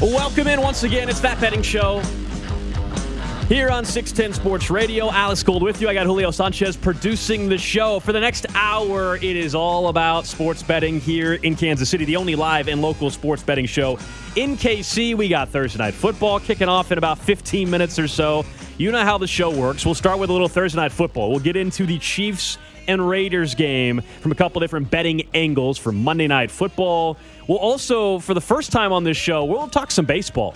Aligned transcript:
Welcome 0.00 0.46
in 0.46 0.60
once 0.60 0.84
again. 0.84 1.08
It's 1.08 1.18
that 1.18 1.40
betting 1.40 1.62
show 1.62 2.00
here 3.48 3.70
on 3.70 3.84
610 3.84 4.34
Sports 4.34 4.70
Radio. 4.70 5.10
Alex 5.10 5.42
Gold 5.42 5.64
with 5.64 5.80
you. 5.80 5.88
I 5.88 5.94
got 5.94 6.06
Julio 6.06 6.30
Sanchez 6.30 6.76
producing 6.76 7.48
the 7.48 7.58
show. 7.58 7.98
For 7.98 8.12
the 8.12 8.20
next 8.20 8.46
hour, 8.54 9.16
it 9.16 9.24
is 9.24 9.56
all 9.56 9.88
about 9.88 10.26
sports 10.26 10.62
betting 10.62 11.00
here 11.00 11.34
in 11.34 11.56
Kansas 11.56 11.90
City, 11.90 12.04
the 12.04 12.14
only 12.14 12.36
live 12.36 12.68
and 12.68 12.80
local 12.80 13.10
sports 13.10 13.42
betting 13.42 13.66
show 13.66 13.98
in 14.36 14.56
KC. 14.56 15.16
We 15.16 15.26
got 15.26 15.48
Thursday 15.48 15.78
Night 15.78 15.94
Football 15.94 16.38
kicking 16.38 16.68
off 16.68 16.92
in 16.92 16.98
about 16.98 17.18
15 17.18 17.68
minutes 17.68 17.98
or 17.98 18.06
so. 18.06 18.44
You 18.76 18.92
know 18.92 19.02
how 19.02 19.18
the 19.18 19.26
show 19.26 19.50
works. 19.50 19.84
We'll 19.84 19.96
start 19.96 20.20
with 20.20 20.30
a 20.30 20.32
little 20.32 20.46
Thursday 20.46 20.78
Night 20.78 20.92
Football. 20.92 21.30
We'll 21.30 21.40
get 21.40 21.56
into 21.56 21.84
the 21.84 21.98
Chiefs 21.98 22.58
and 22.88 23.08
Raiders 23.08 23.54
game 23.54 24.00
from 24.20 24.32
a 24.32 24.34
couple 24.34 24.60
different 24.60 24.90
betting 24.90 25.28
angles 25.34 25.78
for 25.78 25.92
Monday 25.92 26.26
Night 26.26 26.50
Football. 26.50 27.16
We'll 27.46 27.58
also, 27.58 28.18
for 28.18 28.34
the 28.34 28.40
first 28.40 28.72
time 28.72 28.92
on 28.92 29.04
this 29.04 29.16
show, 29.16 29.44
we'll 29.44 29.68
talk 29.68 29.90
some 29.90 30.06
baseball. 30.06 30.54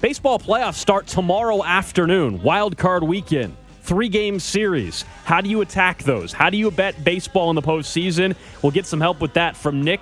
Baseball 0.00 0.38
playoffs 0.38 0.74
start 0.74 1.06
tomorrow 1.06 1.64
afternoon, 1.64 2.42
wild 2.42 2.76
card 2.76 3.02
weekend, 3.02 3.56
three 3.82 4.08
game 4.08 4.38
series. 4.38 5.04
How 5.24 5.40
do 5.40 5.48
you 5.48 5.62
attack 5.62 6.02
those? 6.02 6.32
How 6.32 6.50
do 6.50 6.58
you 6.58 6.70
bet 6.70 7.02
baseball 7.04 7.48
in 7.48 7.56
the 7.56 7.62
postseason? 7.62 8.36
We'll 8.62 8.72
get 8.72 8.84
some 8.84 9.00
help 9.00 9.20
with 9.20 9.32
that 9.34 9.56
from 9.56 9.82
Nick 9.82 10.00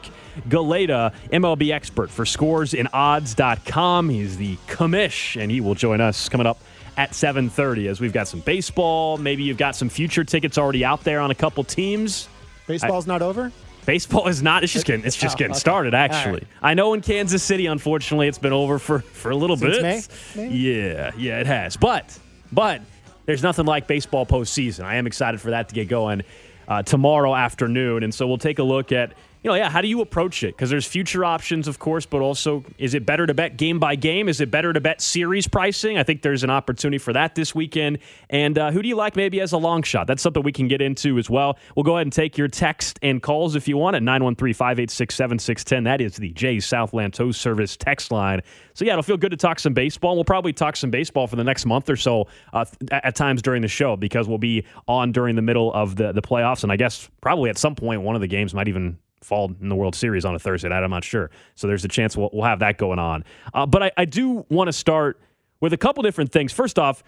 Galaida, 0.49 1.15
MLB 1.31 1.71
expert 1.73 2.11
for 2.11 2.25
scoresandodds.com. 2.25 4.09
He's 4.09 4.37
the 4.39 4.57
commish, 4.67 5.41
and 5.41 5.51
he 5.51 5.61
will 5.61 5.75
join 5.75 6.01
us 6.01 6.29
coming 6.29 6.47
up 6.47 6.59
at 6.97 7.13
7.30 7.13 7.89
as 7.89 8.01
we've 8.01 8.13
got 8.13 8.29
some 8.29 8.41
baseball. 8.41 9.17
Maybe 9.17 9.43
you've 9.43 9.59
got 9.59 9.77
some 9.77 9.89
future 9.89 10.25
tickets 10.25 10.59
already 10.59 10.85
out 10.85 11.05
there 11.05 11.21
on 11.21 11.31
a 11.31 11.35
couple 11.35 11.65
teams. 11.65 12.29
Baseball's 12.67 13.09
I, 13.09 13.13
not 13.15 13.23
over? 13.23 13.53
Baseball 13.87 14.29
is 14.29 14.43
not. 14.43 14.63
It's 14.63 14.73
just 14.73 14.87
getting. 14.87 15.05
It's 15.05 15.17
just 15.17 15.37
oh, 15.37 15.39
getting 15.39 15.53
okay. 15.53 15.61
started. 15.61 15.93
Actually, 15.93 16.33
right. 16.33 16.47
I 16.63 16.75
know 16.75 16.95
in 16.95 17.01
Kansas 17.01 17.43
City, 17.43 17.67
unfortunately, 17.67 18.29
it's 18.29 18.39
been 18.39 18.53
over 18.53 18.79
for 18.79 19.01
for 19.01 19.31
a 19.31 19.37
little 19.37 19.57
Since 19.57 20.07
bit. 20.07 20.37
May, 20.37 20.49
yeah, 20.49 21.11
yeah, 21.17 21.41
it 21.41 21.47
has. 21.47 21.77
But 21.77 22.17
but 22.53 22.81
there's 23.27 23.43
nothing 23.43 23.67
like 23.67 23.89
baseball 23.89 24.25
postseason. 24.25 24.85
I 24.85 24.97
am 24.97 25.09
excited 25.09 25.41
for 25.41 25.51
that 25.51 25.69
to 25.71 25.75
get 25.75 25.89
going 25.89 26.23
uh, 26.69 26.85
tomorrow 26.85 27.35
afternoon, 27.35 28.05
and 28.05 28.15
so 28.15 28.29
we'll 28.29 28.39
take 28.39 28.61
a 28.61 28.65
look 28.65 28.93
at 28.93 29.15
you 29.43 29.51
know, 29.51 29.57
yeah, 29.57 29.69
how 29.69 29.81
do 29.81 29.89
you 29.89 30.01
approach 30.01 30.45
it? 30.45 30.55
Because 30.55 30.71
there's 30.71 30.87
future 30.87 31.25
options, 31.25 31.67
of 31.67 31.81
course, 31.81 32.07
but 32.07 32.21
also 32.21 32.65
is 32.79 32.95
it 32.95 33.05
better 33.05 33.27
to 33.27 33.35
bet 33.35 33.57
game 33.57 33.81
by 33.81 33.97
game? 33.97 34.29
Is 34.29 34.41
it 34.41 34.53
better 34.53 34.73
to 34.73 34.81
bet 34.81 35.01
series 35.01 35.49
pricing? 35.49 35.99
I 35.99 36.05
think 36.05 36.23
there's 36.23 36.45
an 36.45 36.51
opportunity 36.51 36.99
for 36.99 37.13
that 37.13 37.35
this 37.35 37.53
weekend. 37.53 37.99
And 38.31 38.57
uh, 38.57 38.71
who 38.71 38.83
do 38.83 38.89
you 38.89 38.95
like 38.95 39.17
maybe 39.17 39.41
as 39.41 39.51
a 39.51 39.59
long 39.59 39.83
shot? 39.83 40.07
That's 40.07 40.23
something 40.23 40.45
we 40.45 40.53
can 40.53 40.69
get 40.69 40.81
into 40.81 41.19
as 41.19 41.29
well. 41.29 41.59
We'll 41.75 41.83
go 41.83 41.97
ahead 41.97 42.07
and 42.07 42.13
take 42.13 42.39
your 42.39 42.47
text 42.47 43.01
and 43.03 43.21
calls 43.21 43.57
if 43.57 43.67
you 43.67 43.77
want 43.77 43.97
at 43.97 44.03
913 44.05 44.55
586 44.55 45.13
7610. 45.13 45.85
That 45.85 46.01
is 46.01 46.17
the 46.17 46.31
J 46.31 46.61
Southland 46.61 47.13
Tow 47.13 47.33
Service 47.33 47.77
text 47.77 48.13
line. 48.13 48.43
So, 48.75 48.85
yeah, 48.85 48.93
it'll 48.93 49.03
feel 49.03 49.17
good 49.17 49.33
to 49.33 49.37
talk 49.37 49.59
some 49.59 49.75
baseball. 49.75 50.15
We'll 50.15 50.25
probably 50.25 50.53
talk 50.53 50.77
some 50.77 50.91
baseball 50.91 51.27
for 51.27 51.35
the 51.35 51.45
next 51.45 51.67
month 51.67 51.91
or 51.91 51.97
so 51.97 52.29
uh, 52.53 52.65
at 52.93 53.17
times 53.17 53.43
during 53.43 53.63
the 53.63 53.69
show 53.69 53.97
because 53.97 54.29
we'll 54.29 54.39
be 54.39 54.65
on 54.87 55.11
during 55.11 55.35
the 55.35 55.43
middle 55.43 55.73
of 55.75 55.97
the, 55.97 56.13
the 56.13 56.23
playoffs. 56.23 56.63
And 56.63 56.71
I 56.71 56.77
guess 56.77 57.11
probably 57.21 57.51
at 57.51 57.59
some 57.59 57.75
point, 57.75 58.03
one 58.03 58.15
of 58.15 58.21
the 58.21 58.29
games 58.29 58.55
might 58.55 58.69
even 58.69 58.99
fall 59.25 59.55
in 59.61 59.69
the 59.69 59.77
World 59.77 59.95
Series 59.95 60.25
on 60.25 60.35
a 60.35 60.39
Thursday 60.39 60.69
night. 60.69 60.83
I'm 60.83 60.91
not 60.91 61.05
sure. 61.05 61.31
So 61.55 61.67
there's 61.67 61.85
a 61.85 61.89
chance 61.89 62.17
we'll, 62.17 62.31
we'll 62.33 62.45
have 62.45 62.61
that 62.61 62.79
going 62.79 62.99
on. 62.99 63.25
Uh, 63.55 63.67
but 63.67 63.83
I, 63.83 63.91
I 63.97 64.05
do 64.05 64.45
want 64.49 64.69
to 64.69 64.73
start 64.73 65.21
with 65.61 65.73
a 65.73 65.77
couple 65.77 66.03
different 66.03 66.33
things. 66.33 66.53
First 66.53 66.79
off, 66.79 67.03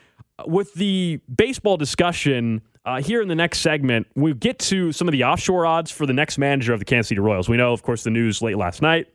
with 0.46 0.74
the 0.74 1.20
baseball 1.34 1.76
discussion 1.76 2.62
uh, 2.84 3.00
here 3.00 3.22
in 3.22 3.28
the 3.28 3.34
next 3.34 3.60
segment, 3.60 4.06
we 4.14 4.34
get 4.34 4.58
to 4.58 4.92
some 4.92 5.08
of 5.08 5.12
the 5.12 5.24
offshore 5.24 5.66
odds 5.66 5.90
for 5.90 6.06
the 6.06 6.12
next 6.12 6.38
manager 6.38 6.72
of 6.72 6.78
the 6.78 6.84
Kansas 6.84 7.08
City 7.08 7.20
Royals. 7.20 7.48
We 7.48 7.56
know, 7.56 7.72
of 7.72 7.82
course, 7.82 8.04
the 8.04 8.10
news 8.10 8.42
late 8.42 8.56
last 8.56 8.82
night. 8.82 9.08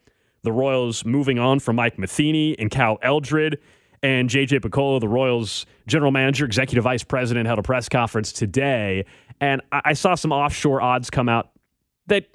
The 0.43 0.51
Royals 0.51 1.05
moving 1.05 1.39
on 1.39 1.59
from 1.59 1.75
Mike 1.75 1.99
Matheny 1.99 2.57
and 2.57 2.71
Cal 2.71 2.97
Eldred. 3.01 3.59
And 4.01 4.29
JJ 4.29 4.61
Picollo, 4.61 4.99
the 4.99 5.09
Royals 5.09 5.65
general 5.85 6.11
manager, 6.11 6.45
executive 6.45 6.85
vice 6.85 7.03
president, 7.03 7.47
held 7.47 7.59
a 7.59 7.63
press 7.63 7.89
conference 7.89 8.31
today. 8.31 9.05
And 9.41 9.61
I, 9.71 9.81
I 9.85 9.93
saw 9.93 10.15
some 10.15 10.31
offshore 10.31 10.81
odds 10.81 11.09
come 11.09 11.27
out 11.27 11.51
that 12.07 12.25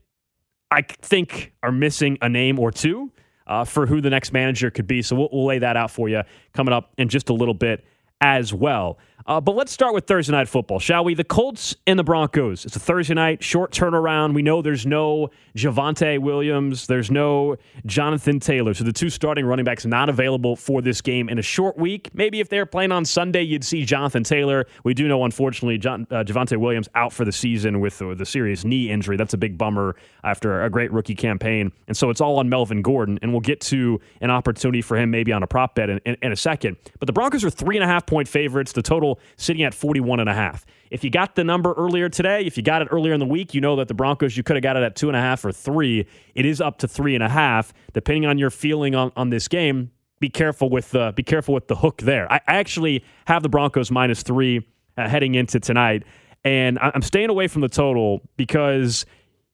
I 0.74 0.82
think 0.82 1.52
are 1.62 1.70
missing 1.70 2.18
a 2.20 2.28
name 2.28 2.58
or 2.58 2.72
two 2.72 3.12
uh, 3.46 3.64
for 3.64 3.86
who 3.86 4.00
the 4.00 4.10
next 4.10 4.32
manager 4.32 4.70
could 4.70 4.88
be. 4.88 5.02
So 5.02 5.14
we'll, 5.14 5.28
we'll 5.32 5.46
lay 5.46 5.60
that 5.60 5.76
out 5.76 5.90
for 5.90 6.08
you 6.08 6.22
coming 6.52 6.74
up 6.74 6.92
in 6.98 7.08
just 7.08 7.28
a 7.28 7.32
little 7.32 7.54
bit 7.54 7.84
as 8.20 8.52
well. 8.52 8.98
Uh, 9.26 9.40
but 9.40 9.54
let's 9.56 9.72
start 9.72 9.94
with 9.94 10.06
Thursday 10.06 10.32
night 10.32 10.48
football, 10.48 10.78
shall 10.78 11.02
we? 11.02 11.14
The 11.14 11.24
Colts 11.24 11.74
and 11.86 11.98
the 11.98 12.04
Broncos. 12.04 12.66
It's 12.66 12.76
a 12.76 12.80
Thursday 12.80 13.14
night, 13.14 13.42
short 13.42 13.72
turnaround. 13.72 14.34
We 14.34 14.42
know 14.42 14.60
there's 14.60 14.84
no 14.84 15.30
Javonte 15.56 16.18
Williams, 16.18 16.86
there's 16.86 17.10
no 17.10 17.56
Jonathan 17.86 18.38
Taylor. 18.38 18.74
So 18.74 18.84
the 18.84 18.92
two 18.92 19.08
starting 19.08 19.46
running 19.46 19.64
backs 19.64 19.86
not 19.86 20.10
available 20.10 20.56
for 20.56 20.82
this 20.82 21.00
game 21.00 21.30
in 21.30 21.38
a 21.38 21.42
short 21.42 21.78
week. 21.78 22.10
Maybe 22.12 22.40
if 22.40 22.50
they're 22.50 22.66
playing 22.66 22.92
on 22.92 23.06
Sunday, 23.06 23.40
you'd 23.42 23.64
see 23.64 23.86
Jonathan 23.86 24.24
Taylor. 24.24 24.66
We 24.84 24.92
do 24.92 25.08
know, 25.08 25.24
unfortunately, 25.24 25.78
John, 25.78 26.06
uh, 26.10 26.24
Javonte 26.24 26.58
Williams 26.58 26.90
out 26.94 27.14
for 27.14 27.24
the 27.24 27.32
season 27.32 27.80
with 27.80 27.98
the, 27.98 28.14
the 28.14 28.26
serious 28.26 28.62
knee 28.62 28.90
injury. 28.90 29.16
That's 29.16 29.32
a 29.32 29.38
big 29.38 29.56
bummer 29.56 29.96
after 30.22 30.62
a 30.64 30.68
great 30.68 30.92
rookie 30.92 31.14
campaign. 31.14 31.72
And 31.88 31.96
so 31.96 32.10
it's 32.10 32.20
all 32.20 32.38
on 32.38 32.50
Melvin 32.50 32.82
Gordon. 32.82 33.18
And 33.22 33.32
we'll 33.32 33.40
get 33.40 33.62
to 33.62 34.00
an 34.20 34.30
opportunity 34.30 34.82
for 34.82 34.98
him 34.98 35.10
maybe 35.10 35.32
on 35.32 35.42
a 35.42 35.46
prop 35.46 35.76
bet 35.76 35.88
in, 35.88 35.98
in, 36.04 36.16
in 36.20 36.32
a 36.32 36.36
second. 36.36 36.76
But 36.98 37.06
the 37.06 37.14
Broncos 37.14 37.42
are 37.42 37.50
three 37.50 37.76
and 37.76 37.84
a 37.84 37.86
half 37.86 38.04
point 38.04 38.28
favorites. 38.28 38.72
The 38.72 38.82
total 38.82 39.13
sitting 39.36 39.62
at 39.62 39.74
41 39.74 40.20
and 40.20 40.28
a 40.28 40.34
half. 40.34 40.64
If 40.90 41.02
you 41.02 41.10
got 41.10 41.34
the 41.34 41.44
number 41.44 41.72
earlier 41.72 42.08
today, 42.08 42.44
if 42.44 42.56
you 42.56 42.62
got 42.62 42.82
it 42.82 42.88
earlier 42.90 43.12
in 43.12 43.20
the 43.20 43.26
week, 43.26 43.54
you 43.54 43.60
know 43.60 43.76
that 43.76 43.88
the 43.88 43.94
Broncos, 43.94 44.36
you 44.36 44.42
could 44.42 44.56
have 44.56 44.62
got 44.62 44.76
it 44.76 44.82
at 44.82 44.96
two 44.96 45.08
and 45.08 45.16
a 45.16 45.20
half 45.20 45.44
or 45.44 45.52
three. 45.52 46.06
It 46.34 46.46
is 46.46 46.60
up 46.60 46.78
to 46.78 46.88
three 46.88 47.14
and 47.14 47.24
a 47.24 47.28
half, 47.28 47.72
depending 47.92 48.26
on 48.26 48.38
your 48.38 48.50
feeling 48.50 48.94
on, 48.94 49.12
on 49.16 49.30
this 49.30 49.48
game. 49.48 49.90
Be 50.20 50.28
careful 50.28 50.70
with 50.70 50.90
the 50.90 51.12
be 51.14 51.22
careful 51.22 51.52
with 51.54 51.68
the 51.68 51.76
hook 51.76 51.98
there. 52.02 52.30
I, 52.32 52.40
actually 52.46 53.04
have 53.26 53.42
the 53.42 53.48
Broncos 53.48 53.90
minus 53.90 54.22
three 54.22 54.66
uh, 54.96 55.08
heading 55.08 55.34
into 55.34 55.58
tonight, 55.60 56.04
and 56.44 56.78
I, 56.78 56.92
I'm 56.94 57.02
staying 57.02 57.28
away 57.28 57.48
from 57.48 57.62
the 57.62 57.68
total 57.68 58.22
because 58.36 59.04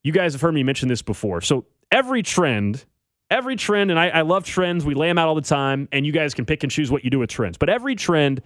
you 0.02 0.12
guys 0.12 0.32
have 0.34 0.42
heard 0.42 0.54
me 0.54 0.62
mention 0.62 0.88
this 0.88 1.02
before. 1.02 1.40
So 1.40 1.64
every 1.90 2.22
trend 2.22 2.84
every 3.30 3.56
trend, 3.56 3.90
and 3.90 3.98
I, 3.98 4.08
I, 4.08 4.20
love 4.22 4.44
trends. 4.44 4.84
We 4.84 4.94
lay 4.94 5.08
them 5.08 5.18
out 5.18 5.28
all 5.28 5.34
the 5.34 5.40
time, 5.40 5.88
and 5.92 6.04
you 6.04 6.12
guys 6.12 6.34
can 6.34 6.44
pick 6.44 6.62
and 6.62 6.70
choose 6.70 6.90
what 6.90 7.04
you 7.04 7.10
do 7.10 7.20
with 7.20 7.30
trends. 7.30 7.56
But 7.56 7.68
every 7.68 7.94
trend 7.94 8.42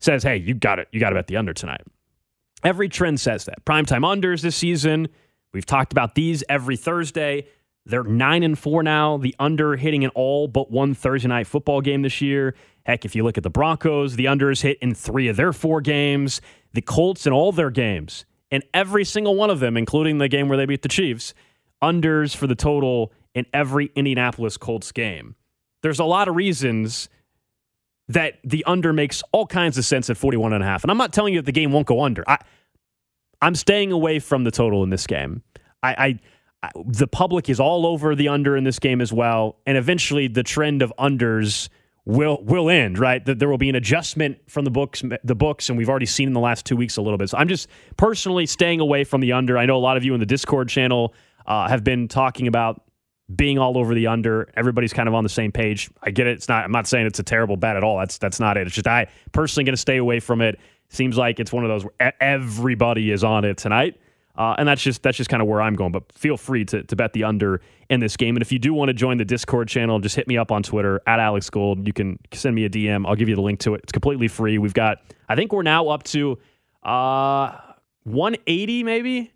says, 0.00 0.22
hey, 0.22 0.36
you 0.36 0.54
got 0.54 0.78
it. 0.78 0.88
You 0.92 1.00
got 1.00 1.10
to 1.10 1.16
bet 1.16 1.26
the 1.26 1.36
under 1.36 1.52
tonight. 1.52 1.82
Every 2.64 2.88
trend 2.88 3.20
says 3.20 3.44
that. 3.44 3.64
Primetime 3.64 4.02
unders 4.02 4.42
this 4.42 4.56
season. 4.56 5.08
We've 5.52 5.66
talked 5.66 5.92
about 5.92 6.14
these 6.14 6.42
every 6.48 6.76
Thursday. 6.76 7.46
They're 7.84 8.02
nine 8.02 8.42
and 8.42 8.58
four 8.58 8.82
now. 8.82 9.16
The 9.16 9.34
under 9.38 9.76
hitting 9.76 10.02
in 10.02 10.10
all 10.10 10.48
but 10.48 10.70
one 10.70 10.94
Thursday 10.94 11.28
night 11.28 11.46
football 11.46 11.80
game 11.80 12.02
this 12.02 12.20
year. 12.20 12.54
Heck, 12.84 13.04
if 13.04 13.14
you 13.14 13.24
look 13.24 13.36
at 13.36 13.44
the 13.44 13.50
Broncos, 13.50 14.16
the 14.16 14.28
under 14.28 14.50
is 14.50 14.62
hit 14.62 14.78
in 14.80 14.94
three 14.94 15.28
of 15.28 15.36
their 15.36 15.52
four 15.52 15.80
games. 15.80 16.40
The 16.72 16.82
Colts 16.82 17.26
in 17.26 17.32
all 17.32 17.52
their 17.52 17.70
games, 17.70 18.26
and 18.50 18.62
every 18.74 19.04
single 19.04 19.34
one 19.34 19.50
of 19.50 19.60
them, 19.60 19.76
including 19.76 20.18
the 20.18 20.28
game 20.28 20.48
where 20.48 20.58
they 20.58 20.66
beat 20.66 20.82
the 20.82 20.88
Chiefs, 20.88 21.32
unders 21.82 22.36
for 22.36 22.46
the 22.46 22.54
total 22.54 23.12
in 23.34 23.46
every 23.52 23.90
Indianapolis 23.94 24.56
Colts 24.56 24.92
game. 24.92 25.36
There's 25.82 25.98
a 25.98 26.04
lot 26.04 26.28
of 26.28 26.36
reasons 26.36 27.08
that 28.08 28.34
the 28.44 28.64
under 28.64 28.92
makes 28.92 29.22
all 29.32 29.46
kinds 29.46 29.78
of 29.78 29.84
sense 29.84 30.08
at 30.10 30.16
41 30.16 30.52
and 30.52 30.62
a 30.62 30.66
half. 30.66 30.84
And 30.84 30.90
I'm 30.90 30.98
not 30.98 31.12
telling 31.12 31.34
you 31.34 31.40
that 31.40 31.46
the 31.46 31.52
game 31.52 31.72
won't 31.72 31.86
go 31.86 32.02
under. 32.02 32.24
I 32.28 32.38
I'm 33.42 33.54
staying 33.54 33.92
away 33.92 34.18
from 34.18 34.44
the 34.44 34.50
total 34.50 34.82
in 34.82 34.90
this 34.90 35.06
game. 35.06 35.42
I, 35.82 35.90
I, 35.92 36.18
I 36.62 36.70
the 36.86 37.06
public 37.06 37.48
is 37.48 37.60
all 37.60 37.86
over 37.86 38.14
the 38.14 38.28
under 38.28 38.56
in 38.56 38.64
this 38.64 38.78
game 38.78 39.00
as 39.00 39.12
well, 39.12 39.58
and 39.66 39.76
eventually 39.76 40.28
the 40.28 40.42
trend 40.42 40.82
of 40.82 40.92
unders 40.98 41.68
will 42.04 42.42
will 42.42 42.70
end, 42.70 42.98
right? 42.98 43.24
That 43.24 43.38
there 43.38 43.48
will 43.48 43.58
be 43.58 43.68
an 43.68 43.74
adjustment 43.74 44.38
from 44.48 44.64
the 44.64 44.70
books 44.70 45.02
the 45.22 45.34
books 45.34 45.68
and 45.68 45.76
we've 45.76 45.88
already 45.88 46.06
seen 46.06 46.28
in 46.28 46.32
the 46.32 46.40
last 46.40 46.64
2 46.64 46.76
weeks 46.76 46.96
a 46.96 47.02
little 47.02 47.18
bit. 47.18 47.28
So 47.30 47.38
I'm 47.38 47.48
just 47.48 47.68
personally 47.96 48.46
staying 48.46 48.80
away 48.80 49.04
from 49.04 49.20
the 49.20 49.32
under. 49.32 49.58
I 49.58 49.66
know 49.66 49.76
a 49.76 49.78
lot 49.78 49.96
of 49.96 50.04
you 50.04 50.14
in 50.14 50.20
the 50.20 50.26
Discord 50.26 50.68
channel 50.68 51.12
uh, 51.46 51.68
have 51.68 51.84
been 51.84 52.08
talking 52.08 52.46
about 52.46 52.82
being 53.34 53.58
all 53.58 53.76
over 53.76 53.94
the 53.94 54.06
under. 54.06 54.48
Everybody's 54.56 54.92
kind 54.92 55.08
of 55.08 55.14
on 55.14 55.24
the 55.24 55.30
same 55.30 55.50
page. 55.50 55.90
I 56.02 56.10
get 56.10 56.26
it. 56.26 56.32
It's 56.32 56.48
not. 56.48 56.64
I'm 56.64 56.72
not 56.72 56.86
saying 56.86 57.06
it's 57.06 57.18
a 57.18 57.24
terrible 57.24 57.56
bet 57.56 57.76
at 57.76 57.82
all. 57.82 57.98
That's 57.98 58.18
that's 58.18 58.38
not 58.38 58.56
it. 58.56 58.66
It's 58.66 58.76
just 58.76 58.86
I 58.86 59.08
personally 59.32 59.64
going 59.64 59.74
to 59.74 59.80
stay 59.80 59.96
away 59.96 60.20
from 60.20 60.40
it. 60.40 60.60
Seems 60.88 61.16
like 61.16 61.40
it's 61.40 61.52
one 61.52 61.64
of 61.64 61.68
those 61.68 61.84
where 61.84 62.14
everybody 62.20 63.10
is 63.10 63.24
on 63.24 63.44
it 63.44 63.56
tonight. 63.56 63.98
Uh, 64.36 64.54
and 64.58 64.68
that's 64.68 64.82
just 64.82 65.02
that's 65.02 65.16
just 65.16 65.30
kind 65.30 65.42
of 65.42 65.48
where 65.48 65.60
I'm 65.60 65.74
going. 65.74 65.92
But 65.92 66.12
feel 66.12 66.36
free 66.36 66.64
to, 66.66 66.82
to 66.82 66.96
bet 66.96 67.14
the 67.14 67.24
under 67.24 67.60
in 67.88 68.00
this 68.00 68.16
game. 68.16 68.36
And 68.36 68.42
if 68.42 68.52
you 68.52 68.58
do 68.58 68.74
want 68.74 68.90
to 68.90 68.92
join 68.92 69.16
the 69.16 69.24
Discord 69.24 69.68
channel, 69.68 69.98
just 69.98 70.14
hit 70.14 70.28
me 70.28 70.36
up 70.36 70.52
on 70.52 70.62
Twitter 70.62 71.00
at 71.06 71.18
Alex 71.18 71.48
Gold. 71.48 71.86
You 71.86 71.92
can 71.92 72.18
send 72.32 72.54
me 72.54 72.64
a 72.64 72.70
DM. 72.70 73.06
I'll 73.06 73.16
give 73.16 73.28
you 73.28 73.34
the 73.34 73.40
link 73.40 73.60
to 73.60 73.74
it. 73.74 73.80
It's 73.82 73.92
completely 73.92 74.28
free. 74.28 74.58
We've 74.58 74.74
got 74.74 74.98
I 75.28 75.36
think 75.36 75.52
we're 75.52 75.62
now 75.62 75.88
up 75.88 76.02
to 76.04 76.38
uh, 76.82 77.56
180 78.04 78.84
maybe 78.84 79.32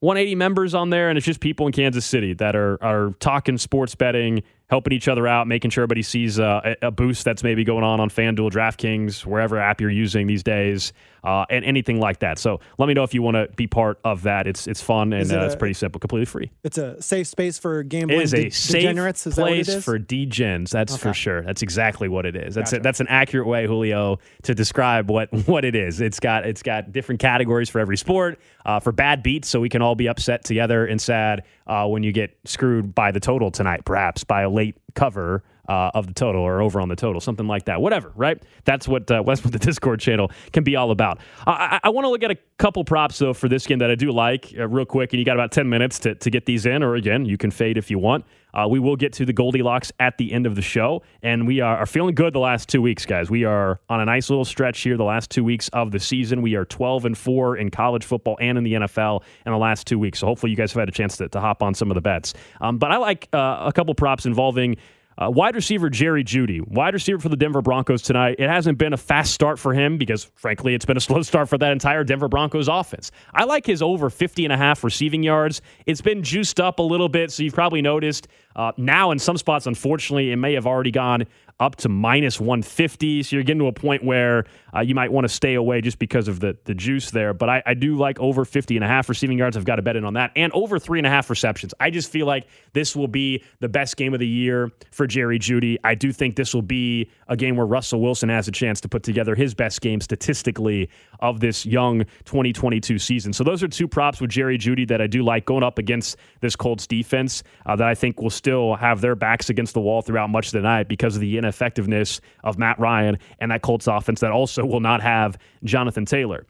180 0.00 0.34
members 0.34 0.74
on 0.74 0.90
there, 0.90 1.08
and 1.08 1.16
it's 1.16 1.26
just 1.26 1.40
people 1.40 1.66
in 1.66 1.72
Kansas 1.72 2.04
City 2.04 2.34
that 2.34 2.54
are 2.54 2.82
are 2.82 3.12
talking 3.20 3.58
sports 3.58 3.94
betting, 3.94 4.42
helping 4.68 4.92
each 4.92 5.06
other 5.06 5.26
out, 5.28 5.46
making 5.46 5.70
sure 5.70 5.82
everybody 5.82 6.02
sees 6.02 6.40
uh, 6.40 6.74
a, 6.82 6.88
a, 6.88 6.90
boost 6.90 7.24
that's 7.24 7.44
maybe 7.44 7.62
going 7.62 7.84
on 7.84 8.00
on 8.00 8.10
FanDuel, 8.10 8.50
DraftKings, 8.50 9.24
wherever 9.24 9.58
app 9.58 9.80
you're 9.80 9.90
using 9.90 10.26
these 10.26 10.42
days, 10.42 10.92
uh, 11.22 11.44
and 11.50 11.64
anything 11.64 12.00
like 12.00 12.20
that. 12.20 12.38
So 12.38 12.60
let 12.78 12.86
me 12.86 12.94
know 12.94 13.04
if 13.04 13.14
you 13.14 13.22
want 13.22 13.36
to 13.36 13.48
be 13.56 13.66
part 13.66 13.98
of 14.04 14.22
that. 14.22 14.46
It's 14.46 14.66
it's 14.66 14.80
fun 14.80 15.12
and 15.12 15.30
it 15.30 15.38
uh, 15.38 15.44
it's 15.44 15.56
pretty 15.56 15.74
simple, 15.74 16.00
completely 16.00 16.26
free. 16.26 16.50
It's 16.64 16.78
a 16.78 17.00
safe 17.00 17.26
space 17.26 17.58
for 17.58 17.82
gambling. 17.82 18.20
It 18.20 18.24
is 18.24 18.34
a 18.34 18.44
de- 18.44 18.50
safe 18.50 18.82
degenerates. 18.82 19.26
Is 19.26 19.34
place 19.34 19.84
for 19.84 19.98
degens. 19.98 20.70
That's 20.70 20.94
okay. 20.94 21.02
for 21.02 21.14
sure. 21.14 21.42
That's 21.42 21.62
exactly 21.62 22.08
what 22.08 22.26
it 22.26 22.36
is. 22.36 22.54
That's 22.54 22.70
gotcha. 22.70 22.80
a, 22.80 22.82
that's 22.82 23.00
an 23.00 23.08
accurate 23.08 23.46
way, 23.46 23.66
Julio, 23.66 24.18
to 24.42 24.54
describe 24.54 25.10
what 25.10 25.32
what 25.48 25.64
it 25.64 25.74
is. 25.74 26.00
It's 26.00 26.20
got 26.20 26.46
it's 26.46 26.62
got 26.62 26.92
different 26.92 27.20
categories 27.20 27.68
for 27.68 27.80
every 27.80 27.96
sport, 27.96 28.40
uh, 28.64 28.80
for 28.80 28.92
bad 28.92 29.22
beats, 29.22 29.48
so 29.48 29.60
we 29.60 29.68
can 29.68 29.82
all 29.82 29.94
be 29.94 30.08
upset 30.08 30.44
together 30.44 30.86
and 30.86 31.00
sad 31.00 31.44
uh, 31.66 31.86
when 31.86 32.02
you 32.02 32.12
get 32.12 32.36
screwed 32.44 32.94
by 32.94 33.10
the 33.10 33.20
total 33.20 33.50
tonight, 33.50 33.84
perhaps 33.84 34.24
by 34.24 34.42
a 34.42 34.50
late 34.56 34.76
cover 34.96 35.44
uh, 35.68 35.90
of 35.94 36.06
the 36.06 36.14
total 36.14 36.42
or 36.42 36.60
over 36.60 36.80
on 36.80 36.88
the 36.88 36.96
total, 36.96 37.20
something 37.20 37.46
like 37.46 37.64
that. 37.66 37.80
Whatever, 37.80 38.12
right? 38.16 38.42
That's 38.64 38.88
what 38.88 39.10
uh, 39.10 39.22
what 39.24 39.38
the 39.42 39.58
Discord 39.58 40.00
channel 40.00 40.30
can 40.52 40.64
be 40.64 40.76
all 40.76 40.90
about. 40.90 41.20
I, 41.46 41.80
I 41.84 41.90
want 41.90 42.04
to 42.04 42.08
look 42.08 42.22
at 42.22 42.30
a 42.30 42.38
couple 42.58 42.84
props 42.84 43.18
though 43.18 43.34
for 43.34 43.48
this 43.48 43.66
game 43.66 43.78
that 43.78 43.90
I 43.90 43.94
do 43.94 44.10
like 44.10 44.52
uh, 44.58 44.66
real 44.68 44.86
quick, 44.86 45.12
and 45.12 45.20
you 45.20 45.24
got 45.24 45.36
about 45.36 45.52
ten 45.52 45.68
minutes 45.68 45.98
to 46.00 46.14
to 46.16 46.30
get 46.30 46.46
these 46.46 46.66
in, 46.66 46.82
or 46.82 46.94
again, 46.96 47.24
you 47.24 47.36
can 47.36 47.50
fade 47.50 47.78
if 47.78 47.90
you 47.90 47.98
want. 47.98 48.24
Uh, 48.56 48.66
we 48.66 48.78
will 48.78 48.96
get 48.96 49.12
to 49.12 49.26
the 49.26 49.34
Goldilocks 49.34 49.92
at 50.00 50.16
the 50.16 50.32
end 50.32 50.46
of 50.46 50.54
the 50.54 50.62
show, 50.62 51.02
and 51.22 51.46
we 51.46 51.60
are, 51.60 51.76
are 51.76 51.86
feeling 51.86 52.14
good 52.14 52.32
the 52.32 52.38
last 52.38 52.70
two 52.70 52.80
weeks, 52.80 53.04
guys. 53.04 53.28
We 53.28 53.44
are 53.44 53.80
on 53.90 54.00
a 54.00 54.06
nice 54.06 54.30
little 54.30 54.46
stretch 54.46 54.80
here 54.80 54.96
the 54.96 55.04
last 55.04 55.30
two 55.30 55.44
weeks 55.44 55.68
of 55.74 55.90
the 55.90 56.00
season. 56.00 56.40
We 56.40 56.54
are 56.54 56.64
12 56.64 57.04
and 57.04 57.18
4 57.18 57.58
in 57.58 57.70
college 57.70 58.02
football 58.02 58.38
and 58.40 58.56
in 58.56 58.64
the 58.64 58.72
NFL 58.72 59.22
in 59.44 59.52
the 59.52 59.58
last 59.58 59.86
two 59.86 59.98
weeks. 59.98 60.20
So 60.20 60.26
hopefully 60.26 60.50
you 60.50 60.56
guys 60.56 60.72
have 60.72 60.80
had 60.80 60.88
a 60.88 60.92
chance 60.92 61.18
to, 61.18 61.28
to 61.28 61.40
hop 61.40 61.62
on 61.62 61.74
some 61.74 61.90
of 61.90 61.96
the 61.96 62.00
bets. 62.00 62.32
Um, 62.62 62.78
but 62.78 62.90
I 62.92 62.96
like 62.96 63.28
uh, 63.34 63.64
a 63.66 63.72
couple 63.74 63.94
props 63.94 64.24
involving 64.24 64.76
uh, 65.18 65.30
wide 65.30 65.54
receiver 65.54 65.88
Jerry 65.88 66.24
Jeudy, 66.24 66.66
wide 66.66 66.94
receiver 66.94 67.18
for 67.18 67.28
the 67.28 67.36
Denver 67.36 67.62
Broncos 67.62 68.02
tonight. 68.02 68.36
It 68.38 68.48
hasn't 68.48 68.78
been 68.78 68.92
a 68.92 68.96
fast 68.98 69.32
start 69.32 69.58
for 69.58 69.72
him 69.72 69.96
because, 69.96 70.24
frankly, 70.34 70.74
it's 70.74 70.84
been 70.84 70.96
a 70.96 71.00
slow 71.06 71.22
start 71.22 71.48
for 71.48 71.58
that 71.58 71.72
entire 71.72 72.04
Denver 72.04 72.28
Broncos 72.28 72.68
offense. 72.68 73.10
I 73.32 73.44
like 73.44 73.64
his 73.64 73.82
over 73.82 74.10
50 74.10 74.44
and 74.44 74.52
a 74.52 74.56
half 74.56 74.84
receiving 74.84 75.22
yards. 75.22 75.62
It's 75.86 76.00
been 76.00 76.22
juiced 76.22 76.60
up 76.60 76.78
a 76.78 76.82
little 76.82 77.08
bit, 77.08 77.30
so 77.30 77.42
you've 77.42 77.54
probably 77.54 77.82
noticed. 77.82 78.28
Uh, 78.54 78.72
now, 78.76 79.10
in 79.10 79.18
some 79.18 79.36
spots, 79.36 79.66
unfortunately, 79.66 80.32
it 80.32 80.36
may 80.36 80.54
have 80.54 80.66
already 80.66 80.90
gone 80.90 81.24
up 81.58 81.76
to 81.76 81.88
minus 81.88 82.38
150. 82.38 83.22
So 83.22 83.36
you're 83.36 83.42
getting 83.42 83.60
to 83.60 83.66
a 83.66 83.72
point 83.72 84.04
where 84.04 84.44
uh, 84.74 84.80
you 84.80 84.94
might 84.94 85.10
want 85.10 85.24
to 85.24 85.28
stay 85.28 85.54
away 85.54 85.80
just 85.80 85.98
because 85.98 86.28
of 86.28 86.40
the, 86.40 86.56
the 86.64 86.74
juice 86.74 87.10
there. 87.10 87.32
But 87.32 87.48
I, 87.48 87.62
I 87.64 87.74
do 87.74 87.96
like 87.96 88.20
over 88.20 88.44
50 88.44 88.76
and 88.76 88.84
a 88.84 88.88
half 88.88 89.08
receiving 89.08 89.38
yards. 89.38 89.56
I've 89.56 89.64
got 89.64 89.76
to 89.76 89.82
bet 89.82 89.96
in 89.96 90.04
on 90.04 90.14
that. 90.14 90.32
And 90.36 90.52
over 90.52 90.78
three 90.78 90.98
and 90.98 91.06
a 91.06 91.10
half 91.10 91.30
receptions. 91.30 91.72
I 91.80 91.90
just 91.90 92.10
feel 92.10 92.26
like 92.26 92.46
this 92.74 92.94
will 92.94 93.08
be 93.08 93.42
the 93.60 93.68
best 93.68 93.96
game 93.96 94.12
of 94.12 94.20
the 94.20 94.26
year 94.26 94.70
for 94.90 95.06
Jerry 95.06 95.38
Jeudy. 95.38 95.78
I 95.82 95.94
do 95.94 96.12
think 96.12 96.36
this 96.36 96.52
will 96.54 96.62
be 96.62 97.10
a 97.28 97.36
game 97.36 97.56
where 97.56 97.66
Russell 97.66 98.00
Wilson 98.02 98.28
has 98.28 98.48
a 98.48 98.52
chance 98.52 98.80
to 98.82 98.88
put 98.88 99.02
together 99.02 99.34
his 99.34 99.54
best 99.54 99.80
game 99.80 100.00
statistically 100.00 100.90
of 101.20 101.40
this 101.40 101.64
young 101.64 102.04
2022 102.26 102.98
season. 102.98 103.32
So 103.32 103.44
those 103.44 103.62
are 103.62 103.68
two 103.68 103.88
props 103.88 104.20
with 104.20 104.30
Jerry 104.30 104.58
Jeudy 104.58 104.86
that 104.88 105.00
I 105.00 105.06
do 105.06 105.22
like 105.22 105.46
going 105.46 105.62
up 105.62 105.78
against 105.78 106.16
this 106.40 106.54
Colts 106.54 106.86
defense 106.86 107.42
uh, 107.64 107.76
that 107.76 107.86
I 107.86 107.94
think 107.94 108.20
will 108.20 108.30
still 108.30 108.74
have 108.74 109.00
their 109.00 109.14
backs 109.14 109.48
against 109.48 109.74
the 109.74 109.80
wall 109.80 110.02
throughout 110.02 110.28
much 110.28 110.48
of 110.48 110.52
the 110.52 110.60
night 110.60 110.88
because 110.88 111.14
of 111.14 111.20
the 111.20 111.38
ineffectiveness 111.46 112.20
of 112.44 112.58
Matt 112.58 112.78
Ryan 112.78 113.18
and 113.38 113.50
that 113.50 113.62
Colts 113.62 113.86
offense 113.86 114.20
that 114.20 114.32
also 114.32 114.64
will 114.64 114.80
not 114.80 115.00
have 115.00 115.38
Jonathan 115.64 116.04
Taylor. 116.04 116.46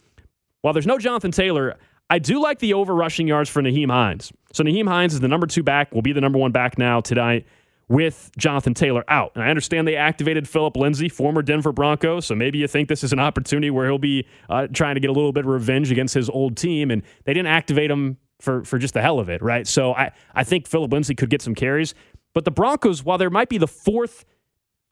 While 0.63 0.73
there's 0.73 0.87
no 0.87 0.99
Jonathan 0.99 1.31
Taylor, 1.31 1.77
I 2.11 2.19
do 2.19 2.41
like 2.41 2.59
the 2.59 2.75
over 2.75 2.95
rushing 2.95 3.29
yards 3.29 3.51
for 3.51 3.63
Nyheim 3.63 3.91
Hines. 3.91 4.33
So 4.53 4.65
Nyheim 4.65 4.89
Hines 4.89 5.15
is 5.15 5.21
the 5.21 5.29
number 5.29 5.47
two 5.47 5.63
back, 5.63 5.93
will 5.93 6.03
be 6.03 6.13
the 6.13 6.21
number 6.21 6.39
one 6.39 6.53
back 6.53 6.79
now 6.79 7.01
tonight 7.01 7.47
with 7.89 8.31
Jonathan 8.37 8.75
Taylor 8.75 9.05
out. 9.09 9.33
And 9.35 9.45
I 9.45 9.49
understand 9.49 9.87
they 9.87 9.97
activated 9.97 10.49
Philip 10.49 10.77
Lindsay, 10.77 11.09
former 11.09 11.43
Denver 11.43 11.73
Bronco. 11.73 12.21
So 12.21 12.35
maybe 12.35 12.59
you 12.59 12.67
think 12.67 12.89
this 12.89 13.05
is 13.05 13.13
an 13.13 13.21
opportunity 13.21 13.71
where 13.71 13.87
he'll 13.87 13.99
be 13.99 14.27
uh, 14.51 14.67
trying 14.73 14.97
to 14.97 15.01
get 15.01 15.11
a 15.11 15.13
little 15.13 15.33
bit 15.33 15.45
of 15.45 15.51
revenge 15.51 15.93
against 15.93 16.15
his 16.15 16.29
old 16.29 16.57
team. 16.57 16.91
And 16.91 17.03
they 17.25 17.33
didn't 17.33 17.49
activate 17.49 17.91
him 17.91 18.17
for, 18.41 18.65
for 18.65 18.79
just 18.79 18.95
the 18.95 19.03
hell 19.03 19.21
of 19.21 19.29
it, 19.29 19.41
right? 19.41 19.67
So 19.67 19.95
I, 19.95 20.13
I 20.35 20.43
think 20.43 20.67
Philip 20.67 20.93
Lindsay 20.93 21.15
could 21.15 21.31
get 21.31 21.43
some 21.43 21.55
carries. 21.55 21.95
But 22.35 22.45
the 22.45 22.51
Broncos, 22.51 23.05
while 23.05 23.19
there 23.19 23.31
might 23.31 23.49
be 23.49 23.59
the 23.59 23.69
fourth 23.69 24.25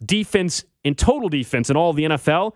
defense 0.05 0.65
in 0.83 0.95
total 0.95 1.29
defense 1.29 1.71
in 1.71 1.77
all 1.77 1.91
of 1.91 1.97
the 1.97 2.05
NFL, 2.05 2.53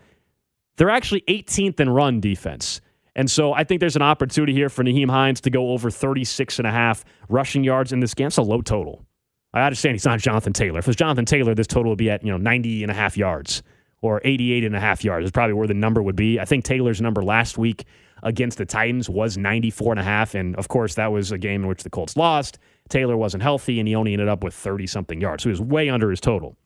they're 0.76 0.90
actually 0.90 1.22
18th 1.22 1.80
in 1.80 1.90
run 1.90 2.20
defense. 2.20 2.80
And 3.16 3.28
so 3.28 3.52
I 3.52 3.64
think 3.64 3.80
there's 3.80 3.96
an 3.96 4.02
opportunity 4.02 4.52
here 4.52 4.68
for 4.68 4.84
Nyheim 4.84 5.10
Hines 5.10 5.40
to 5.40 5.50
go 5.50 5.70
over 5.70 5.90
36 5.90 6.58
and 6.58 6.68
a 6.68 6.70
half 6.70 7.04
rushing 7.28 7.64
yards 7.64 7.92
in 7.92 8.00
this 8.00 8.14
game. 8.14 8.28
It's 8.28 8.36
a 8.36 8.42
low 8.42 8.62
total. 8.62 9.04
I 9.52 9.62
understand 9.62 9.94
he's 9.94 10.04
not 10.04 10.20
Jonathan 10.20 10.52
Taylor. 10.52 10.78
If 10.78 10.84
it 10.84 10.88
was 10.88 10.96
Jonathan 10.96 11.24
Taylor, 11.24 11.54
this 11.54 11.66
total 11.66 11.90
would 11.90 11.98
be 11.98 12.10
at, 12.10 12.22
you 12.22 12.30
know, 12.30 12.36
90 12.36 12.84
and 12.84 12.92
a 12.92 12.94
half 12.94 13.16
yards 13.16 13.62
or 14.02 14.20
88 14.24 14.64
and 14.64 14.76
a 14.76 14.80
half 14.80 15.02
yards 15.02 15.24
is 15.24 15.30
probably 15.32 15.54
where 15.54 15.66
the 15.66 15.74
number 15.74 16.02
would 16.02 16.16
be. 16.16 16.38
I 16.38 16.44
think 16.44 16.64
Taylor's 16.64 17.00
number 17.00 17.24
last 17.24 17.58
week 17.58 17.84
against 18.22 18.58
the 18.58 18.66
Titans 18.66 19.08
was 19.08 19.36
94 19.36 19.94
and 19.94 20.00
a 20.00 20.04
half. 20.04 20.34
And 20.34 20.54
of 20.56 20.68
course, 20.68 20.94
that 20.94 21.10
was 21.10 21.32
a 21.32 21.38
game 21.38 21.62
in 21.62 21.68
which 21.68 21.82
the 21.82 21.90
Colts 21.90 22.16
lost. 22.16 22.58
Taylor 22.88 23.16
wasn't 23.16 23.42
healthy 23.42 23.80
and 23.80 23.88
he 23.88 23.94
only 23.94 24.12
ended 24.12 24.28
up 24.28 24.44
with 24.44 24.54
30 24.54 24.86
something 24.86 25.20
yards. 25.20 25.42
So 25.42 25.48
he 25.48 25.52
was 25.52 25.60
way 25.60 25.88
under 25.88 26.10
his 26.10 26.20
total. 26.20 26.56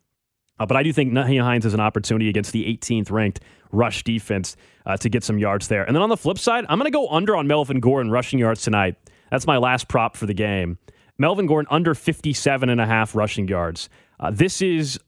Uh, 0.58 0.66
but 0.66 0.76
I 0.76 0.82
do 0.82 0.92
think 0.92 1.12
Nyheim 1.12 1.42
Hines 1.42 1.64
has 1.64 1.74
an 1.74 1.80
opportunity 1.80 2.28
against 2.28 2.52
the 2.52 2.64
18th 2.64 3.10
ranked 3.10 3.40
rush 3.72 4.04
defense 4.04 4.56
uh, 4.86 4.96
to 4.98 5.08
get 5.08 5.24
some 5.24 5.38
yards 5.38 5.68
there. 5.68 5.82
And 5.84 5.96
then 5.96 6.02
on 6.02 6.08
the 6.08 6.16
flip 6.16 6.38
side, 6.38 6.64
I'm 6.68 6.78
going 6.78 6.90
to 6.90 6.96
go 6.96 7.08
under 7.08 7.34
on 7.36 7.46
Melvin 7.46 7.80
Gordon 7.80 8.12
rushing 8.12 8.38
yards 8.38 8.62
tonight. 8.62 8.96
That's 9.30 9.46
my 9.46 9.56
last 9.56 9.88
prop 9.88 10.16
for 10.16 10.26
the 10.26 10.34
game. 10.34 10.78
Melvin 11.18 11.46
Gordon 11.46 11.68
under 11.70 11.94
57 11.94 12.68
and 12.68 12.80
a 12.80 12.86
half 12.86 13.14
rushing 13.14 13.48
yards. 13.48 13.88
Uh, 14.20 14.30
this 14.30 14.60
is 14.60 14.98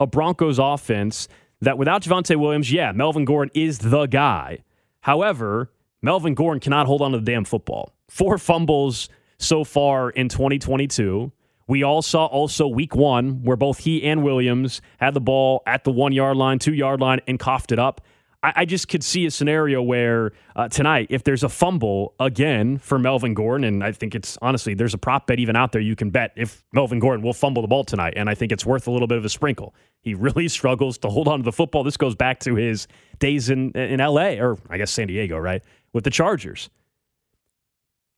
a 0.00 0.06
Broncos 0.06 0.58
offense 0.58 1.28
that 1.60 1.78
without 1.78 2.02
Javonte 2.02 2.36
Williams, 2.36 2.72
yeah, 2.72 2.92
Melvin 2.92 3.24
Gordon 3.24 3.50
is 3.54 3.78
the 3.78 4.06
guy. 4.06 4.58
However, 5.00 5.70
Melvin 6.02 6.34
Gordon 6.34 6.60
cannot 6.60 6.86
hold 6.86 7.02
on 7.02 7.12
to 7.12 7.18
the 7.18 7.24
damn 7.24 7.44
football. 7.44 7.94
Four 8.08 8.38
fumbles 8.38 9.08
so 9.38 9.64
far 9.64 10.10
in 10.10 10.28
2022. 10.28 11.32
We 11.68 11.82
all 11.82 12.02
saw 12.02 12.26
also 12.26 12.68
week 12.68 12.94
one 12.94 13.42
where 13.42 13.56
both 13.56 13.78
he 13.78 14.04
and 14.04 14.22
Williams 14.22 14.80
had 14.98 15.14
the 15.14 15.20
ball 15.20 15.62
at 15.66 15.84
the 15.84 15.90
one 15.90 16.12
yard 16.12 16.36
line, 16.36 16.58
two 16.58 16.74
yard 16.74 17.00
line, 17.00 17.20
and 17.26 17.38
coughed 17.38 17.72
it 17.72 17.78
up. 17.78 18.00
I, 18.42 18.52
I 18.56 18.64
just 18.64 18.86
could 18.86 19.02
see 19.02 19.26
a 19.26 19.30
scenario 19.32 19.82
where 19.82 20.30
uh, 20.54 20.68
tonight, 20.68 21.08
if 21.10 21.24
there's 21.24 21.42
a 21.42 21.48
fumble 21.48 22.14
again 22.20 22.78
for 22.78 23.00
Melvin 23.00 23.34
Gordon, 23.34 23.64
and 23.64 23.82
I 23.82 23.90
think 23.90 24.14
it's 24.14 24.38
honestly, 24.40 24.74
there's 24.74 24.94
a 24.94 24.98
prop 24.98 25.26
bet 25.26 25.40
even 25.40 25.56
out 25.56 25.72
there 25.72 25.80
you 25.80 25.96
can 25.96 26.10
bet 26.10 26.32
if 26.36 26.62
Melvin 26.72 27.00
Gordon 27.00 27.24
will 27.24 27.32
fumble 27.32 27.62
the 27.62 27.68
ball 27.68 27.82
tonight. 27.82 28.14
And 28.16 28.30
I 28.30 28.36
think 28.36 28.52
it's 28.52 28.64
worth 28.64 28.86
a 28.86 28.92
little 28.92 29.08
bit 29.08 29.18
of 29.18 29.24
a 29.24 29.28
sprinkle. 29.28 29.74
He 30.02 30.14
really 30.14 30.46
struggles 30.56 30.98
to 30.98 31.08
hold 31.08 31.26
on 31.26 31.40
to 31.40 31.44
the 31.44 31.52
football. 31.52 31.82
This 31.82 31.96
goes 31.96 32.14
back 32.14 32.38
to 32.40 32.54
his 32.54 32.86
days 33.18 33.50
in, 33.50 33.72
in 33.72 33.98
LA, 33.98 34.34
or 34.34 34.56
I 34.70 34.78
guess 34.78 34.92
San 34.92 35.08
Diego, 35.08 35.36
right? 35.36 35.62
With 35.92 36.04
the 36.04 36.10
Chargers. 36.10 36.70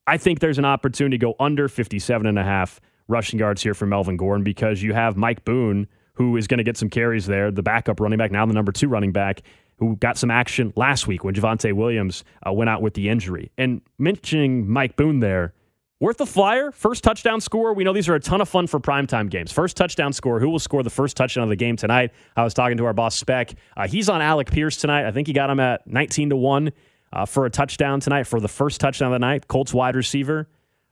I 0.07 0.19
think 0.19 0.41
there's 0.41 0.59
an 0.59 0.65
opportunity 0.65 1.19
to 1.19 1.21
go 1.21 1.35
under 1.39 1.69
57 1.69 2.27
and 2.27 2.39
a 2.39 2.45
half 2.45 2.81
rushing 3.09 3.39
yards 3.39 3.63
here 3.63 3.75
for 3.75 3.87
Melvin 3.87 4.17
Gordon 4.17 4.45
because 4.45 4.83
you 4.83 4.93
have 4.93 5.17
Mike 5.17 5.45
Boone, 5.45 5.89
who 6.15 6.37
is 6.37 6.47
going 6.47 6.59
to 6.59 6.65
get 6.65 6.77
some 6.77 6.91
carries 6.91 7.27
there, 7.27 7.51
the 7.51 7.63
backup 7.63 8.01
running 8.01 8.19
back, 8.19 8.31
now 8.31 8.45
the 8.47 8.53
number 8.53 8.73
two 8.73 8.89
running 8.89 9.13
back, 9.13 9.43
who 9.79 9.97
got 9.97 10.19
some 10.19 10.31
action 10.31 10.73
last 10.77 11.07
week 11.07 11.25
when 11.25 11.35
Javonte 11.35 11.73
Williams 11.73 12.25
uh, 12.47 12.53
went 12.53 12.69
out 12.69 12.83
with 12.83 12.95
the 12.95 13.09
injury. 13.09 13.51
And 13.57 13.81
mentioning 13.99 14.69
Mike 14.69 14.97
Boone 14.97 15.21
there, 15.21 15.55
worth 16.01 16.17
the 16.17 16.27
flyer, 16.27 16.71
first 16.73 17.05
touchdown 17.05 17.41
score. 17.41 17.73
We 17.73 17.85
know 17.85 17.93
these 17.93 18.09
are 18.09 18.15
a 18.15 18.21
ton 18.21 18.41
of 18.41 18.49
fun 18.49 18.67
for 18.67 18.81
primetime 18.81 19.31
games. 19.31 19.53
First 19.53 19.77
touchdown 19.77 20.13
score. 20.13 20.41
Who 20.41 20.51
will 20.51 20.59
score 20.59 20.83
the 20.83 20.91
first 20.91 21.17
touchdown 21.17 21.45
of 21.45 21.51
the 21.51 21.57
game 21.57 21.77
tonight? 21.77 22.13
I 22.37 22.45
was 22.45 22.55
talking 22.55 22.77
to 22.79 22.85
our 22.87 22.93
boss, 22.93 23.17
Spec. 23.17 23.55
Uh, 23.77 23.87
he's 23.87 24.09
on 24.09 24.21
Alec 24.21 24.51
Pierce 24.51 24.77
tonight. 24.77 25.07
I 25.07 25.13
think 25.13 25.27
he 25.27 25.33
got 25.33 25.51
him 25.51 25.61
at 25.61 25.87
19 25.87 26.31
to 26.31 26.37
1 26.37 26.73
uh, 27.13 27.27
for 27.27 27.47
a 27.47 27.51
touchdown 27.51 28.01
tonight 28.01 28.25
for 28.25 28.41
the 28.41 28.49
first 28.49 28.81
touchdown 28.81 29.13
of 29.13 29.21
the 29.21 29.25
night. 29.25 29.49
Colts 29.49 29.73
wide 29.73 29.97
receiver. 29.97 30.49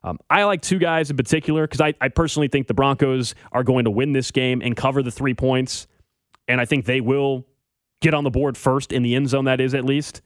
Um, 0.07 0.21
I 0.31 0.45
like 0.45 0.63
two 0.63 0.79
guys 0.79 1.11
in 1.11 1.17
particular 1.17 1.67
because 1.67 1.81
I, 1.81 1.93
I 2.01 2.09
personally 2.09 2.47
think 2.47 2.69
the 2.69 2.75
Broncos 2.75 3.35
are 3.51 3.65
going 3.65 3.85
to 3.87 3.91
win 3.91 4.13
this 4.13 4.31
game 4.31 4.63
and 4.63 4.77
cover 4.77 5.03
the 5.03 5.11
three 5.11 5.35
points. 5.35 5.89
And 6.47 6.61
I 6.61 6.65
think 6.65 6.85
they 6.85 7.01
will 7.01 7.45
get 8.01 8.15
on 8.15 8.23
the 8.23 8.31
board 8.31 8.57
first 8.57 8.93
in 8.93 9.03
the 9.03 9.17
end 9.17 9.29
zone, 9.29 9.47
that 9.47 9.61
is 9.61 9.75
at 9.75 9.85
least. 9.85 10.23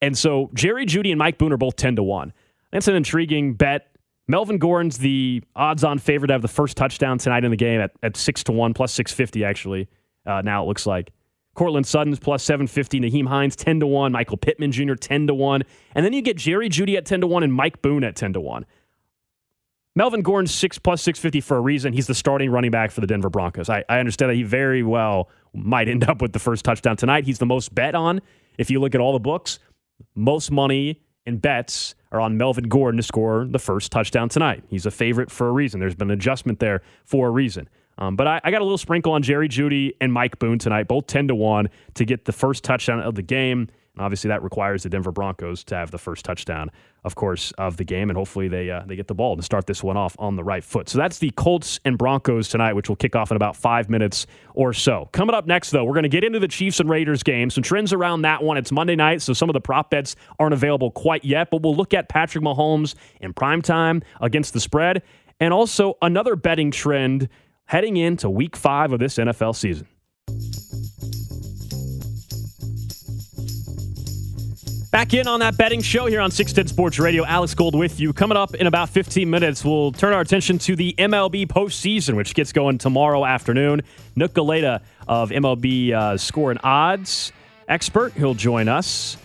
And 0.00 0.16
so 0.16 0.50
Jerry 0.54 0.86
Jeudy 0.86 1.10
and 1.10 1.18
Mike 1.18 1.36
Boone 1.36 1.52
are 1.52 1.56
both 1.56 1.74
10 1.74 1.96
to 1.96 2.02
1. 2.04 2.32
That's 2.70 2.86
an 2.86 2.94
intriguing 2.94 3.54
bet. 3.54 3.88
Melvin 4.28 4.58
Gordon's 4.58 4.98
the 4.98 5.42
odds 5.56 5.82
on 5.82 5.98
favorite 5.98 6.28
to 6.28 6.34
have 6.34 6.42
the 6.42 6.48
first 6.48 6.76
touchdown 6.76 7.18
tonight 7.18 7.44
in 7.44 7.50
the 7.50 7.56
game 7.56 7.80
at, 7.80 7.90
at 8.04 8.16
6 8.16 8.44
to 8.44 8.52
1, 8.52 8.72
plus 8.72 8.92
650, 8.92 9.44
actually. 9.44 9.88
Uh, 10.26 10.42
now 10.42 10.62
it 10.62 10.66
looks 10.68 10.86
like. 10.86 11.10
Courtland 11.56 11.88
Sutton's 11.88 12.20
plus 12.20 12.44
750, 12.44 13.00
Nyheim 13.00 13.26
Hines 13.26 13.56
10 13.56 13.80
to 13.80 13.86
1, 13.88 14.12
Michael 14.12 14.36
Pittman 14.36 14.70
Jr. 14.70 14.94
10 14.94 15.26
to 15.26 15.34
1. 15.34 15.62
And 15.96 16.04
then 16.04 16.12
you 16.12 16.22
get 16.22 16.36
Jerry 16.36 16.68
Jeudy 16.68 16.96
at 16.96 17.04
10 17.04 17.22
to 17.22 17.26
1 17.26 17.42
and 17.42 17.52
Mike 17.52 17.82
Boone 17.82 18.04
at 18.04 18.14
10 18.14 18.34
to 18.34 18.40
1. 18.40 18.64
Melvin 19.96 20.22
Gordon's 20.22 20.54
six 20.54 20.78
plus 20.78 21.02
six 21.02 21.18
fifty 21.18 21.40
for 21.40 21.56
a 21.56 21.60
reason. 21.60 21.92
He's 21.92 22.06
the 22.06 22.14
starting 22.14 22.50
running 22.50 22.70
back 22.70 22.90
for 22.90 23.00
the 23.00 23.06
Denver 23.06 23.30
Broncos. 23.30 23.68
I, 23.68 23.84
I 23.88 23.98
understand 23.98 24.30
that 24.30 24.36
he 24.36 24.42
very 24.42 24.82
well 24.82 25.28
might 25.54 25.88
end 25.88 26.08
up 26.08 26.22
with 26.22 26.32
the 26.32 26.38
first 26.38 26.64
touchdown 26.64 26.96
tonight. 26.96 27.24
He's 27.24 27.38
the 27.38 27.46
most 27.46 27.74
bet 27.74 27.94
on. 27.94 28.20
If 28.58 28.70
you 28.70 28.80
look 28.80 28.94
at 28.94 29.00
all 29.00 29.12
the 29.12 29.18
books, 29.18 29.58
most 30.14 30.50
money 30.50 31.00
and 31.26 31.40
bets 31.40 31.94
are 32.10 32.20
on 32.20 32.36
Melvin 32.36 32.68
Gordon 32.68 32.96
to 32.96 33.02
score 33.02 33.46
the 33.48 33.58
first 33.58 33.92
touchdown 33.92 34.28
tonight. 34.28 34.64
He's 34.68 34.86
a 34.86 34.90
favorite 34.90 35.30
for 35.30 35.48
a 35.48 35.52
reason. 35.52 35.78
There's 35.78 35.94
been 35.94 36.10
an 36.10 36.14
adjustment 36.14 36.58
there 36.58 36.82
for 37.04 37.28
a 37.28 37.30
reason. 37.30 37.68
Um, 37.98 38.16
but 38.16 38.26
I, 38.26 38.40
I, 38.44 38.50
got 38.52 38.60
a 38.60 38.64
little 38.64 38.78
sprinkle 38.78 39.12
on 39.12 39.22
Jerry 39.22 39.48
Jeudy 39.48 39.92
and 40.00 40.12
Mike 40.12 40.38
Boone 40.38 40.58
tonight, 40.58 40.86
both 40.86 41.08
10 41.08 41.28
to 41.28 41.34
1 41.34 41.68
to 41.94 42.04
get 42.04 42.24
the 42.24 42.32
first 42.32 42.62
touchdown 42.62 43.00
of 43.00 43.16
the 43.16 43.22
game. 43.22 43.68
Obviously, 44.00 44.28
that 44.28 44.42
requires 44.42 44.82
the 44.82 44.88
Denver 44.88 45.12
Broncos 45.12 45.64
to 45.64 45.76
have 45.76 45.90
the 45.90 45.98
first 45.98 46.24
touchdown, 46.24 46.70
of 47.04 47.14
course, 47.14 47.52
of 47.52 47.76
the 47.76 47.84
game. 47.84 48.10
And 48.10 48.16
hopefully, 48.16 48.48
they 48.48 48.70
uh, 48.70 48.82
they 48.86 48.96
get 48.96 49.06
the 49.06 49.14
ball 49.14 49.36
to 49.36 49.42
start 49.42 49.66
this 49.66 49.82
one 49.82 49.96
off 49.96 50.16
on 50.18 50.36
the 50.36 50.44
right 50.44 50.64
foot. 50.64 50.88
So 50.88 50.98
that's 50.98 51.18
the 51.18 51.30
Colts 51.30 51.80
and 51.84 51.98
Broncos 51.98 52.48
tonight, 52.48 52.74
which 52.74 52.88
will 52.88 52.96
kick 52.96 53.16
off 53.16 53.30
in 53.30 53.36
about 53.36 53.56
five 53.56 53.88
minutes 53.88 54.26
or 54.54 54.72
so. 54.72 55.08
Coming 55.12 55.34
up 55.34 55.46
next, 55.46 55.70
though, 55.70 55.84
we're 55.84 55.94
going 55.94 56.02
to 56.04 56.08
get 56.08 56.24
into 56.24 56.38
the 56.38 56.48
Chiefs 56.48 56.80
and 56.80 56.88
Raiders 56.88 57.22
game. 57.22 57.50
Some 57.50 57.62
trends 57.62 57.92
around 57.92 58.22
that 58.22 58.42
one. 58.42 58.56
It's 58.56 58.72
Monday 58.72 58.96
night, 58.96 59.22
so 59.22 59.32
some 59.32 59.48
of 59.48 59.54
the 59.54 59.60
prop 59.60 59.90
bets 59.90 60.16
aren't 60.38 60.54
available 60.54 60.90
quite 60.90 61.24
yet, 61.24 61.50
but 61.50 61.62
we'll 61.62 61.76
look 61.76 61.94
at 61.94 62.08
Patrick 62.08 62.44
Mahomes 62.44 62.94
in 63.20 63.32
prime 63.32 63.62
time 63.62 64.02
against 64.20 64.52
the 64.52 64.60
spread, 64.60 65.02
and 65.40 65.52
also 65.52 65.96
another 66.02 66.36
betting 66.36 66.70
trend 66.70 67.28
heading 67.66 67.96
into 67.96 68.30
week 68.30 68.56
five 68.56 68.92
of 68.92 68.98
this 68.98 69.16
NFL 69.16 69.54
season. 69.54 69.86
Back 74.98 75.14
in 75.14 75.28
on 75.28 75.38
that 75.38 75.56
betting 75.56 75.80
show 75.80 76.06
here 76.06 76.20
on 76.20 76.32
610 76.32 76.74
Sports 76.74 76.98
Radio. 76.98 77.24
Alex 77.24 77.54
Gold 77.54 77.76
with 77.76 78.00
you. 78.00 78.12
Coming 78.12 78.36
up 78.36 78.56
in 78.56 78.66
about 78.66 78.88
15 78.88 79.30
minutes, 79.30 79.64
we'll 79.64 79.92
turn 79.92 80.12
our 80.12 80.20
attention 80.20 80.58
to 80.58 80.74
the 80.74 80.92
MLB 80.98 81.46
postseason, 81.46 82.16
which 82.16 82.34
gets 82.34 82.52
going 82.52 82.78
tomorrow 82.78 83.24
afternoon. 83.24 83.82
Nick 84.16 84.32
Galaida 84.32 84.82
of 85.06 85.30
MLB 85.30 85.92
uh, 85.92 86.16
Score 86.16 86.50
and 86.50 86.58
Odds 86.64 87.30
expert, 87.68 88.12
he'll 88.14 88.34
join 88.34 88.66
us. 88.66 89.16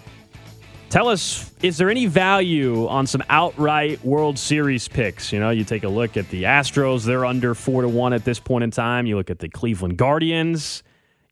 Tell 0.91 1.07
us, 1.07 1.51
is 1.63 1.77
there 1.77 1.89
any 1.89 2.05
value 2.05 2.87
on 2.87 3.07
some 3.07 3.23
outright 3.27 4.05
World 4.05 4.37
Series 4.37 4.87
picks? 4.87 5.33
You 5.33 5.39
know, 5.39 5.49
you 5.49 5.63
take 5.63 5.85
a 5.85 5.89
look 5.89 6.17
at 6.17 6.29
the 6.29 6.43
Astros, 6.43 7.03
they're 7.03 7.25
under 7.25 7.55
four 7.55 7.81
to 7.81 7.89
one 7.89 8.13
at 8.13 8.23
this 8.23 8.39
point 8.39 8.63
in 8.63 8.69
time. 8.69 9.07
You 9.07 9.15
look 9.15 9.31
at 9.31 9.39
the 9.39 9.49
Cleveland 9.49 9.97
Guardians 9.97 10.83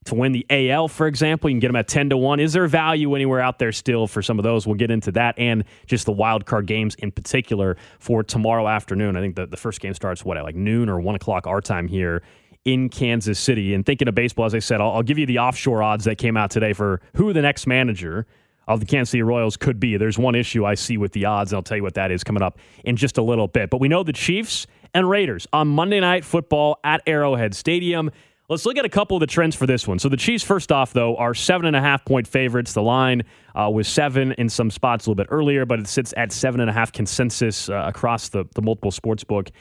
to 0.05 0.15
win 0.15 0.31
the 0.31 0.45
AL, 0.49 0.87
for 0.87 1.07
example. 1.07 1.49
You 1.49 1.55
can 1.55 1.59
get 1.59 1.67
them 1.67 1.75
at 1.75 1.87
10 1.87 2.09
to 2.09 2.17
1. 2.17 2.39
Is 2.39 2.53
there 2.53 2.67
value 2.67 3.13
anywhere 3.15 3.39
out 3.39 3.59
there 3.59 3.71
still 3.71 4.07
for 4.07 4.21
some 4.21 4.39
of 4.39 4.43
those? 4.43 4.65
We'll 4.65 4.75
get 4.75 4.89
into 4.89 5.11
that 5.13 5.37
and 5.37 5.63
just 5.85 6.05
the 6.05 6.11
wild 6.11 6.45
card 6.45 6.65
games 6.65 6.95
in 6.95 7.11
particular 7.11 7.77
for 7.99 8.23
tomorrow 8.23 8.67
afternoon. 8.67 9.15
I 9.15 9.21
think 9.21 9.35
the, 9.35 9.45
the 9.45 9.57
first 9.57 9.79
game 9.79 9.93
starts, 9.93 10.25
what, 10.25 10.37
at 10.37 10.43
like 10.43 10.55
noon 10.55 10.89
or 10.89 10.99
1 10.99 11.15
o'clock 11.15 11.45
our 11.45 11.61
time 11.61 11.87
here 11.87 12.23
in 12.65 12.89
Kansas 12.89 13.39
City. 13.39 13.73
And 13.73 13.85
thinking 13.85 14.07
of 14.07 14.15
baseball, 14.15 14.45
as 14.45 14.55
I 14.55 14.59
said, 14.59 14.81
I'll, 14.81 14.91
I'll 14.91 15.03
give 15.03 15.17
you 15.17 15.25
the 15.25 15.39
offshore 15.39 15.83
odds 15.83 16.05
that 16.05 16.17
came 16.17 16.37
out 16.37 16.51
today 16.51 16.73
for 16.73 17.01
who 17.15 17.33
the 17.33 17.41
next 17.41 17.67
manager 17.67 18.25
of 18.67 18.79
the 18.79 18.85
Kansas 18.85 19.11
City 19.11 19.23
Royals 19.23 19.57
could 19.57 19.79
be. 19.79 19.97
There's 19.97 20.17
one 20.17 20.35
issue 20.35 20.65
I 20.65 20.75
see 20.75 20.97
with 20.97 21.11
the 21.13 21.25
odds, 21.25 21.51
and 21.51 21.57
I'll 21.57 21.63
tell 21.63 21.77
you 21.77 21.83
what 21.83 21.95
that 21.95 22.11
is 22.11 22.23
coming 22.23 22.43
up 22.43 22.59
in 22.85 22.95
just 22.95 23.17
a 23.17 23.23
little 23.23 23.47
bit. 23.47 23.69
But 23.69 23.79
we 23.79 23.87
know 23.87 24.03
the 24.03 24.13
Chiefs 24.13 24.67
and 24.93 25.09
Raiders 25.09 25.47
on 25.51 25.67
Monday 25.67 25.99
Night 25.99 26.23
Football 26.23 26.79
at 26.83 27.01
Arrowhead 27.07 27.55
Stadium. 27.55 28.11
Let's 28.51 28.65
look 28.65 28.77
at 28.77 28.83
a 28.83 28.89
couple 28.89 29.15
of 29.15 29.21
the 29.21 29.27
trends 29.27 29.55
for 29.55 29.65
this 29.65 29.87
one. 29.87 29.97
So 29.97 30.09
the 30.09 30.17
Chiefs, 30.17 30.43
first 30.43 30.73
off, 30.73 30.91
though, 30.91 31.15
are 31.15 31.33
seven 31.33 31.67
and 31.67 31.75
a 31.75 31.79
half 31.79 32.03
point 32.03 32.27
favorites. 32.27 32.73
The 32.73 32.81
line 32.81 33.23
uh, 33.55 33.69
was 33.73 33.87
seven 33.87 34.33
in 34.33 34.49
some 34.49 34.69
spots 34.69 35.05
a 35.05 35.09
little 35.09 35.23
bit 35.23 35.27
earlier, 35.31 35.65
but 35.65 35.79
it 35.79 35.87
sits 35.87 36.13
at 36.17 36.33
seven 36.33 36.59
and 36.59 36.69
a 36.69 36.73
half 36.73 36.91
consensus 36.91 37.69
uh, 37.69 37.85
across 37.87 38.27
the, 38.27 38.43
the 38.53 38.61
multiple 38.61 38.91
sports 38.91 39.23
book 39.23 39.51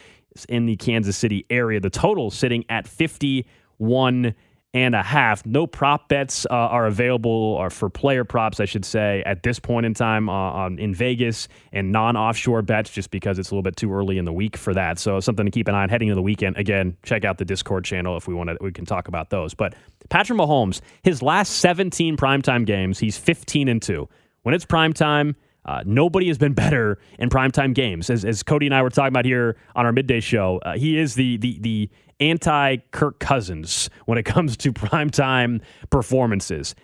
in 0.49 0.67
the 0.67 0.75
Kansas 0.75 1.17
City 1.17 1.47
area. 1.51 1.79
The 1.79 1.89
total 1.89 2.33
sitting 2.33 2.65
at 2.69 2.89
51 2.89 4.35
and 4.73 4.95
a 4.95 5.03
half. 5.03 5.45
No 5.45 5.67
prop 5.67 6.09
bets 6.09 6.47
uh, 6.47 6.55
are 6.55 6.87
available, 6.87 7.31
or 7.31 7.71
for 7.71 7.91
player 7.91 8.25
props, 8.25 8.61
I 8.61 8.67
should 8.67 8.85
say, 8.85 9.23
at 9.27 9.43
this 9.43 9.59
point 9.59 9.85
in 9.85 9.95
time 9.95 10.29
uh, 10.29 10.69
in 10.69 10.95
Vegas 10.95 11.49
and 11.73 11.91
non-offshore 11.91 12.63
bets, 12.63 12.91
just 12.91 13.11
because 13.11 13.39
it's 13.39 13.51
a 13.51 13.55
little 13.55 13.63
bit 13.63 13.77
too 13.77 13.93
early 13.93 14.17
in 14.19 14.25
the 14.25 14.33
week 14.33 14.57
for 14.57 14.73
that. 14.75 14.99
So 14.99 15.19
something 15.19 15.45
to 15.45 15.51
keep 15.51 15.67
an 15.67 15.75
eye 15.75 15.83
on 15.83 15.89
heading 15.89 16.09
into 16.09 16.17
the 16.17 16.23
weekend. 16.23 16.57
Again, 16.57 16.97
check 17.03 17.25
out 17.25 17.39
the 17.39 17.45
Discord 17.45 17.85
channel 17.85 18.17
if 18.17 18.29
we 18.29 18.35
want 18.35 18.51
to. 18.51 18.57
We 18.61 18.71
can 18.71 18.87
talk 18.87 19.09
about 19.09 19.31
those. 19.31 19.55
But 19.55 19.75
Patrick 20.09 20.39
Mahomes, 20.39 20.81
his 21.03 21.21
last 21.21 21.55
17 21.59 22.17
primetime 22.17 22.65
games, 22.65 22.99
he's 22.99 23.19
15 23.19 23.69
and 23.69 23.83
two. 23.83 24.09
When 24.43 24.55
it's 24.55 24.65
primetime. 24.65 25.35
Uh, 25.65 25.83
nobody 25.85 26.29
has 26.29 26.39
been 26.39 26.53
better 26.55 26.99
in 27.19 27.29
primetime 27.29 27.75
games. 27.75 28.11
As, 28.11 28.25
as 28.25 28.43
Cody 28.43 28.67
and 28.67 28.75
I 28.75 28.83
were 28.83 28.91
talking 28.91 29.09
about 29.09 29.25
here 29.25 29.57
on 29.75 29.87
our 29.87 29.93
midday 29.93 30.21
show, 30.21 30.61
uh, 30.65 30.77
he 30.77 30.99
is 30.99 31.15
the 31.15 31.37
the 31.39 31.59
the 31.61 31.91
anti 32.21 32.77
Kirk 32.91 33.19
Cousins 33.19 33.91
when 34.07 34.19
it 34.19 34.23
comes 34.25 34.57
to 34.59 34.73
primetime 34.73 35.61
performances. 35.91 36.75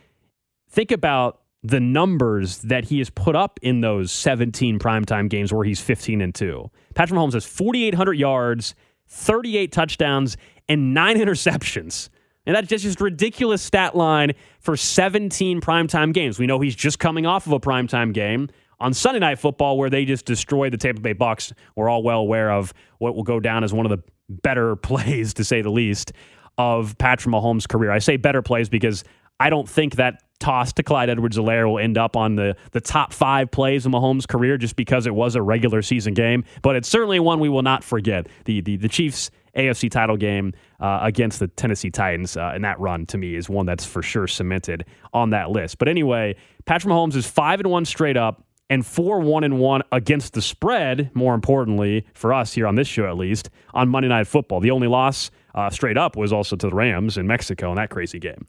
Think 0.69 0.91
about 0.91 1.41
the 1.63 1.81
numbers 1.81 2.59
that 2.59 2.85
he 2.85 2.99
has 2.99 3.11
put 3.11 3.35
up 3.35 3.59
in 3.63 3.81
those 3.81 4.13
17 4.13 4.79
primetime 4.79 5.29
games 5.29 5.53
where 5.53 5.65
he's 5.65 5.81
15 5.81 6.21
and 6.21 6.35
2. 6.35 6.71
Patrick 6.95 7.19
Mahomes 7.19 7.33
has 7.33 7.45
4,800 7.45 8.13
yards, 8.13 8.75
38 9.09 9.73
touchdowns, 9.73 10.37
and 10.69 10.95
nine 10.95 11.17
interceptions. 11.19 12.09
And 12.47 12.55
that's 12.55 12.69
just, 12.69 12.85
just 12.85 13.01
ridiculous 13.01 13.63
stat 13.63 13.97
line 13.97 14.33
for 14.61 14.77
17 14.77 15.61
primetime 15.61 16.13
games. 16.15 16.39
We 16.39 16.47
know 16.47 16.61
he's 16.61 16.77
just 16.77 17.01
coming 17.01 17.27
off 17.27 17.47
of 17.47 17.53
a 17.53 17.59
primetime 17.59 18.13
game 18.13 18.49
on 18.81 18.95
Sunday 18.95 19.21
Night 19.21 19.39
Football 19.39 19.79
where 19.79 19.91
they 19.91 20.05
just 20.05 20.25
destroyed 20.25 20.73
the 20.73 20.77
Tampa 20.77 21.01
Bay 21.01 21.13
Bucks. 21.13 21.53
We're 21.75 21.89
all 21.89 22.03
well 22.03 22.21
aware 22.21 22.51
of 22.51 22.73
what 22.99 23.15
will 23.15 23.23
go 23.23 23.41
down 23.41 23.65
as 23.65 23.73
one 23.73 23.87
of 23.87 23.91
the 23.91 24.03
better 24.29 24.77
plays, 24.77 25.35
to 25.35 25.45
say 25.45 25.63
the 25.63 25.71
least, 25.71 26.13
of 26.59 26.97
Patrick 26.99 27.35
Mahomes' 27.35 27.69
career. 27.69 27.91
I 27.91 27.99
say 27.99 28.17
better 28.17 28.43
plays 28.43 28.69
because 28.69 29.05
I 29.39 29.51
don't 29.51 29.69
think 29.69 29.97
that 29.97 30.23
toss 30.39 30.73
to 30.75 30.83
Clyde 30.83 31.11
Edwards-Helaire 31.11 31.67
will 31.67 31.79
end 31.79 31.97
up 31.97 32.17
on 32.17 32.37
the, 32.37 32.57
the 32.73 32.81
top 32.81 33.13
five 33.13 33.51
plays 33.51 33.87
of 33.87 33.93
Mahomes' 33.93 34.29
career 34.29 34.59
just 34.59 34.77
because 34.77 35.07
it 35.07 35.15
was 35.15 35.35
a 35.35 35.43
regular 35.43 35.83
season 35.83 36.15
game. 36.15 36.45
But 36.63 36.77
it's 36.77 36.89
certainly 36.89 37.21
one 37.21 37.41
we 37.41 37.49
will 37.49 37.63
not 37.63 37.85
forget. 37.85 38.27
The 38.45 38.61
the, 38.61 38.77
the 38.77 38.89
Chiefs 38.89 39.31
AFC 39.57 39.91
title 39.91 40.17
game 40.17 40.53
uh, 40.81 41.01
against 41.03 41.41
the 41.41 41.49
Tennessee 41.49 41.91
Titans 41.91 42.37
uh, 42.37 42.53
and 42.55 42.65
that 42.65 42.79
run 42.79 43.07
to 43.07 43.19
me 43.19 43.35
is 43.35 43.49
one 43.49 43.65
that's 43.65 43.87
for 43.87 44.03
sure 44.03 44.27
cemented 44.27 44.85
on 45.13 45.31
that 45.31 45.51
list. 45.51 45.79
But 45.79 45.89
anyway, 45.89 46.37
Patrick 46.67 46.93
Mahomes 46.93 47.15
is 47.15 47.27
five 47.27 47.61
and 47.61 47.71
one 47.71 47.87
straight 47.87 48.17
up 48.19 48.46
and 48.69 48.85
four 48.85 49.21
one 49.21 49.45
and 49.45 49.59
one 49.59 49.83
against 49.93 50.35
the 50.35 50.43
spread. 50.43 51.11
More 51.15 51.35
importantly, 51.35 52.07
for 52.15 52.33
us 52.33 52.53
here 52.53 52.67
on 52.67 52.75
this 52.75 52.89
show 52.89 53.07
at 53.07 53.17
least, 53.17 53.51
on 53.75 53.89
Monday 53.89 54.09
Night 54.09 54.27
Football. 54.27 54.61
The 54.61 54.71
only 54.71 54.89
loss 54.89 55.31
uh, 55.55 55.71
straight 55.71 55.97
up 55.97 56.17
was 56.17 56.33
also 56.33 56.57
to 56.57 56.69
the 56.69 56.75
Rams 56.75 57.17
in 57.17 57.27
Mexico 57.27 57.71
in 57.71 57.77
that 57.77 57.91
crazy 57.91 58.19
game. 58.19 58.47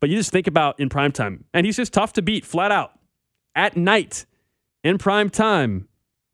But 0.00 0.10
you 0.10 0.16
just 0.16 0.30
think 0.30 0.46
about 0.46 0.80
in 0.80 0.88
prime 0.88 1.12
time, 1.12 1.44
and 1.52 1.66
he's 1.66 1.76
just 1.76 1.92
tough 1.92 2.12
to 2.14 2.22
beat 2.22 2.44
flat 2.44 2.72
out 2.72 2.92
at 3.54 3.76
night 3.76 4.26
in 4.82 4.98
prime 4.98 5.30
time. 5.30 5.88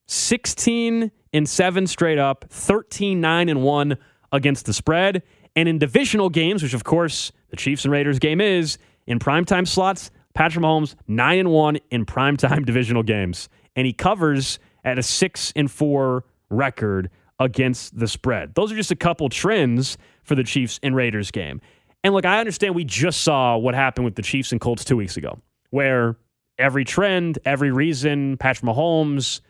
16 0.09 1.11
and 1.33 1.49
7 1.49 1.87
straight 1.87 2.19
up, 2.19 2.45
13 2.49 3.21
9 3.21 3.49
and 3.49 3.63
1 3.63 3.99
against 4.33 4.67
the 4.67 4.73
spread. 4.73 5.23
And 5.57 5.69
in 5.69 5.79
divisional 5.79 6.29
games, 6.29 6.63
which 6.63 6.75
of 6.75 6.85
course 6.85 7.33
the 7.51 7.57
Chiefs 7.57 7.85
and 7.85 7.93
Raiders 7.93 8.19
game 8.19 8.41
is, 8.41 8.79
in 9.07 9.19
primetime 9.19 9.67
slots, 9.67 10.11
Patrick 10.37 10.63
Mahomes, 10.63 10.95
9 11.09 11.39
and 11.39 11.51
1 11.51 11.79
in 11.91 12.05
primetime 12.05 12.65
divisional 12.67 13.03
games. 13.03 13.49
And 13.75 13.87
he 13.87 13.93
covers 13.93 14.59
at 14.85 14.99
a 14.99 15.03
6 15.03 15.53
and 15.57 15.71
4 15.71 16.25
record 16.51 17.11
against 17.41 17.99
the 17.99 18.07
spread. 18.07 18.55
Those 18.55 18.71
are 18.71 18.77
just 18.77 18.91
a 18.91 18.97
couple 18.97 19.29
trends 19.31 19.97
for 20.23 20.35
the 20.35 20.45
Chiefs 20.45 20.79
and 20.83 20.95
Raiders 20.95 21.31
game. 21.31 21.61
And 22.05 22.15
look, 22.15 22.27
I 22.27 22.39
understand 22.39 22.75
we 22.75 22.85
just 22.85 23.23
saw 23.23 23.57
what 23.57 23.75
happened 23.75 24.05
with 24.05 24.15
the 24.15 24.23
Chiefs 24.23 24.53
and 24.53 24.61
Colts 24.61 24.85
two 24.85 24.97
weeks 24.97 25.17
ago, 25.17 25.39
where 25.71 26.17
every 26.59 26.85
trend, 26.85 27.39
every 27.45 27.71
reason, 27.71 28.37
Patrick 28.37 28.71
Mahomes 28.71 29.41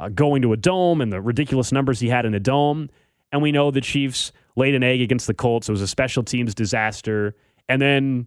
uh, 0.00 0.08
going 0.08 0.42
to 0.42 0.52
a 0.52 0.56
dome 0.56 1.00
and 1.00 1.12
the 1.12 1.20
ridiculous 1.20 1.72
numbers 1.72 1.98
he 1.98 2.08
had 2.08 2.24
in 2.24 2.34
a 2.34 2.40
dome. 2.40 2.88
And 3.32 3.42
we 3.42 3.52
know 3.52 3.70
the 3.70 3.80
Chiefs 3.80 4.32
laid 4.56 4.74
an 4.74 4.84
egg 4.84 5.00
against 5.00 5.26
the 5.26 5.34
Colts. 5.34 5.68
It 5.68 5.72
was 5.72 5.82
a 5.82 5.88
special 5.88 6.22
teams 6.22 6.54
disaster. 6.54 7.34
And 7.68 7.82
then 7.82 8.26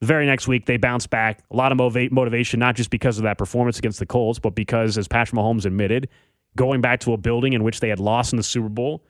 the 0.00 0.06
very 0.06 0.26
next 0.26 0.46
week, 0.46 0.66
they 0.66 0.76
bounce 0.76 1.06
back. 1.06 1.42
A 1.50 1.56
lot 1.56 1.72
of 1.72 1.78
motiva- 1.78 2.10
motivation, 2.10 2.60
not 2.60 2.76
just 2.76 2.90
because 2.90 3.18
of 3.18 3.24
that 3.24 3.38
performance 3.38 3.78
against 3.78 3.98
the 3.98 4.06
Colts, 4.06 4.38
but 4.38 4.54
because, 4.54 4.98
as 4.98 5.08
Patrick 5.08 5.38
Mahomes 5.38 5.64
admitted, 5.64 6.08
going 6.54 6.80
back 6.80 7.00
to 7.00 7.12
a 7.12 7.16
building 7.16 7.52
in 7.52 7.62
which 7.62 7.80
they 7.80 7.88
had 7.88 8.00
lost 8.00 8.32
in 8.32 8.36
the 8.36 8.42
Super 8.42 8.68
Bowl. 8.68 9.04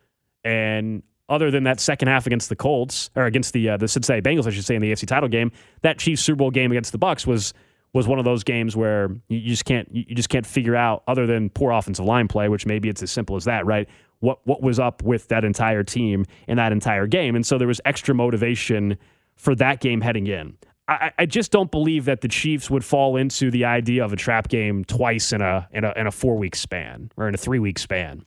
And 0.45 1.03
other 1.29 1.51
than 1.51 1.65
that 1.65 1.81
second 1.81 2.09
half 2.09 2.27
against 2.27 2.49
the 2.49 2.57
Colts, 2.57 3.11
or 3.17 3.25
against 3.25 3.53
the 3.53 3.71
uh, 3.71 3.77
the 3.77 3.89
Cincinnati 3.89 4.23
Bengals, 4.23 4.47
I 4.47 4.51
should 4.51 4.65
say, 4.65 4.77
in 4.77 4.83
the 4.83 4.93
AFC 4.93 5.07
title 5.07 5.29
game, 5.29 5.51
that 5.83 5.99
Chiefs 5.99 6.23
Super 6.23 6.37
Bowl 6.37 6.51
game 6.51 6.71
against 6.71 6.93
the 6.93 6.99
Bucks 6.99 7.27
was 7.27 7.53
was 7.93 8.07
one 8.07 8.19
of 8.19 8.25
those 8.25 8.45
games 8.45 8.77
where 8.77 9.09
you 9.29 9.41
just 9.41 9.65
can't 9.65 9.89
you 9.93 10.15
just 10.15 10.29
can't 10.29 10.47
figure 10.47 10.77
out 10.77 11.03
other 11.09 11.27
than 11.27 11.51
poor 11.51 11.73
offensive 11.73 12.05
line 12.05 12.29
play, 12.29 12.49
which 12.49 12.67
maybe 12.67 12.89
it's 12.89 13.03
as 13.03 13.11
simple 13.11 13.35
as 13.37 13.45
that, 13.45 13.67
right? 13.67 13.89
What 14.21 14.39
what 14.47 14.63
was 14.63 14.79
up 14.79 15.03
with 15.03 15.27
that 15.29 15.45
entire 15.45 15.83
team 15.83 16.27
in 16.47 16.59
that 16.59 16.73
entire 16.73 17.07
game, 17.07 17.35
and 17.35 17.45
so 17.45 17.59
there 17.59 17.69
was 17.69 17.81
extra 17.85 18.15
motivation 18.15 18.97
for 19.35 19.55
that 19.57 19.81
game 19.81 20.01
heading 20.01 20.27
in. 20.27 20.57
I, 20.89 21.13
I 21.19 21.27
just 21.27 21.51
don't 21.51 21.71
believe 21.71 22.05
that 22.05 22.21
the 22.21 22.29
Chiefs 22.29 22.71
would 22.71 22.85
fall 22.85 23.17
into 23.17 23.51
the 23.51 23.65
idea 23.65 24.05
of 24.05 24.13
a 24.13 24.17
trap 24.17 24.49
game 24.49 24.85
twice 24.85 25.33
in 25.33 25.41
a 25.41 25.69
in 25.73 25.85
a, 25.85 25.93
in 25.97 26.07
a 26.07 26.13
four 26.13 26.37
week 26.37 26.55
span 26.55 27.11
or 27.17 27.29
in 27.29 27.35
a 27.35 27.39
three 27.39 27.59
week 27.59 27.79
span. 27.79 28.25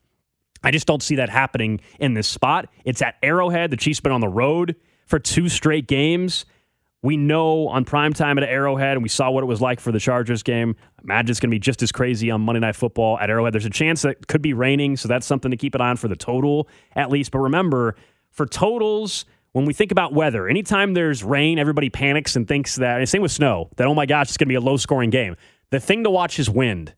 I 0.64 0.72
just 0.72 0.86
don't 0.86 1.02
see 1.02 1.16
that 1.16 1.30
happening 1.30 1.80
in 2.00 2.14
this 2.16 2.28
spot. 2.28 2.70
It's 2.84 3.02
at 3.02 3.16
Arrowhead. 3.24 3.72
The 3.72 3.78
Chiefs 3.78 4.02
been 4.02 4.12
on 4.12 4.22
the 4.22 4.28
road 4.28 4.76
for 5.06 5.18
two 5.18 5.48
straight 5.48 5.88
games. 5.88 6.46
We 7.02 7.16
know 7.16 7.70
on 7.70 7.86
prime 7.86 8.12
time 8.12 8.38
at 8.38 8.44
Arrowhead, 8.44 8.96
and 8.98 9.04
we 9.04 9.08
saw 9.08 9.32
what 9.32 9.42
it 9.42 9.48
was 9.48 9.62
like 9.62 9.80
for 9.80 9.94
the 9.94 10.00
Chargers 10.00 10.44
game. 10.44 10.76
Imagine 11.02 11.32
it's 11.32 11.40
going 11.40 11.50
to 11.50 11.56
be 11.56 11.60
just 11.60 11.82
as 11.82 11.94
crazy 11.94 12.30
on 12.30 12.42
Monday 12.42 12.60
Night 12.60 12.76
Football 12.76 13.18
at 13.20 13.30
Arrowhead. 13.30 13.54
There's 13.54 13.66
a 13.66 13.70
chance 13.70 14.02
that 14.02 14.28
could 14.28 14.42
be 14.42 14.52
raining, 14.52 14.98
so 14.98 15.08
that's 15.08 15.26
something 15.26 15.50
to 15.50 15.56
keep 15.56 15.76
an 15.76 15.82
eye 15.82 15.92
on 15.92 15.96
for 15.96 16.10
the 16.10 16.18
total 16.18 16.68
at 16.98 17.10
least. 17.10 17.32
But 17.32 17.40
remember, 17.40 17.96
for 18.32 18.46
totals, 18.46 19.24
when 19.54 19.66
we 19.66 19.74
think 19.74 19.92
about 19.92 20.14
weather, 20.14 20.48
anytime 20.48 20.94
there's 20.94 21.24
rain, 21.24 21.58
everybody 21.58 21.90
panics 21.90 22.36
and 22.36 22.48
thinks 22.48 22.76
that, 22.76 23.00
and 23.00 23.10
same 23.10 23.22
with 23.22 23.32
snow, 23.32 23.70
that, 23.78 23.88
oh 23.88 23.96
my 23.96 24.06
gosh, 24.06 24.28
it's 24.28 24.38
going 24.38 24.48
to 24.48 24.50
be 24.50 24.56
a 24.56 24.62
low 24.62 24.78
scoring 24.78 25.10
game. 25.10 25.36
The 25.72 25.80
thing 25.80 26.04
to 26.04 26.10
watch 26.10 26.40
is 26.40 26.50
wind. 26.50 26.94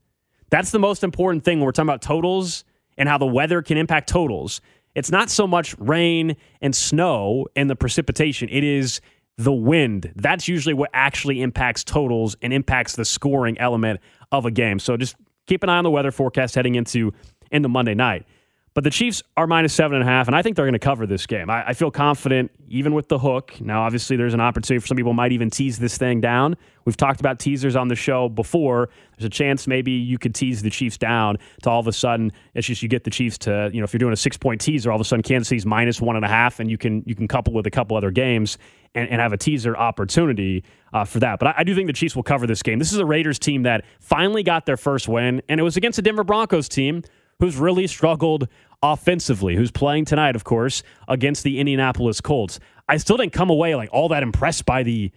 That's 0.50 0.72
the 0.72 0.80
most 0.80 1.04
important 1.04 1.44
thing 1.46 1.60
when 1.60 1.66
we're 1.66 1.72
talking 1.72 1.90
about 1.90 2.02
totals 2.02 2.66
and 2.98 3.08
how 3.08 3.18
the 3.18 3.26
weather 3.26 3.62
can 3.62 3.78
impact 3.78 4.10
totals. 4.10 4.62
It's 4.96 5.12
not 5.12 5.30
so 5.30 5.48
much 5.48 5.76
rain 5.80 6.36
and 6.62 6.76
snow 6.76 7.48
and 7.56 7.70
the 7.70 7.76
precipitation, 7.76 8.50
it 8.50 8.64
is 8.64 9.02
the 9.38 9.54
wind. 9.54 10.12
That's 10.16 10.48
usually 10.48 10.74
what 10.74 10.90
actually 10.94 11.42
impacts 11.42 11.84
totals 11.84 12.36
and 12.42 12.54
impacts 12.54 12.96
the 12.96 13.06
scoring 13.06 13.58
element 13.60 14.02
of 14.32 14.46
a 14.46 14.52
game. 14.52 14.78
So 14.78 14.98
just 14.98 15.16
keep 15.48 15.64
an 15.64 15.70
eye 15.70 15.78
on 15.78 15.84
the 15.84 15.90
weather 15.90 16.12
forecast 16.12 16.56
heading 16.56 16.76
into 16.76 17.14
into 17.50 17.70
Monday 17.70 17.94
night. 17.94 18.26
But 18.74 18.86
the 18.86 18.90
Chiefs 18.90 19.22
are 19.36 19.48
minus 19.48 19.74
seven 19.74 19.96
and 19.96 20.08
a 20.08 20.10
half, 20.10 20.28
and 20.28 20.36
I 20.36 20.42
think 20.42 20.56
they're 20.56 20.66
going 20.66 20.74
to 20.74 20.80
cover 20.80 21.06
this 21.06 21.26
game. 21.26 21.50
I, 21.50 21.68
I, 21.68 21.74
feel 21.74 21.92
confident, 21.92 22.52
even 22.70 22.94
with 22.94 23.10
the 23.10 23.20
hook. 23.20 23.60
Now, 23.60 23.82
obviously, 23.82 24.16
there's 24.16 24.34
an 24.34 24.40
opportunity 24.40 24.80
for 24.80 24.88
some 24.88 24.96
people 24.96 25.12
might 25.12 25.34
even 25.34 25.50
tease 25.50 25.78
this 25.78 25.98
thing 25.98 26.22
down. 26.22 26.56
We've 26.86 26.96
talked 26.96 27.20
about 27.20 27.38
teasers 27.38 27.76
on 27.76 27.90
the 27.90 27.96
show 27.96 28.30
before. 28.30 28.90
There's 29.18 29.26
a 29.26 29.30
chance 29.30 29.68
maybe 29.68 29.92
you 29.92 30.18
could 30.18 30.34
tease 30.34 30.62
the 30.62 30.70
Chiefs 30.70 30.98
down 30.98 31.38
to 31.64 31.70
all 31.70 31.82
of 31.82 31.88
a 31.88 31.92
sudden 31.92 32.32
it's 32.54 32.66
just 32.66 32.82
you 32.82 32.88
get 32.88 33.04
the 33.04 33.10
Chiefs 33.10 33.38
to 33.40 33.70
you 33.74 33.82
know 33.82 33.84
if 33.84 33.92
you're 33.92 34.00
doing 34.00 34.14
a 34.14 34.18
six 34.18 34.38
point 34.38 34.62
teaser, 34.62 34.90
all 34.90 34.96
of 34.96 35.02
a 35.02 35.06
sudden 35.06 35.22
Kansas 35.22 35.50
City's 35.50 35.66
minus 35.66 36.00
one 36.00 36.16
and 36.16 36.24
a 36.24 36.30
half, 36.30 36.62
and 36.62 36.72
you 36.72 36.78
can 36.78 37.04
you 37.06 37.14
can 37.14 37.28
couple 37.28 37.54
with 37.54 37.68
a 37.68 37.72
couple 37.72 37.98
other 37.98 38.10
games 38.10 38.58
and, 38.96 39.10
and 39.10 39.20
have 39.20 39.34
a 39.34 39.38
teaser 39.38 39.76
opportunity 39.76 40.64
uh, 40.94 41.04
for 41.04 41.20
that. 41.20 41.40
But 41.40 41.50
I, 41.50 41.56
I 41.58 41.64
do 41.66 41.76
think 41.76 41.88
the 41.88 41.94
Chiefs 41.94 42.16
will 42.16 42.24
cover 42.24 42.48
this 42.48 42.64
game. 42.64 42.80
This 42.80 42.94
is 42.94 43.00
a 43.00 43.06
Raiders 43.06 43.38
team 43.38 43.64
that 43.64 43.84
finally 44.00 44.44
got 44.44 44.66
their 44.66 44.78
first 44.78 45.10
win, 45.10 45.42
and 45.50 45.60
it 45.60 45.64
was 45.64 45.76
against 45.76 45.98
the 45.98 46.02
Denver 46.02 46.24
Broncos 46.24 46.70
team 46.70 47.04
who's 47.42 47.58
really 47.58 47.88
struggled 47.88 48.48
offensively, 48.82 49.56
who's 49.56 49.72
playing 49.72 50.06
tonight, 50.06 50.36
of 50.36 50.44
course, 50.44 50.84
against 51.08 51.44
the 51.44 51.60
Indianapolis 51.60 52.22
Colts. 52.22 52.60
I 52.88 52.98
still 52.98 53.18
didn't 53.18 53.34
come 53.34 53.50
away 53.50 53.76
like 53.76 53.90
all 53.92 54.10
that 54.10 54.24
impressed 54.24 54.66
by 54.66 54.84
the 54.84 55.12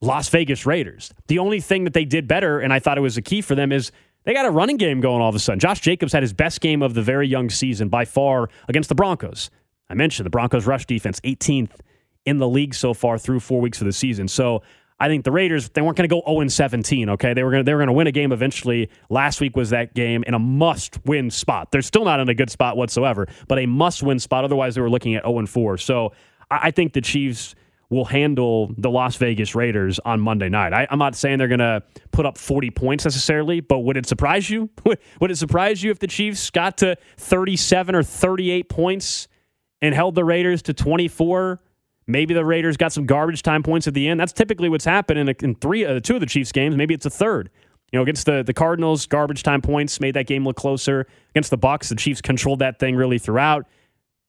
Las 0.00 0.28
Vegas 0.28 0.66
Raiders. 0.66 1.14
The 1.28 1.38
only 1.38 1.60
thing 1.60 1.84
that 1.84 1.94
they 1.94 2.04
did 2.04 2.28
better, 2.28 2.60
and 2.60 2.72
I 2.72 2.80
thought 2.80 2.98
it 2.98 3.02
was 3.02 3.16
a 3.16 3.22
key 3.22 3.40
for 3.40 3.54
them, 3.54 3.72
is 3.72 3.90
they 4.24 4.34
got 4.34 4.46
a 4.46 4.50
running 4.50 4.76
game 4.76 5.00
going 5.00 5.22
all 5.22 5.28
of 5.28 5.34
a 5.34 5.38
sudden. 5.38 5.60
Josh 5.60 5.80
Jacobs 5.80 6.12
had 6.12 6.22
his 6.22 6.32
best 6.32 6.60
game 6.60 6.82
of 6.82 6.94
the 6.94 7.02
very 7.02 7.26
young 7.26 7.50
season 7.50 7.88
by 7.88 8.04
far 8.04 8.48
against 8.68 8.88
the 8.88 8.94
Broncos. 8.94 9.50
I 9.88 9.94
mentioned 9.94 10.26
the 10.26 10.30
Broncos 10.30 10.66
rush 10.66 10.86
defense, 10.86 11.20
18th 11.20 11.70
in 12.26 12.38
the 12.38 12.48
league 12.48 12.74
so 12.74 12.94
far 12.94 13.16
through 13.16 13.40
four 13.40 13.60
weeks 13.60 13.80
of 13.80 13.86
the 13.86 13.92
season. 13.92 14.28
So 14.28 14.62
I 15.00 15.08
think 15.08 15.24
the 15.24 15.30
Raiders 15.30 15.68
they 15.70 15.80
weren't 15.80 15.96
going 15.96 16.08
to 16.08 16.14
go 16.14 16.22
0 16.26 16.48
17. 16.48 17.10
Okay, 17.10 17.34
they 17.34 17.42
were 17.42 17.50
going 17.50 17.64
they 17.64 17.72
were 17.72 17.78
going 17.78 17.88
to 17.88 17.92
win 17.92 18.06
a 18.06 18.12
game 18.12 18.32
eventually. 18.32 18.90
Last 19.10 19.40
week 19.40 19.56
was 19.56 19.70
that 19.70 19.94
game 19.94 20.24
in 20.26 20.34
a 20.34 20.38
must 20.38 21.04
win 21.04 21.30
spot. 21.30 21.70
They're 21.70 21.82
still 21.82 22.04
not 22.04 22.20
in 22.20 22.28
a 22.28 22.34
good 22.34 22.50
spot 22.50 22.76
whatsoever, 22.76 23.26
but 23.46 23.58
a 23.58 23.66
must 23.66 24.02
win 24.02 24.18
spot. 24.18 24.44
Otherwise, 24.44 24.74
they 24.74 24.80
were 24.80 24.90
looking 24.90 25.14
at 25.14 25.24
0 25.24 25.46
4. 25.46 25.78
So 25.78 26.12
I, 26.50 26.58
I 26.64 26.70
think 26.70 26.92
the 26.92 27.00
Chiefs 27.00 27.54
will 27.90 28.04
handle 28.04 28.70
the 28.76 28.90
Las 28.90 29.16
Vegas 29.16 29.54
Raiders 29.54 29.98
on 30.00 30.20
Monday 30.20 30.48
night. 30.48 30.74
I, 30.74 30.86
am 30.90 30.98
not 30.98 31.14
saying 31.14 31.38
they're 31.38 31.48
going 31.48 31.58
to 31.60 31.82
put 32.10 32.26
up 32.26 32.36
40 32.36 32.70
points 32.70 33.04
necessarily, 33.04 33.60
but 33.60 33.78
would 33.78 33.96
it 33.96 34.06
surprise 34.06 34.50
you? 34.50 34.68
would 35.20 35.30
it 35.30 35.38
surprise 35.38 35.82
you 35.82 35.90
if 35.90 35.98
the 35.98 36.06
Chiefs 36.06 36.50
got 36.50 36.78
to 36.78 36.96
37 37.16 37.94
or 37.94 38.02
38 38.02 38.68
points 38.68 39.28
and 39.80 39.94
held 39.94 40.14
the 40.14 40.24
Raiders 40.24 40.60
to 40.62 40.74
24? 40.74 41.60
Maybe 42.08 42.32
the 42.32 42.44
Raiders 42.44 42.78
got 42.78 42.90
some 42.92 43.04
garbage 43.04 43.42
time 43.42 43.62
points 43.62 43.86
at 43.86 43.92
the 43.92 44.08
end. 44.08 44.18
That's 44.18 44.32
typically 44.32 44.70
what's 44.70 44.86
happened 44.86 45.20
in, 45.20 45.28
a, 45.28 45.34
in 45.42 45.54
three, 45.54 45.84
uh, 45.84 46.00
two 46.00 46.14
of 46.14 46.20
the 46.20 46.26
Chiefs 46.26 46.50
games. 46.50 46.74
Maybe 46.74 46.94
it's 46.94 47.06
a 47.06 47.10
third. 47.10 47.50
You 47.92 47.98
know, 47.98 48.02
against 48.02 48.26
the 48.26 48.42
the 48.42 48.52
Cardinals, 48.54 49.06
garbage 49.06 49.42
time 49.42 49.62
points 49.62 50.00
made 50.00 50.14
that 50.14 50.26
game 50.26 50.44
look 50.44 50.56
closer. 50.56 51.06
Against 51.30 51.50
the 51.50 51.56
Bucks, 51.56 51.90
the 51.90 51.96
Chiefs 51.96 52.20
controlled 52.20 52.58
that 52.58 52.78
thing 52.78 52.96
really 52.96 53.18
throughout. 53.18 53.66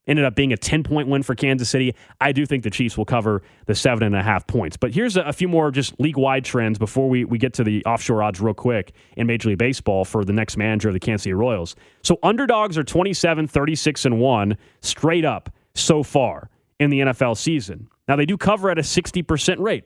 Ended 0.07 0.25
up 0.25 0.33
being 0.33 0.51
a 0.51 0.57
10 0.57 0.83
point 0.83 1.07
win 1.07 1.24
for 1.24 1.36
Kansas 1.36 1.69
City. 1.69 1.93
I 2.19 2.31
do 2.31 2.45
think 2.45 2.63
the 2.63 2.69
Chiefs 2.69 2.98
will 2.98 3.05
cover 3.05 3.43
the 3.65 3.75
seven 3.75 4.03
and 4.03 4.15
a 4.15 4.24
half 4.24 4.48
points. 4.48 4.75
But 4.75 4.93
here's 4.93 5.17
a, 5.17 5.21
a 5.21 5.33
few 5.33 5.48
more 5.48 5.71
just 5.71 6.00
league 6.00 6.17
wide 6.17 6.45
trends 6.45 6.79
before 6.79 7.07
we, 7.07 7.25
we 7.25 7.38
get 7.38 7.53
to 7.55 7.63
the 7.63 7.83
offshore 7.86 8.24
odds 8.24 8.41
real 8.41 8.53
quick 8.53 8.93
in 9.15 9.27
Major 9.27 9.50
League 9.50 9.59
Baseball 9.59 10.03
for 10.03 10.25
the 10.25 10.33
next 10.33 10.57
manager 10.57 10.89
of 10.89 10.93
the 10.93 11.00
Kansas 11.00 11.24
City 11.24 11.33
Royals. 11.33 11.75
So 12.01 12.17
underdogs 12.24 12.77
are 12.77 12.83
27, 12.83 13.48
36, 13.48 14.05
and 14.05 14.19
1 14.19 14.57
straight 14.81 15.25
up 15.25 15.53
so 15.75 16.01
far 16.01 16.50
in 16.79 16.89
the 16.89 17.00
NFL 17.00 17.37
season. 17.37 17.89
Now, 18.07 18.15
they 18.15 18.25
do 18.25 18.37
cover 18.37 18.70
at 18.70 18.79
a 18.79 18.81
60% 18.81 19.59
rate. 19.59 19.85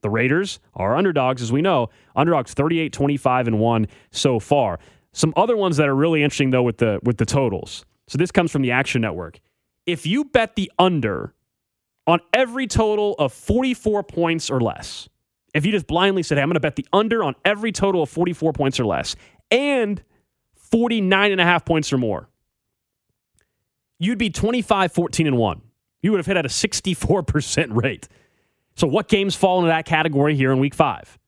The 0.00 0.10
Raiders 0.10 0.60
are 0.74 0.96
underdogs, 0.96 1.42
as 1.42 1.52
we 1.52 1.60
know. 1.60 1.90
Underdogs 2.16 2.54
38, 2.54 2.92
25, 2.92 3.48
and 3.48 3.58
1 3.58 3.86
so 4.10 4.40
far. 4.40 4.78
Some 5.12 5.34
other 5.36 5.56
ones 5.56 5.76
that 5.76 5.88
are 5.88 5.94
really 5.94 6.22
interesting, 6.22 6.50
though, 6.50 6.62
with 6.62 6.78
the, 6.78 7.00
with 7.02 7.18
the 7.18 7.26
totals. 7.26 7.84
So 8.08 8.16
this 8.16 8.30
comes 8.30 8.50
from 8.50 8.62
the 8.62 8.70
Action 8.70 9.02
Network. 9.02 9.40
If 9.86 10.06
you 10.06 10.24
bet 10.24 10.56
the 10.56 10.70
under 10.78 11.34
on 12.06 12.20
every 12.32 12.66
total 12.66 13.14
of 13.18 13.32
44 13.32 14.02
points 14.04 14.50
or 14.50 14.60
less, 14.60 15.08
if 15.52 15.66
you 15.66 15.72
just 15.72 15.86
blindly 15.86 16.22
said, 16.22 16.38
hey, 16.38 16.42
I'm 16.42 16.48
going 16.48 16.54
to 16.54 16.60
bet 16.60 16.76
the 16.76 16.86
under 16.92 17.22
on 17.22 17.34
every 17.44 17.72
total 17.72 18.02
of 18.02 18.08
44 18.08 18.52
points 18.52 18.80
or 18.80 18.86
less 18.86 19.16
and 19.50 20.02
49 20.54 21.32
and 21.32 21.40
a 21.40 21.44
half 21.44 21.64
points 21.64 21.92
or 21.92 21.98
more, 21.98 22.28
you'd 23.98 24.18
be 24.18 24.30
25, 24.30 24.92
14, 24.92 25.26
and 25.26 25.36
1 25.36 25.60
you 26.02 26.10
would 26.12 26.18
have 26.18 26.26
hit 26.26 26.36
at 26.36 26.46
a 26.46 26.48
64% 26.48 27.82
rate. 27.82 28.08
So, 28.76 28.86
what 28.86 29.08
games 29.08 29.34
fall 29.34 29.58
into 29.58 29.68
that 29.68 29.84
category 29.84 30.34
here 30.34 30.52
in 30.52 30.58
week 30.58 30.74
five? 30.74 31.18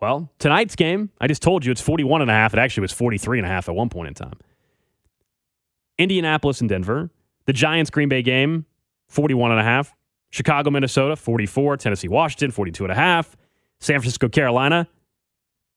Well, 0.00 0.30
tonight's 0.38 0.76
game, 0.76 1.10
I 1.20 1.26
just 1.26 1.42
told 1.42 1.64
you 1.64 1.72
it's 1.72 1.80
41 1.80 2.22
and 2.22 2.30
a 2.30 2.34
half. 2.34 2.52
It 2.52 2.58
actually 2.58 2.82
was 2.82 2.92
43 2.92 3.38
and 3.38 3.46
a 3.46 3.48
half 3.48 3.68
at 3.68 3.74
one 3.74 3.88
point 3.88 4.08
in 4.08 4.14
time. 4.14 4.38
Indianapolis 5.98 6.60
and 6.60 6.68
Denver. 6.68 7.10
The 7.46 7.52
Giants 7.52 7.90
Green 7.90 8.08
Bay 8.08 8.22
game, 8.22 8.66
41 9.08 9.50
and 9.52 9.60
a 9.60 9.64
half. 9.64 9.94
Chicago, 10.30 10.70
Minnesota, 10.70 11.16
44. 11.16 11.78
Tennessee, 11.78 12.08
Washington, 12.08 12.50
42 12.50 12.84
and 12.84 12.92
a 12.92 12.94
half. 12.94 13.36
San 13.80 13.98
Francisco, 14.00 14.28
Carolina, 14.28 14.86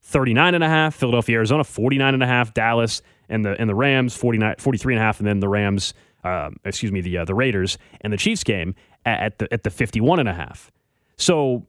39 0.02 0.56
and 0.56 0.64
a 0.64 0.70
half. 0.70 0.96
Philadelphia, 0.96 1.38
Arizona, 1.38 1.64
49 1.64 2.14
and 2.14 2.22
a 2.24 2.28
half. 2.28 2.54
Dallas 2.54 3.02
and 3.30 3.46
the 3.46 3.60
and 3.60 3.70
the 3.70 3.76
Rams, 3.76 4.16
49, 4.16 4.56
43 4.60 4.96
and 4.96 5.02
a 5.02 5.06
half. 5.06 5.20
And 5.20 5.28
then 5.28 5.40
the 5.40 5.48
Rams 5.48 5.94
um, 6.24 6.58
excuse 6.66 6.92
me, 6.92 7.02
the 7.02 7.20
uh, 7.20 7.26
the 7.26 7.36
Raiders 7.36 7.78
and 8.02 8.12
the 8.12 8.18
Chiefs 8.18 8.44
game 8.44 8.76
at 9.06 9.40
the 9.40 9.52
at 9.54 9.64
the 9.64 9.70
51 9.70 10.20
and 10.20 10.30
a 10.30 10.34
half. 10.34 10.72
So 11.18 11.68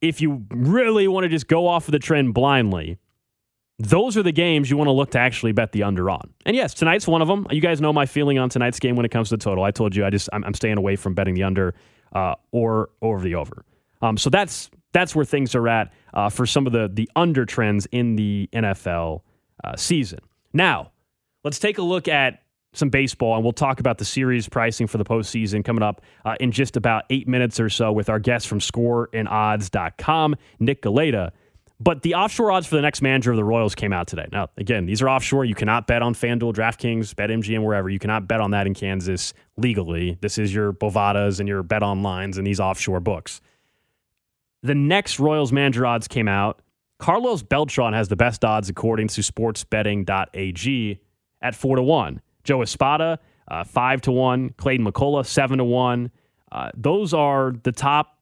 if 0.00 0.20
you 0.20 0.44
really 0.50 1.08
want 1.08 1.24
to 1.24 1.28
just 1.28 1.48
go 1.48 1.66
off 1.66 1.88
of 1.88 1.92
the 1.92 1.98
trend 1.98 2.34
blindly, 2.34 2.98
those 3.78 4.16
are 4.16 4.22
the 4.22 4.32
games 4.32 4.70
you 4.70 4.76
want 4.76 4.88
to 4.88 4.92
look 4.92 5.10
to 5.12 5.18
actually 5.18 5.52
bet 5.52 5.72
the 5.72 5.82
under 5.82 6.08
on. 6.10 6.32
And 6.46 6.54
yes, 6.54 6.74
tonight's 6.74 7.08
one 7.08 7.22
of 7.22 7.28
them. 7.28 7.46
You 7.50 7.60
guys 7.60 7.80
know 7.80 7.92
my 7.92 8.06
feeling 8.06 8.38
on 8.38 8.48
tonight's 8.48 8.78
game 8.78 8.96
when 8.96 9.04
it 9.04 9.10
comes 9.10 9.30
to 9.30 9.36
the 9.36 9.42
total. 9.42 9.64
I 9.64 9.70
told 9.70 9.96
you 9.96 10.04
I 10.04 10.10
just 10.10 10.28
I'm, 10.32 10.44
I'm 10.44 10.54
staying 10.54 10.78
away 10.78 10.96
from 10.96 11.14
betting 11.14 11.34
the 11.34 11.42
under 11.42 11.74
uh, 12.12 12.34
or 12.52 12.90
over 13.02 13.22
the 13.22 13.34
over. 13.34 13.64
Um, 14.02 14.16
so 14.16 14.30
that's 14.30 14.70
that's 14.92 15.14
where 15.14 15.24
things 15.24 15.54
are 15.54 15.68
at 15.68 15.92
uh, 16.12 16.28
for 16.28 16.46
some 16.46 16.66
of 16.66 16.72
the 16.72 16.88
the 16.92 17.10
under 17.16 17.44
trends 17.44 17.86
in 17.86 18.16
the 18.16 18.48
NFL 18.52 19.22
uh, 19.64 19.76
season. 19.76 20.20
Now, 20.52 20.92
let's 21.42 21.58
take 21.58 21.78
a 21.78 21.82
look 21.82 22.06
at 22.06 22.43
some 22.74 22.90
baseball, 22.90 23.34
and 23.34 23.42
we'll 23.42 23.52
talk 23.52 23.80
about 23.80 23.98
the 23.98 24.04
series 24.04 24.48
pricing 24.48 24.86
for 24.86 24.98
the 24.98 25.04
postseason 25.04 25.64
coming 25.64 25.82
up 25.82 26.02
uh, 26.24 26.36
in 26.40 26.52
just 26.52 26.76
about 26.76 27.04
eight 27.10 27.26
minutes 27.26 27.58
or 27.58 27.68
so 27.68 27.92
with 27.92 28.08
our 28.08 28.18
guest 28.18 28.46
from 28.46 28.60
scoresandodds.com, 28.60 30.36
Nick 30.58 30.82
Galaida. 30.82 31.30
But 31.80 32.02
the 32.02 32.14
offshore 32.14 32.52
odds 32.52 32.66
for 32.66 32.76
the 32.76 32.82
next 32.82 33.02
manager 33.02 33.32
of 33.32 33.36
the 33.36 33.44
Royals 33.44 33.74
came 33.74 33.92
out 33.92 34.06
today. 34.06 34.26
Now, 34.30 34.48
again, 34.56 34.86
these 34.86 35.02
are 35.02 35.08
offshore. 35.08 35.44
You 35.44 35.56
cannot 35.56 35.86
bet 35.86 36.02
on 36.02 36.14
FanDuel, 36.14 36.54
DraftKings, 36.54 37.14
BetMGM, 37.14 37.64
wherever. 37.64 37.90
You 37.90 37.98
cannot 37.98 38.28
bet 38.28 38.40
on 38.40 38.52
that 38.52 38.66
in 38.66 38.74
Kansas 38.74 39.34
legally. 39.56 40.16
This 40.20 40.38
is 40.38 40.54
your 40.54 40.72
Bovadas 40.72 41.40
and 41.40 41.48
your 41.48 41.62
Bet 41.62 41.82
Onlines 41.82 42.38
and 42.38 42.46
these 42.46 42.60
offshore 42.60 43.00
books. 43.00 43.40
The 44.62 44.74
next 44.74 45.18
Royals 45.18 45.52
manager 45.52 45.84
odds 45.84 46.08
came 46.08 46.28
out. 46.28 46.62
Carlos 46.98 47.42
Beltran 47.42 47.92
has 47.92 48.08
the 48.08 48.16
best 48.16 48.44
odds 48.44 48.68
according 48.68 49.08
to 49.08 49.20
sportsbetting.ag 49.20 51.00
at 51.42 51.54
4 51.54 51.76
to 51.76 51.82
1. 51.82 52.20
Joe 52.44 52.62
Espada, 52.62 53.18
uh, 53.48 53.64
five 53.64 54.00
to 54.02 54.12
one. 54.12 54.50
Clayton 54.50 54.86
McCullough, 54.86 55.26
seven 55.26 55.58
to 55.58 55.64
one. 55.64 56.10
Uh, 56.52 56.70
those 56.76 57.12
are 57.12 57.52
the 57.64 57.72
top 57.72 58.18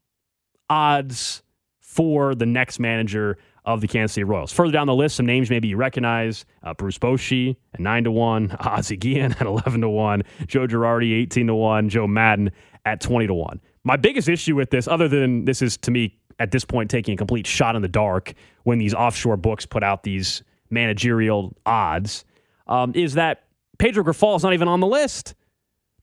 odds 0.70 1.42
for 1.80 2.34
the 2.34 2.46
next 2.46 2.78
manager 2.78 3.36
of 3.64 3.80
the 3.80 3.86
Kansas 3.86 4.14
City 4.14 4.24
Royals. 4.24 4.52
Further 4.52 4.72
down 4.72 4.86
the 4.86 4.94
list, 4.94 5.16
some 5.16 5.26
names 5.26 5.50
maybe 5.50 5.68
you 5.68 5.76
recognize: 5.76 6.44
uh, 6.62 6.74
Bruce 6.74 6.98
Bochy 6.98 7.56
at 7.74 7.80
nine 7.80 8.04
to 8.04 8.10
one, 8.10 8.56
Ozzie 8.60 8.96
Guillen 8.96 9.32
at 9.32 9.46
eleven 9.46 9.80
to 9.82 9.88
one, 9.88 10.22
Joe 10.46 10.66
Girardi 10.66 11.12
eighteen 11.12 11.46
to 11.48 11.54
one, 11.54 11.88
Joe 11.88 12.06
Maddon 12.06 12.50
at 12.84 13.00
twenty 13.00 13.26
to 13.26 13.34
one. 13.34 13.60
My 13.84 13.96
biggest 13.96 14.28
issue 14.28 14.54
with 14.54 14.70
this, 14.70 14.86
other 14.88 15.08
than 15.08 15.44
this 15.44 15.60
is 15.60 15.76
to 15.78 15.90
me 15.90 16.18
at 16.38 16.50
this 16.50 16.64
point 16.64 16.90
taking 16.90 17.14
a 17.14 17.16
complete 17.16 17.46
shot 17.46 17.76
in 17.76 17.82
the 17.82 17.88
dark 17.88 18.34
when 18.64 18.78
these 18.78 18.94
offshore 18.94 19.36
books 19.36 19.66
put 19.66 19.82
out 19.82 20.02
these 20.02 20.42
managerial 20.70 21.54
odds, 21.66 22.24
um, 22.66 22.92
is 22.94 23.14
that 23.14 23.44
Pedro 23.78 24.04
Grifol 24.04 24.36
is 24.36 24.42
not 24.42 24.52
even 24.52 24.68
on 24.68 24.80
the 24.80 24.86
list. 24.86 25.34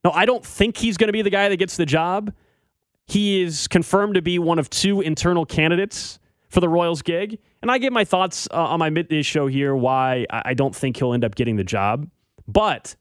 No, 0.03 0.11
I 0.11 0.25
don't 0.25 0.45
think 0.45 0.77
he's 0.77 0.97
going 0.97 1.07
to 1.07 1.13
be 1.13 1.21
the 1.21 1.29
guy 1.29 1.49
that 1.49 1.57
gets 1.57 1.77
the 1.77 1.85
job. 1.85 2.33
He 3.05 3.41
is 3.41 3.67
confirmed 3.67 4.15
to 4.15 4.21
be 4.21 4.39
one 4.39 4.59
of 4.59 4.69
two 4.69 5.01
internal 5.01 5.45
candidates 5.45 6.19
for 6.49 6.59
the 6.59 6.69
Royals 6.69 7.01
gig. 7.01 7.39
And 7.61 7.69
I 7.69 7.77
give 7.77 7.91
my 7.91 8.05
thoughts 8.05 8.47
uh, 8.51 8.55
on 8.55 8.79
my 8.79 8.89
midday 8.89 9.21
show 9.21 9.47
here 9.47 9.75
why 9.75 10.25
I 10.29 10.53
don't 10.53 10.75
think 10.75 10.97
he'll 10.97 11.13
end 11.13 11.25
up 11.25 11.35
getting 11.35 11.55
the 11.55 11.63
job. 11.63 12.09
But 12.47 12.95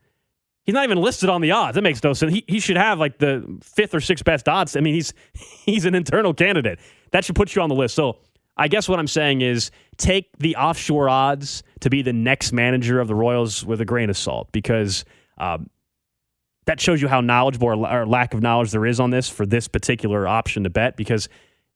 He's 0.69 0.75
not 0.75 0.85
even 0.85 0.99
listed 0.99 1.31
on 1.31 1.41
the 1.41 1.53
odds. 1.53 1.77
That 1.77 1.81
makes 1.81 2.05
no 2.05 2.13
sense. 2.13 2.31
He, 2.31 2.45
he 2.47 2.61
should 2.61 2.77
have 2.77 2.99
like 2.99 3.17
the 3.17 3.59
fifth 3.63 3.95
or 3.95 4.03
sixth 4.03 4.23
best 4.23 4.51
odds. 4.51 4.77
I 4.77 4.81
mean, 4.81 4.93
he's 4.93 5.15
he's 5.33 5.87
an 5.87 5.95
internal 5.95 6.35
candidate. 6.35 6.79
That 7.13 7.25
should 7.25 7.37
put 7.37 7.57
you 7.57 7.63
on 7.63 7.71
the 7.71 7.75
list. 7.75 7.95
So 7.95 8.19
I 8.59 8.69
guess 8.69 8.89
what 8.89 8.99
I'm 8.99 9.07
saying 9.07 9.41
is 9.41 9.71
take 9.97 10.37
the 10.39 10.57
offshore 10.57 11.09
odds 11.09 11.63
to 11.81 11.91
be 11.91 12.03
the 12.03 12.13
next 12.13 12.53
manager 12.53 13.01
of 13.01 13.09
the 13.09 13.15
Royals 13.15 13.65
with 13.65 13.81
a 13.81 13.85
grain 13.85 14.11
of 14.11 14.17
salt 14.17 14.51
because 14.53 15.05
um, 15.39 15.71
that 16.67 16.81
shows 16.81 17.01
you 17.01 17.09
how 17.09 17.21
knowledgeable 17.21 17.69
or, 17.69 18.01
or 18.01 18.07
lack 18.07 18.35
of 18.35 18.43
knowledge 18.43 18.73
there 18.73 18.85
is 18.85 18.99
on 19.01 19.11
this 19.11 19.29
for 19.29 19.47
this 19.47 19.69
particular 19.69 20.27
option 20.27 20.65
to 20.65 20.71
bet 20.71 20.97
because 20.97 21.29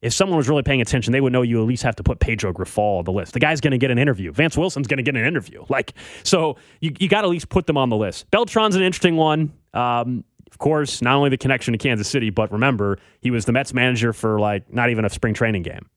if 0.03 0.13
someone 0.13 0.37
was 0.37 0.49
really 0.49 0.65
paying 0.65 0.81
attention, 0.81 1.13
they 1.13 1.21
would 1.21 1.33
know 1.33 1.43
you 1.43 1.63
at 1.63 1.67
least 1.67 1.85
have 1.85 1.95
to 1.97 2.03
put 2.03 2.19
Pedro 2.19 2.53
Grifol 2.53 2.99
on 2.99 3.05
the 3.05 3.13
list. 3.13 3.35
The 3.35 3.41
guy's 3.41 3.61
going 3.61 3.71
to 3.71 3.79
get 3.79 3.93
an 3.93 3.99
interview. 3.99 4.33
Vance 4.33 4.59
Wilson's 4.59 4.89
going 4.89 4.97
to 4.97 5.05
get 5.05 5.17
an 5.17 5.25
interview. 5.25 5.65
Like, 5.73 5.95
so 6.23 6.57
you, 6.81 6.93
you 6.99 7.09
got 7.09 7.23
to 7.23 7.29
at 7.29 7.31
least 7.31 7.49
put 7.49 7.67
them 7.67 7.79
on 7.79 7.89
the 7.89 7.97
list. 7.97 8.31
Beltran's 8.31 8.75
an 8.75 8.83
interesting 8.83 9.17
one. 9.17 9.53
Um, 9.73 10.23
of 10.51 10.59
course, 10.59 11.01
not 11.01 11.15
only 11.15 11.31
the 11.31 11.39
connection 11.39 11.73
to 11.73 11.79
Kansas 11.79 12.09
City, 12.09 12.29
but 12.29 12.53
remember, 12.53 12.99
he 13.21 13.31
was 13.31 13.47
the 13.47 13.53
Mets 13.53 13.73
manager 13.73 14.13
for 14.13 14.39
like 14.39 14.71
not 14.71 14.91
even 14.91 15.07
a 15.07 15.09
spring 15.09 15.33
training 15.33 15.63
game 15.63 15.89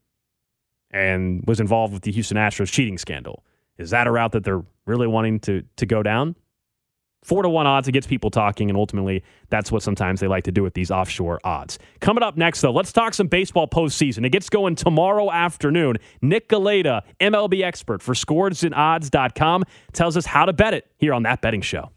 and 0.96 1.44
was 1.46 1.60
involved 1.60 1.94
with 1.94 2.04
the 2.04 2.12
Houston 2.12 2.38
Astros 2.38 2.72
cheating 2.72 2.98
scandal. 2.98 3.44
Is 3.78 3.90
that 3.90 4.08
a 4.08 4.12
route 4.12 4.32
that 4.32 4.44
they're 4.44 4.64
really 4.86 5.08
wanting 5.08 5.40
to, 5.42 5.64
to 5.76 5.86
go 5.86 6.02
down? 6.02 6.36
four 7.26 7.42
to 7.42 7.50
one 7.50 7.66
odds, 7.66 7.88
it 7.88 7.92
gets 7.92 8.06
people 8.06 8.30
talking, 8.30 8.70
and 8.70 8.78
ultimately 8.78 9.24
that's 9.50 9.72
what 9.72 9.82
sometimes 9.82 10.20
they 10.20 10.28
like 10.28 10.44
to 10.44 10.52
do 10.52 10.62
with 10.64 10.76
these 10.76 10.92
offshore 10.92 11.40
odds. 11.44 11.80
Coming 12.00 12.24
up 12.24 12.38
next, 12.38 12.62
though, 12.62 12.72
let's 12.72 12.94
talk 12.94 13.14
some 13.14 13.28
baseball 13.28 13.68
postseason. 13.68 14.26
It 14.26 14.30
gets 14.30 14.48
going 14.48 14.76
tomorrow 14.76 15.32
afternoon. 15.32 15.98
Nick 16.22 16.48
Galaida, 16.48 17.02
MLB 17.20 17.64
expert 17.64 18.02
for 18.02 18.14
scoresandodds.com, 18.14 19.64
tells 19.92 20.16
us 20.16 20.26
how 20.28 20.46
to 20.46 20.54
bet 20.54 20.74
it 20.76 20.88
here 20.98 21.14
on 21.14 21.24
that 21.24 21.42
betting 21.42 21.62
show. 21.62 21.90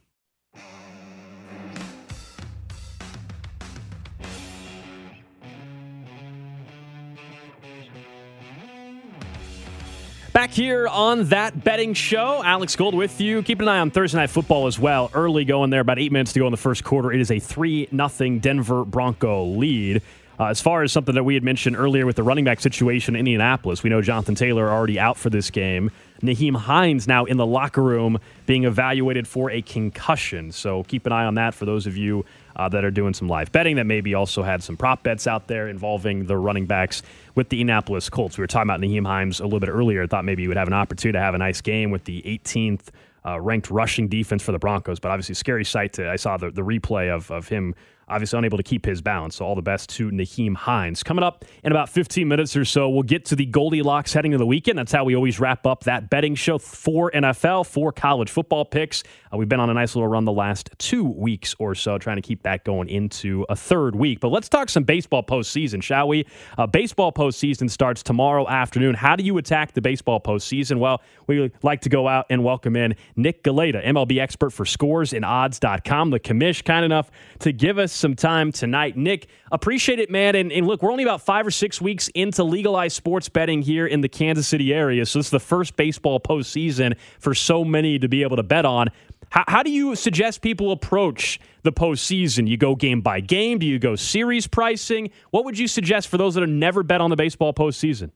Back 10.38 10.52
here 10.52 10.86
on 10.86 11.24
that 11.30 11.64
betting 11.64 11.94
show, 11.94 12.44
Alex 12.44 12.76
Gold 12.76 12.94
with 12.94 13.20
you. 13.20 13.42
Keep 13.42 13.60
an 13.60 13.66
eye 13.66 13.80
on 13.80 13.90
Thursday 13.90 14.18
night 14.18 14.30
football 14.30 14.68
as 14.68 14.78
well. 14.78 15.10
Early 15.12 15.44
going 15.44 15.70
there, 15.70 15.80
about 15.80 15.98
eight 15.98 16.12
minutes 16.12 16.32
to 16.34 16.38
go 16.38 16.46
in 16.46 16.52
the 16.52 16.56
first 16.56 16.84
quarter. 16.84 17.10
It 17.10 17.20
is 17.20 17.32
a 17.32 17.40
three 17.40 17.88
nothing 17.90 18.38
Denver 18.38 18.84
Bronco 18.84 19.46
lead. 19.46 20.00
Uh, 20.38 20.44
as 20.44 20.60
far 20.60 20.84
as 20.84 20.92
something 20.92 21.16
that 21.16 21.24
we 21.24 21.34
had 21.34 21.42
mentioned 21.42 21.74
earlier 21.74 22.06
with 22.06 22.14
the 22.14 22.22
running 22.22 22.44
back 22.44 22.60
situation 22.60 23.16
in 23.16 23.18
Indianapolis, 23.18 23.82
we 23.82 23.90
know 23.90 24.00
Jonathan 24.00 24.36
Taylor 24.36 24.70
already 24.70 24.96
out 24.96 25.16
for 25.16 25.28
this 25.28 25.50
game. 25.50 25.90
Nyheim 26.22 26.54
Hines 26.56 27.08
now 27.08 27.24
in 27.24 27.36
the 27.36 27.46
locker 27.46 27.82
room 27.82 28.20
being 28.46 28.62
evaluated 28.62 29.26
for 29.26 29.50
a 29.50 29.60
concussion. 29.60 30.52
So 30.52 30.84
keep 30.84 31.04
an 31.06 31.12
eye 31.12 31.24
on 31.24 31.34
that 31.34 31.52
for 31.52 31.64
those 31.64 31.88
of 31.88 31.96
you 31.96 32.24
uh, 32.58 32.68
that 32.68 32.84
are 32.84 32.90
doing 32.90 33.14
some 33.14 33.28
live 33.28 33.52
betting 33.52 33.76
that 33.76 33.86
maybe 33.86 34.14
also 34.14 34.42
had 34.42 34.62
some 34.62 34.76
prop 34.76 35.02
bets 35.02 35.26
out 35.26 35.46
there 35.46 35.68
involving 35.68 36.26
the 36.26 36.36
running 36.36 36.66
backs 36.66 37.02
with 37.34 37.48
the 37.48 37.60
Indianapolis 37.60 38.08
Colts. 38.08 38.36
We 38.36 38.42
were 38.42 38.48
talking 38.48 38.68
about 38.68 38.80
Nyheim 38.80 39.06
Hines 39.06 39.40
a 39.40 39.44
little 39.44 39.60
bit 39.60 39.68
earlier. 39.68 40.06
Thought 40.06 40.24
maybe 40.24 40.42
you 40.42 40.48
would 40.48 40.56
have 40.56 40.68
an 40.68 40.74
opportunity 40.74 41.16
to 41.16 41.20
have 41.20 41.34
a 41.34 41.38
nice 41.38 41.60
game 41.60 41.90
with 41.90 42.04
the 42.04 42.22
18th 42.22 42.88
uh, 43.24 43.40
ranked 43.40 43.70
rushing 43.70 44.08
defense 44.08 44.42
for 44.42 44.52
the 44.52 44.58
Broncos, 44.58 44.98
but 44.98 45.10
obviously 45.10 45.34
scary 45.34 45.64
sight. 45.64 45.92
To, 45.94 46.10
I 46.10 46.16
saw 46.16 46.36
the, 46.36 46.50
the 46.50 46.62
replay 46.62 47.14
of, 47.14 47.30
of 47.30 47.48
him 47.48 47.74
obviously 48.08 48.38
unable 48.38 48.56
to 48.56 48.62
keep 48.62 48.84
his 48.84 49.00
balance. 49.00 49.36
So 49.36 49.44
all 49.44 49.54
the 49.54 49.62
best 49.62 49.88
to 49.90 50.10
Nyheim 50.10 50.56
Hines. 50.56 51.02
Coming 51.02 51.22
up 51.22 51.44
in 51.62 51.72
about 51.72 51.88
15 51.88 52.26
minutes 52.26 52.56
or 52.56 52.64
so, 52.64 52.88
we'll 52.88 53.02
get 53.02 53.24
to 53.26 53.36
the 53.36 53.46
Goldilocks 53.46 54.12
heading 54.12 54.32
to 54.32 54.38
the 54.38 54.46
weekend. 54.46 54.78
That's 54.78 54.92
how 54.92 55.04
we 55.04 55.14
always 55.14 55.40
wrap 55.40 55.66
up 55.66 55.84
that 55.84 56.10
betting 56.10 56.34
show. 56.34 56.58
for 56.58 57.10
NFL, 57.10 57.66
for 57.66 57.92
college 57.92 58.30
football 58.30 58.64
picks. 58.64 59.02
Uh, 59.32 59.36
we've 59.36 59.48
been 59.48 59.60
on 59.60 59.70
a 59.70 59.74
nice 59.74 59.94
little 59.94 60.08
run 60.08 60.24
the 60.24 60.32
last 60.32 60.70
two 60.78 61.04
weeks 61.04 61.54
or 61.58 61.74
so, 61.74 61.98
trying 61.98 62.16
to 62.16 62.22
keep 62.22 62.42
that 62.42 62.64
going 62.64 62.88
into 62.88 63.44
a 63.48 63.56
third 63.56 63.94
week. 63.94 64.20
But 64.20 64.28
let's 64.28 64.48
talk 64.48 64.68
some 64.68 64.84
baseball 64.84 65.22
postseason, 65.22 65.82
shall 65.82 66.08
we? 66.08 66.26
Uh, 66.56 66.66
baseball 66.66 67.12
postseason 67.12 67.70
starts 67.70 68.02
tomorrow 68.02 68.48
afternoon. 68.48 68.94
How 68.94 69.16
do 69.16 69.24
you 69.24 69.36
attack 69.38 69.72
the 69.72 69.80
baseball 69.80 70.20
postseason? 70.20 70.78
Well, 70.78 71.02
we 71.26 71.50
like 71.62 71.82
to 71.82 71.88
go 71.88 72.08
out 72.08 72.26
and 72.30 72.44
welcome 72.44 72.76
in 72.76 72.96
Nick 73.16 73.44
Galaida, 73.44 73.84
MLB 73.84 74.18
expert 74.18 74.50
for 74.50 74.64
scores 74.64 75.12
and 75.12 75.24
odds.com, 75.24 76.10
the 76.10 76.20
commish, 76.20 76.64
kind 76.64 76.84
enough 76.84 77.10
to 77.40 77.52
give 77.52 77.78
us 77.78 77.97
some 77.98 78.14
time 78.14 78.52
tonight. 78.52 78.96
Nick, 78.96 79.28
appreciate 79.52 79.98
it, 79.98 80.10
man. 80.10 80.34
And, 80.34 80.50
and, 80.52 80.66
look, 80.66 80.82
we're 80.82 80.90
only 80.90 81.02
about 81.02 81.20
five 81.20 81.46
or 81.46 81.50
six 81.50 81.80
weeks 81.80 82.08
into 82.14 82.42
legalized 82.44 82.96
sports 82.96 83.28
betting 83.28 83.62
here 83.62 83.86
in 83.86 84.00
the 84.00 84.08
Kansas 84.08 84.48
City 84.48 84.72
area. 84.72 85.04
So 85.04 85.18
this 85.18 85.26
is 85.26 85.30
the 85.30 85.40
first 85.40 85.76
baseball 85.76 86.20
postseason 86.20 86.96
for 87.18 87.34
so 87.34 87.64
many 87.64 87.98
to 87.98 88.08
be 88.08 88.22
able 88.22 88.36
to 88.36 88.42
bet 88.42 88.64
on. 88.64 88.88
How, 89.30 89.44
how 89.46 89.62
do 89.62 89.70
you 89.70 89.94
suggest 89.94 90.40
people 90.40 90.72
approach 90.72 91.38
the 91.62 91.72
postseason? 91.72 92.48
You 92.48 92.56
go 92.56 92.74
game 92.74 93.00
by 93.00 93.20
game? 93.20 93.58
Do 93.58 93.66
you 93.66 93.78
go 93.78 93.96
series 93.96 94.46
pricing? 94.46 95.10
What 95.30 95.44
would 95.44 95.58
you 95.58 95.68
suggest 95.68 96.08
for 96.08 96.16
those 96.16 96.34
that 96.34 96.40
have 96.40 96.50
never 96.50 96.82
bet 96.82 97.00
on 97.00 97.10
the 97.10 97.16
baseball 97.16 97.52
postseason? 97.52 98.10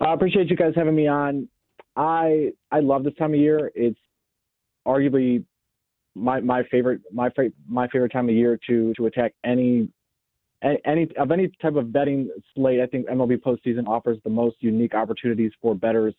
I 0.00 0.12
appreciate 0.12 0.48
you 0.48 0.56
guys 0.56 0.72
having 0.74 0.94
me 0.94 1.06
on. 1.06 1.48
I 1.96 2.52
I 2.70 2.80
love 2.80 3.04
this 3.04 3.14
time 3.14 3.34
of 3.34 3.40
year. 3.40 3.70
It's 3.74 3.98
arguably 4.86 5.44
my 6.14 6.40
my 6.40 6.62
favorite 6.64 7.00
my 7.12 7.30
my 7.68 7.88
favorite 7.88 8.12
time 8.12 8.28
of 8.28 8.34
year 8.34 8.58
to 8.68 8.92
to 8.96 9.06
attack 9.06 9.32
any 9.44 9.88
any 10.62 11.08
of 11.16 11.30
any 11.30 11.50
type 11.62 11.76
of 11.76 11.92
betting 11.92 12.28
slate. 12.54 12.80
I 12.80 12.86
think 12.86 13.06
MLB 13.08 13.40
postseason 13.40 13.86
offers 13.86 14.18
the 14.24 14.30
most 14.30 14.56
unique 14.60 14.94
opportunities 14.94 15.52
for 15.62 15.74
bettors 15.74 16.14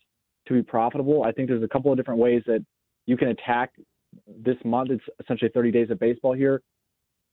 to 0.48 0.54
be 0.54 0.62
profitable. 0.62 1.24
I 1.24 1.32
think 1.32 1.48
there's 1.48 1.62
a 1.62 1.68
couple 1.68 1.90
of 1.90 1.98
different 1.98 2.20
ways 2.20 2.42
that 2.46 2.64
you 3.06 3.16
can 3.16 3.28
attack 3.28 3.72
this 4.42 4.56
month. 4.64 4.90
It's 4.90 5.04
essentially 5.20 5.50
30 5.52 5.70
days 5.70 5.90
of 5.90 5.98
baseball 5.98 6.32
here. 6.32 6.62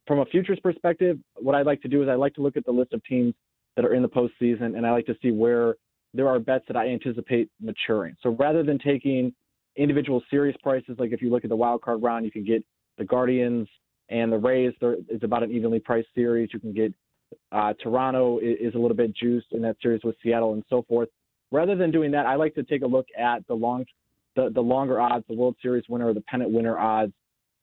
From 0.05 0.19
a 0.19 0.25
futures 0.25 0.59
perspective, 0.61 1.17
what 1.35 1.55
I 1.55 1.61
like 1.61 1.81
to 1.81 1.87
do 1.87 2.03
is 2.03 2.09
I 2.09 2.15
like 2.15 2.33
to 2.35 2.41
look 2.41 2.57
at 2.57 2.65
the 2.65 2.71
list 2.71 2.93
of 2.93 3.03
teams 3.03 3.33
that 3.75 3.85
are 3.85 3.93
in 3.93 4.01
the 4.01 4.09
postseason, 4.09 4.77
and 4.77 4.85
I 4.85 4.91
like 4.91 5.05
to 5.05 5.15
see 5.21 5.31
where 5.31 5.75
there 6.13 6.27
are 6.27 6.39
bets 6.39 6.65
that 6.67 6.77
I 6.77 6.87
anticipate 6.87 7.49
maturing. 7.61 8.15
So 8.21 8.31
rather 8.31 8.63
than 8.63 8.79
taking 8.79 9.33
individual 9.77 10.21
series 10.29 10.55
prices. 10.61 10.95
Like 10.99 11.11
if 11.11 11.21
you 11.21 11.29
look 11.29 11.43
at 11.43 11.49
the 11.49 11.55
wild 11.55 11.81
card 11.81 12.01
round, 12.01 12.25
you 12.25 12.31
can 12.31 12.43
get 12.43 12.63
the 12.97 13.05
Guardians 13.05 13.67
and 14.09 14.31
the 14.31 14.37
Rays. 14.37 14.73
It's 14.81 15.23
about 15.23 15.43
an 15.43 15.51
evenly 15.51 15.79
priced 15.79 16.07
series. 16.15 16.49
You 16.53 16.59
can 16.59 16.73
get 16.73 16.93
uh, 17.51 17.73
Toronto 17.81 18.39
is, 18.39 18.73
a 18.73 18.77
little 18.77 18.95
bit 18.95 19.15
juiced 19.15 19.47
in 19.51 19.61
that 19.61 19.77
series 19.81 20.01
with 20.03 20.15
Seattle 20.23 20.53
and 20.53 20.63
so 20.69 20.83
forth. 20.87 21.09
Rather 21.51 21.75
than 21.75 21.91
doing 21.91 22.11
that, 22.11 22.25
I 22.25 22.35
like 22.35 22.55
to 22.55 22.63
take 22.63 22.81
a 22.81 22.87
look 22.87 23.05
at 23.17 23.45
the 23.47 23.53
long, 23.53 23.85
the, 24.35 24.49
the 24.53 24.61
longer 24.61 24.99
odds, 24.99 25.25
the 25.27 25.35
World 25.35 25.55
Series 25.61 25.83
winner 25.89 26.09
or 26.09 26.13
the 26.13 26.21
pennant 26.21 26.51
winner 26.51 26.77
odds. 26.77 27.13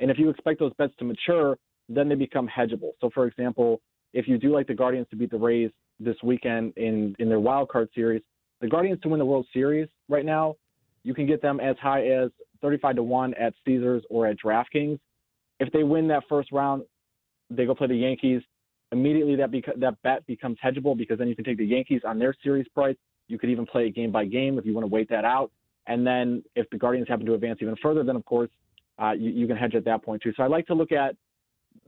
And 0.00 0.10
if 0.10 0.18
you 0.18 0.28
expect 0.30 0.60
those 0.60 0.72
bets 0.74 0.92
to 0.98 1.04
mature, 1.04 1.56
then 1.88 2.08
they 2.08 2.14
become 2.14 2.48
hedgeable. 2.48 2.92
So, 3.00 3.10
for 3.12 3.26
example, 3.26 3.80
if 4.12 4.26
you 4.28 4.38
do 4.38 4.52
like 4.52 4.66
the 4.66 4.74
Guardians 4.74 5.06
to 5.10 5.16
beat 5.16 5.30
the 5.30 5.38
Rays 5.38 5.70
this 6.00 6.16
weekend 6.22 6.72
in 6.76 7.14
in 7.18 7.28
their 7.28 7.40
wild 7.40 7.68
card 7.68 7.88
series, 7.94 8.22
the 8.60 8.68
Guardians 8.68 9.00
to 9.02 9.08
win 9.08 9.18
the 9.18 9.26
World 9.26 9.46
Series 9.52 9.88
right 10.08 10.24
now 10.24 10.56
you 11.04 11.14
can 11.14 11.26
get 11.26 11.42
them 11.42 11.60
as 11.60 11.76
high 11.80 12.06
as 12.06 12.30
35 12.62 12.96
to 12.96 13.02
1 13.02 13.34
at 13.34 13.54
Caesars 13.64 14.02
or 14.10 14.26
at 14.26 14.36
DraftKings. 14.44 14.98
If 15.60 15.72
they 15.72 15.84
win 15.84 16.08
that 16.08 16.24
first 16.28 16.50
round, 16.50 16.82
they 17.50 17.66
go 17.66 17.74
play 17.74 17.86
the 17.86 17.94
Yankees. 17.94 18.42
Immediately, 18.90 19.36
that 19.36 19.50
beca- 19.50 19.78
that 19.78 20.00
bet 20.02 20.26
becomes 20.26 20.56
hedgeable 20.64 20.96
because 20.96 21.18
then 21.18 21.28
you 21.28 21.36
can 21.36 21.44
take 21.44 21.58
the 21.58 21.66
Yankees 21.66 22.02
on 22.06 22.18
their 22.18 22.34
series 22.42 22.66
price. 22.68 22.96
You 23.28 23.38
could 23.38 23.50
even 23.50 23.66
play 23.66 23.86
it 23.86 23.94
game 23.94 24.10
by 24.10 24.24
game 24.24 24.58
if 24.58 24.66
you 24.66 24.72
want 24.72 24.84
to 24.84 24.88
wait 24.88 25.08
that 25.10 25.24
out. 25.24 25.50
And 25.86 26.06
then 26.06 26.42
if 26.56 26.68
the 26.70 26.78
Guardians 26.78 27.08
happen 27.08 27.26
to 27.26 27.34
advance 27.34 27.58
even 27.60 27.76
further, 27.82 28.02
then 28.02 28.16
of 28.16 28.24
course 28.24 28.50
uh, 29.00 29.12
you, 29.12 29.30
you, 29.30 29.46
can 29.46 29.56
hedge 29.56 29.74
at 29.74 29.84
that 29.84 30.02
point 30.02 30.22
too. 30.22 30.32
So 30.36 30.42
I 30.42 30.46
like 30.46 30.66
to 30.68 30.74
look 30.74 30.92
at 30.92 31.16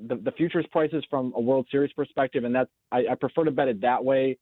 the, 0.06 0.16
the 0.16 0.32
futures 0.32 0.66
prices 0.70 1.04
from 1.08 1.32
a 1.36 1.40
World 1.40 1.66
Series 1.70 1.92
perspective, 1.92 2.44
and 2.44 2.54
that's 2.54 2.70
I, 2.92 3.04
I 3.12 3.14
prefer 3.14 3.44
to 3.44 3.50
bet 3.50 3.68
it 3.68 3.80
that 3.80 4.04
way 4.04 4.38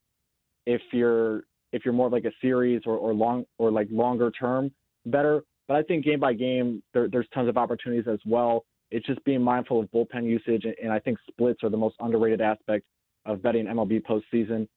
if 0.67 0.81
you're 0.93 1.45
if 1.75 1.85
you're 1.85 1.93
more 1.93 2.09
like 2.09 2.25
a 2.25 2.31
series 2.41 2.83
or, 2.87 2.97
or 2.97 3.13
long 3.13 3.45
or 3.59 3.71
like 3.73 3.89
longer 3.91 4.31
term, 4.31 4.71
better. 5.07 5.43
But 5.67 5.77
I 5.77 5.83
think 5.83 6.05
game 6.05 6.21
by 6.21 6.33
game, 6.33 6.83
there, 6.93 7.09
there's 7.09 7.27
tons 7.35 7.49
of 7.49 7.57
opportunities 7.57 8.07
as 8.11 8.21
well. 8.25 8.65
It's 8.93 9.05
just 9.07 9.23
being 9.25 9.43
mindful 9.43 9.81
of 9.81 9.91
bullpen 9.91 10.25
usage, 10.25 10.65
and 10.81 10.93
I 10.93 11.01
think 11.01 11.19
splits 11.29 11.65
are 11.65 11.71
the 11.71 11.77
most 11.77 11.97
underrated 11.99 12.41
aspect 12.41 12.85
of 13.27 13.43
betting 13.43 13.67
MLB 13.67 14.03
postseason. 14.03 14.69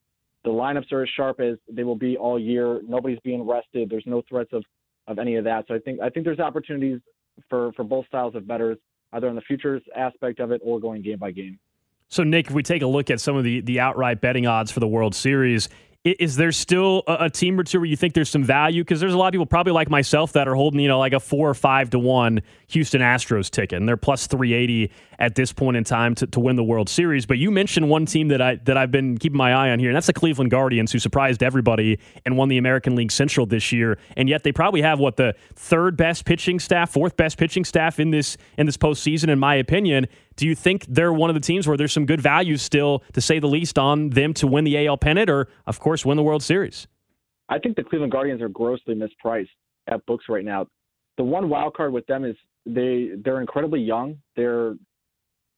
The 0.43 0.49
lineups 0.49 0.91
are 0.91 1.03
as 1.03 1.09
sharp 1.15 1.39
as 1.39 1.57
they 1.71 1.83
will 1.83 1.95
be 1.95 2.17
all 2.17 2.39
year. 2.39 2.81
Nobody's 2.87 3.19
being 3.23 3.45
rested. 3.45 3.89
There's 3.91 4.05
no 4.07 4.23
threats 4.27 4.49
of, 4.53 4.63
of 5.05 5.19
any 5.19 5.35
of 5.35 5.43
that. 5.43 5.65
So 5.67 5.75
I 5.75 5.79
think 5.79 5.99
I 6.01 6.09
think 6.09 6.25
there's 6.25 6.39
opportunities 6.39 6.99
for, 7.47 7.73
for 7.73 7.83
both 7.83 8.07
styles 8.07 8.33
of 8.33 8.47
bettors, 8.47 8.77
either 9.13 9.27
in 9.27 9.35
the 9.35 9.41
futures 9.41 9.83
aspect 9.95 10.39
of 10.39 10.51
it 10.51 10.61
or 10.63 10.79
going 10.79 11.03
game 11.03 11.19
by 11.19 11.31
game. 11.31 11.59
So, 12.09 12.23
Nick, 12.23 12.47
if 12.47 12.53
we 12.53 12.63
take 12.63 12.81
a 12.81 12.87
look 12.87 13.09
at 13.09 13.19
some 13.19 13.35
of 13.35 13.43
the, 13.43 13.59
the 13.59 13.81
outright 13.81 14.21
betting 14.21 14.47
odds 14.47 14.71
for 14.71 14.79
the 14.79 14.87
World 14.87 15.13
Series, 15.13 15.67
is 16.03 16.35
there 16.35 16.51
still 16.51 17.03
a, 17.07 17.29
team 17.29 17.59
or 17.59 17.63
two 17.63 17.79
where 17.79 17.85
you 17.85 17.97
think 17.97 18.13
there's 18.13 18.29
some 18.29 18.43
value? 18.43 18.83
Because 18.83 18.99
there's 18.99 19.13
a 19.13 19.17
lot 19.17 19.27
of 19.27 19.31
people, 19.33 19.45
probably 19.45 19.73
like 19.73 19.89
myself, 19.89 20.33
that 20.33 20.47
are 20.47 20.55
holding, 20.55 20.79
you 20.79 20.87
know, 20.87 20.99
like 20.99 21.13
a 21.13 21.19
four 21.19 21.49
or 21.49 21.53
five 21.53 21.89
to 21.89 21.99
one 21.99 22.41
Houston 22.69 23.01
Astros 23.01 23.49
ticket, 23.49 23.77
and 23.77 23.87
they're 23.87 23.97
plus 23.97 24.27
380 24.27 24.91
at 25.19 25.35
this 25.35 25.51
point 25.51 25.75
in 25.75 25.83
time 25.83 26.15
to, 26.15 26.27
to 26.27 26.39
win 26.39 26.55
the 26.55 26.63
World 26.63 26.89
Series. 26.89 27.25
But 27.25 27.37
you 27.37 27.51
mentioned 27.51 27.89
one 27.89 28.05
team 28.05 28.29
that 28.29 28.41
I 28.41 28.55
that 28.63 28.77
I've 28.77 28.91
been 28.91 29.17
keeping 29.17 29.37
my 29.37 29.53
eye 29.53 29.71
on 29.71 29.79
here, 29.79 29.89
and 29.89 29.95
that's 29.95 30.07
the 30.07 30.13
Cleveland 30.13 30.51
Guardians, 30.51 30.91
who 30.91 30.99
surprised 30.99 31.43
everybody 31.43 31.99
and 32.25 32.37
won 32.37 32.49
the 32.49 32.57
American 32.57 32.95
League 32.95 33.11
Central 33.11 33.45
this 33.45 33.71
year. 33.71 33.97
And 34.15 34.29
yet 34.29 34.43
they 34.43 34.51
probably 34.51 34.81
have 34.81 34.99
what 34.99 35.17
the 35.17 35.35
third 35.55 35.97
best 35.97 36.25
pitching 36.25 36.59
staff, 36.59 36.91
fourth 36.91 37.17
best 37.17 37.37
pitching 37.37 37.65
staff 37.65 37.99
in 37.99 38.11
this 38.11 38.37
in 38.57 38.65
this 38.65 38.77
postseason, 38.77 39.29
in 39.29 39.39
my 39.39 39.55
opinion. 39.55 40.07
Do 40.37 40.45
you 40.45 40.55
think 40.55 40.85
they're 40.87 41.11
one 41.11 41.29
of 41.29 41.33
the 41.33 41.41
teams 41.41 41.67
where 41.67 41.75
there's 41.75 41.91
some 41.91 42.05
good 42.05 42.21
value 42.21 42.57
still, 42.57 43.03
to 43.13 43.21
say 43.21 43.39
the 43.39 43.47
least, 43.47 43.77
on 43.77 44.11
them 44.11 44.33
to 44.35 44.47
win 44.47 44.63
the 44.63 44.87
AL 44.87 44.97
pennant 44.97 45.29
or, 45.29 45.49
of 45.65 45.79
course, 45.79 46.05
win 46.05 46.15
the 46.15 46.23
World 46.23 46.43
Series? 46.43 46.87
I 47.49 47.57
think 47.57 47.75
the 47.75 47.83
Cleveland 47.83 48.11
Guardians 48.11 48.41
are 48.41 48.49
grossly 48.49 48.93
mispriced 48.95 49.49
at 49.87 50.05
books 50.05 50.25
right 50.29 50.45
now. 50.45 50.67
The 51.17 51.23
one 51.23 51.49
wild 51.49 51.73
card 51.73 51.91
with 51.91 52.05
them 52.05 52.23
is 52.23 52.35
they 52.67 53.11
they're 53.25 53.41
incredibly 53.41 53.79
young. 53.79 54.19
They're 54.35 54.75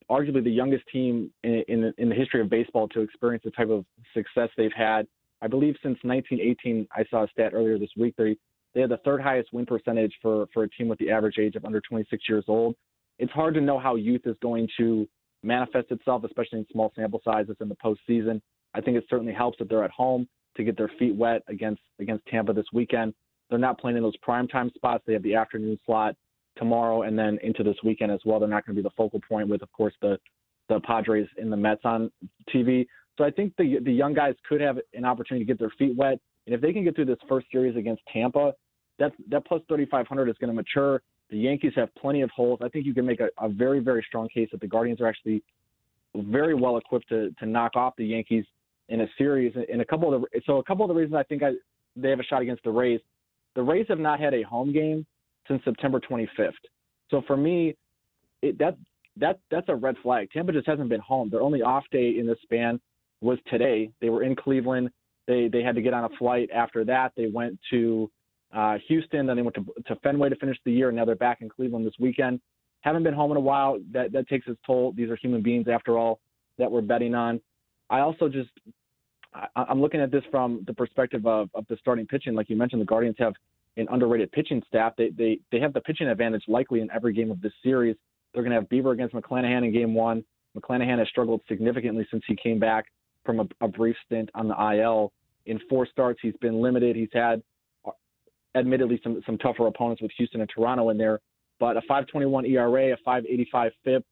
arguably 0.09 0.43
the 0.43 0.51
youngest 0.51 0.85
team 0.91 1.29
in, 1.43 1.63
in, 1.67 1.93
in 1.97 2.09
the 2.09 2.15
history 2.15 2.41
of 2.41 2.49
baseball 2.49 2.87
to 2.89 3.01
experience 3.01 3.43
the 3.43 3.51
type 3.51 3.69
of 3.69 3.85
success 4.13 4.49
they've 4.55 4.71
had. 4.75 5.05
I 5.41 5.47
believe 5.47 5.75
since 5.83 5.97
1918, 6.03 6.87
I 6.93 7.03
saw 7.09 7.23
a 7.23 7.27
stat 7.27 7.53
earlier 7.53 7.77
this 7.77 7.91
week. 7.97 8.15
They 8.17 8.37
they 8.73 8.81
had 8.81 8.91
the 8.91 8.97
third 9.03 9.21
highest 9.21 9.51
win 9.51 9.65
percentage 9.65 10.13
for 10.21 10.47
for 10.53 10.63
a 10.63 10.69
team 10.69 10.87
with 10.87 10.99
the 10.99 11.11
average 11.11 11.37
age 11.37 11.55
of 11.55 11.65
under 11.65 11.81
26 11.81 12.23
years 12.29 12.45
old 12.47 12.75
it's 13.19 13.32
hard 13.32 13.53
to 13.53 13.62
know 13.62 13.77
how 13.77 13.95
youth 13.95 14.21
is 14.25 14.36
going 14.41 14.67
to 14.77 15.08
manifest 15.43 15.91
itself, 15.91 16.23
especially 16.23 16.60
in 16.60 16.65
small 16.71 16.91
sample 16.95 17.21
sizes 17.23 17.55
in 17.62 17.69
the 17.69 17.75
postseason. 17.75 18.41
I 18.73 18.82
think 18.82 18.97
it 18.97 19.05
certainly 19.10 19.34
helps 19.34 19.58
that 19.60 19.69
they're 19.69 19.84
at 19.84 19.91
home 19.91 20.27
to 20.58 20.63
get 20.63 20.77
their 20.77 20.91
feet 20.99 21.15
wet 21.15 21.43
against 21.47 21.82
against 21.99 22.25
Tampa 22.25 22.53
this 22.53 22.65
weekend. 22.73 23.13
They're 23.49 23.60
not 23.60 23.79
playing 23.79 23.97
in 23.97 24.03
those 24.03 24.17
prime 24.17 24.47
time 24.47 24.71
spots. 24.75 25.03
They 25.05 25.13
have 25.13 25.23
the 25.23 25.36
afternoon 25.36 25.79
slot 25.86 26.15
tomorrow 26.58 27.03
and 27.03 27.17
then 27.17 27.39
into 27.41 27.63
this 27.63 27.77
weekend 27.84 28.12
as 28.12 28.19
well. 28.25 28.39
They're 28.39 28.49
not 28.49 28.65
going 28.65 28.75
to 28.75 28.82
be 28.82 28.88
the 28.88 28.93
focal 28.95 29.21
point 29.27 29.47
with, 29.47 29.62
of 29.62 29.71
course, 29.71 29.93
the 30.01 30.17
the 30.67 30.79
Padres 30.82 31.27
and 31.38 31.51
the 31.51 31.58
Mets 31.58 31.82
on 31.84 32.12
TV. 32.53 32.86
So 33.17 33.23
I 33.23 33.32
think 33.32 33.53
the 33.58 33.79
the 33.84 33.91
young 33.91 34.13
guys 34.13 34.36
could 34.47 34.62
have 34.62 34.77
an 34.93 35.05
opportunity 35.05 35.45
to 35.45 35.47
get 35.47 35.60
their 35.60 35.73
feet 35.77 35.95
wet, 35.95 36.19
and 36.45 36.55
if 36.55 36.62
they 36.62 36.71
can 36.71 36.84
get 36.84 36.95
through 36.95 37.05
this 37.05 37.17
first 37.27 37.47
series 37.51 37.75
against 37.75 38.01
Tampa, 38.12 38.53
that 38.99 39.12
that 39.29 39.45
plus 39.45 39.62
3,500 39.67 40.29
is 40.29 40.36
going 40.39 40.49
to 40.49 40.53
mature. 40.53 41.01
The 41.29 41.37
Yankees 41.37 41.73
have 41.75 41.93
plenty 41.95 42.21
of 42.21 42.29
holes. 42.31 42.59
I 42.63 42.69
think 42.69 42.85
you 42.85 42.93
can 42.93 43.05
make 43.05 43.19
a, 43.19 43.29
a 43.39 43.49
very, 43.49 43.79
very 43.79 44.03
strong 44.07 44.27
case 44.29 44.49
that 44.51 44.61
the 44.61 44.67
Guardians 44.67 44.99
are 45.01 45.07
actually 45.07 45.43
very 46.15 46.55
well 46.55 46.77
equipped 46.77 47.09
to, 47.09 47.31
to 47.39 47.45
knock 47.45 47.75
off 47.75 47.93
the 47.97 48.05
Yankees 48.05 48.45
in 48.89 49.01
a 49.01 49.07
series. 49.17 49.53
And 49.71 49.81
a 49.81 49.85
couple 49.85 50.13
of 50.13 50.21
the 50.21 50.41
so 50.45 50.57
a 50.57 50.63
couple 50.63 50.85
of 50.85 50.89
the 50.89 50.95
reasons 50.95 51.15
I 51.15 51.23
think 51.23 51.43
I, 51.43 51.51
they 51.95 52.09
have 52.09 52.19
a 52.19 52.23
shot 52.23 52.41
against 52.41 52.63
the 52.63 52.71
Rays. 52.71 52.99
The 53.55 53.61
Rays 53.61 53.85
have 53.89 53.99
not 53.99 54.19
had 54.19 54.33
a 54.33 54.41
home 54.43 54.73
game 54.73 55.05
since 55.47 55.63
September 55.63 55.99
25th. 55.99 56.53
So 57.09 57.21
for 57.27 57.37
me, 57.37 57.75
it, 58.41 58.57
that 58.59 58.77
that 59.17 59.39
that's 59.51 59.69
a 59.69 59.75
red 59.75 59.95
flag. 60.01 60.29
Tampa 60.31 60.51
just 60.51 60.67
hasn't 60.67 60.89
been 60.89 61.01
home. 61.01 61.29
Their 61.29 61.41
only 61.41 61.61
off 61.61 61.83
day 61.91 62.17
in 62.17 62.25
this 62.25 62.37
span 62.43 62.79
was 63.21 63.37
today. 63.49 63.91
They 64.01 64.09
were 64.09 64.23
in 64.23 64.35
Cleveland. 64.35 64.89
They 65.27 65.47
they 65.47 65.61
had 65.61 65.75
to 65.75 65.81
get 65.81 65.93
on 65.93 66.05
a 66.05 66.17
flight. 66.17 66.49
After 66.53 66.83
that, 66.85 67.11
they 67.15 67.27
went 67.27 67.59
to 67.71 68.09
uh, 68.53 68.77
Houston. 68.88 69.25
Then 69.25 69.35
they 69.35 69.41
went 69.41 69.55
to, 69.55 69.65
to 69.88 69.95
Fenway 69.97 70.29
to 70.29 70.35
finish 70.35 70.57
the 70.65 70.71
year, 70.71 70.89
and 70.89 70.97
now 70.97 71.05
they're 71.05 71.15
back 71.15 71.41
in 71.41 71.49
Cleveland 71.49 71.85
this 71.85 71.93
weekend. 71.99 72.39
Haven't 72.81 73.03
been 73.03 73.13
home 73.13 73.31
in 73.31 73.38
a 73.38 73.41
while. 73.41 73.77
That 73.91 74.12
that 74.13 74.27
takes 74.27 74.47
its 74.47 74.59
toll. 74.65 74.93
These 74.95 75.09
are 75.09 75.15
human 75.15 75.41
beings, 75.41 75.67
after 75.67 75.97
all, 75.97 76.19
that 76.57 76.71
we're 76.71 76.81
betting 76.81 77.13
on. 77.13 77.41
I 77.89 77.99
also 77.99 78.29
just 78.29 78.49
I, 79.33 79.47
I'm 79.55 79.81
looking 79.81 80.01
at 80.01 80.12
this 80.12 80.23
from 80.31 80.63
the 80.67 80.73
perspective 80.73 81.25
of, 81.25 81.49
of 81.53 81.65
the 81.69 81.77
starting 81.77 82.05
pitching. 82.05 82.33
Like 82.33 82.49
you 82.49 82.55
mentioned, 82.55 82.81
the 82.81 82.85
Guardians 82.85 83.17
have 83.19 83.33
an 83.77 83.88
underrated 83.91 84.31
pitching 84.31 84.62
staff. 84.67 84.93
They 84.97 85.09
they 85.09 85.39
they 85.51 85.59
have 85.59 85.73
the 85.73 85.81
pitching 85.81 86.07
advantage 86.07 86.43
likely 86.47 86.81
in 86.81 86.89
every 86.91 87.13
game 87.13 87.31
of 87.31 87.41
this 87.41 87.53
series. 87.63 87.95
They're 88.33 88.43
going 88.43 88.53
to 88.53 88.59
have 88.59 88.69
Bieber 88.69 88.93
against 88.93 89.15
McClanahan 89.15 89.65
in 89.65 89.73
game 89.73 89.93
one. 89.93 90.23
McClanahan 90.57 90.99
has 90.99 91.07
struggled 91.09 91.41
significantly 91.47 92.07
since 92.12 92.23
he 92.27 92.35
came 92.35 92.59
back 92.59 92.85
from 93.25 93.39
a, 93.39 93.47
a 93.62 93.67
brief 93.67 93.95
stint 94.05 94.29
on 94.35 94.47
the 94.47 94.75
IL. 94.75 95.12
In 95.45 95.59
four 95.69 95.88
starts, 95.88 96.19
he's 96.21 96.35
been 96.41 96.62
limited. 96.62 96.95
He's 96.95 97.09
had 97.13 97.41
admittedly 98.55 98.99
some 99.03 99.21
some 99.25 99.38
tougher 99.38 99.67
opponents 99.67 100.01
with 100.01 100.12
Houston 100.17 100.41
and 100.41 100.49
Toronto 100.53 100.89
in 100.89 100.97
there. 100.97 101.19
But 101.59 101.75
a 101.75 101.81
5.21 101.81 102.49
ERA, 102.49 102.93
a 102.93 102.97
5.85 103.05 103.71
FIP, 103.83 104.05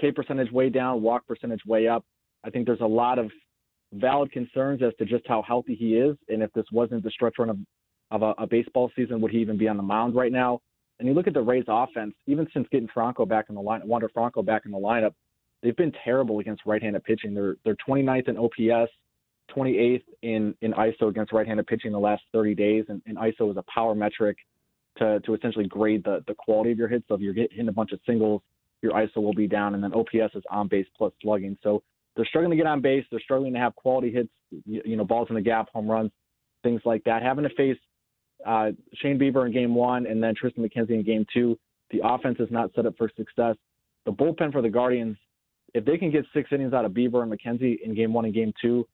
K 0.00 0.10
percentage 0.10 0.50
way 0.50 0.70
down, 0.70 1.02
walk 1.02 1.26
percentage 1.26 1.60
way 1.66 1.86
up. 1.86 2.04
I 2.44 2.50
think 2.50 2.66
there's 2.66 2.80
a 2.80 2.86
lot 2.86 3.18
of 3.18 3.30
valid 3.92 4.32
concerns 4.32 4.82
as 4.82 4.92
to 4.98 5.04
just 5.04 5.26
how 5.26 5.42
healthy 5.42 5.74
he 5.74 5.96
is, 5.96 6.16
and 6.28 6.42
if 6.42 6.52
this 6.52 6.64
wasn't 6.72 7.02
the 7.02 7.10
stretch 7.10 7.34
run 7.38 7.50
of 7.50 7.58
of 8.10 8.22
a, 8.22 8.42
a 8.42 8.46
baseball 8.46 8.90
season, 8.96 9.20
would 9.20 9.30
he 9.30 9.38
even 9.38 9.58
be 9.58 9.68
on 9.68 9.76
the 9.76 9.82
mound 9.82 10.14
right 10.14 10.32
now? 10.32 10.60
And 10.98 11.06
you 11.06 11.14
look 11.14 11.26
at 11.26 11.34
the 11.34 11.42
Rays 11.42 11.64
offense, 11.68 12.14
even 12.26 12.48
since 12.52 12.66
getting 12.72 12.88
Franco 12.92 13.26
back 13.26 13.46
in 13.48 13.54
the 13.54 13.60
line, 13.60 13.82
Wander 13.84 14.08
Franco 14.08 14.42
back 14.42 14.62
in 14.64 14.72
the 14.72 14.78
lineup, 14.78 15.12
they've 15.62 15.76
been 15.76 15.92
terrible 16.04 16.40
against 16.40 16.62
right-handed 16.66 17.04
pitching. 17.04 17.34
They're 17.34 17.56
they're 17.64 17.76
29th 17.86 18.28
in 18.28 18.36
OPS, 18.36 18.90
28th 19.54 20.02
in, 20.22 20.54
in 20.60 20.72
ISO 20.72 21.08
against 21.08 21.32
right-handed 21.32 21.66
pitching 21.66 21.88
in 21.88 21.92
the 21.92 21.98
last 21.98 22.22
30 22.32 22.54
days, 22.54 22.84
and, 22.88 23.02
and 23.06 23.16
ISO 23.16 23.50
is 23.50 23.56
a 23.56 23.64
power 23.72 23.94
metric 23.94 24.36
to, 24.98 25.20
to 25.20 25.34
essentially 25.34 25.66
grade 25.66 26.04
the, 26.04 26.22
the 26.26 26.34
quality 26.34 26.72
of 26.72 26.78
your 26.78 26.88
hits. 26.88 27.04
So 27.08 27.14
if 27.14 27.20
you're 27.20 27.34
hitting 27.34 27.68
a 27.68 27.72
bunch 27.72 27.92
of 27.92 28.00
singles, 28.06 28.42
your 28.82 28.92
ISO 28.92 29.16
will 29.16 29.34
be 29.34 29.46
down, 29.46 29.74
and 29.74 29.82
then 29.82 29.92
OPS 29.92 30.34
is 30.34 30.42
on 30.50 30.68
base 30.68 30.86
plus 30.96 31.12
slugging. 31.22 31.56
So 31.62 31.82
they're 32.16 32.26
struggling 32.26 32.50
to 32.50 32.56
get 32.56 32.66
on 32.66 32.80
base. 32.80 33.04
They're 33.10 33.20
struggling 33.20 33.52
to 33.54 33.58
have 33.58 33.74
quality 33.76 34.12
hits, 34.12 34.30
you, 34.66 34.82
you 34.84 34.96
know, 34.96 35.04
balls 35.04 35.28
in 35.30 35.36
the 35.36 35.40
gap, 35.40 35.68
home 35.72 35.88
runs, 35.88 36.10
things 36.62 36.80
like 36.84 37.04
that. 37.04 37.22
Having 37.22 37.44
to 37.44 37.54
face 37.54 37.78
uh, 38.46 38.70
Shane 38.94 39.18
Bieber 39.18 39.46
in 39.46 39.52
game 39.52 39.74
one 39.74 40.06
and 40.06 40.22
then 40.22 40.34
Triston 40.34 40.58
McKenzie 40.58 40.90
in 40.90 41.02
game 41.02 41.26
two, 41.32 41.58
the 41.90 42.00
offense 42.04 42.36
is 42.40 42.48
not 42.50 42.70
set 42.74 42.86
up 42.86 42.94
for 42.98 43.10
success. 43.16 43.56
The 44.04 44.12
bullpen 44.12 44.52
for 44.52 44.62
the 44.62 44.68
Guardians, 44.68 45.16
if 45.74 45.84
they 45.84 45.96
can 45.96 46.10
get 46.10 46.24
six 46.34 46.50
innings 46.52 46.72
out 46.72 46.84
of 46.84 46.92
Bieber 46.92 47.22
and 47.22 47.32
McKenzie 47.32 47.78
in 47.82 47.94
game 47.94 48.12
one 48.12 48.24
and 48.24 48.34
game 48.34 48.52
two, 48.60 48.86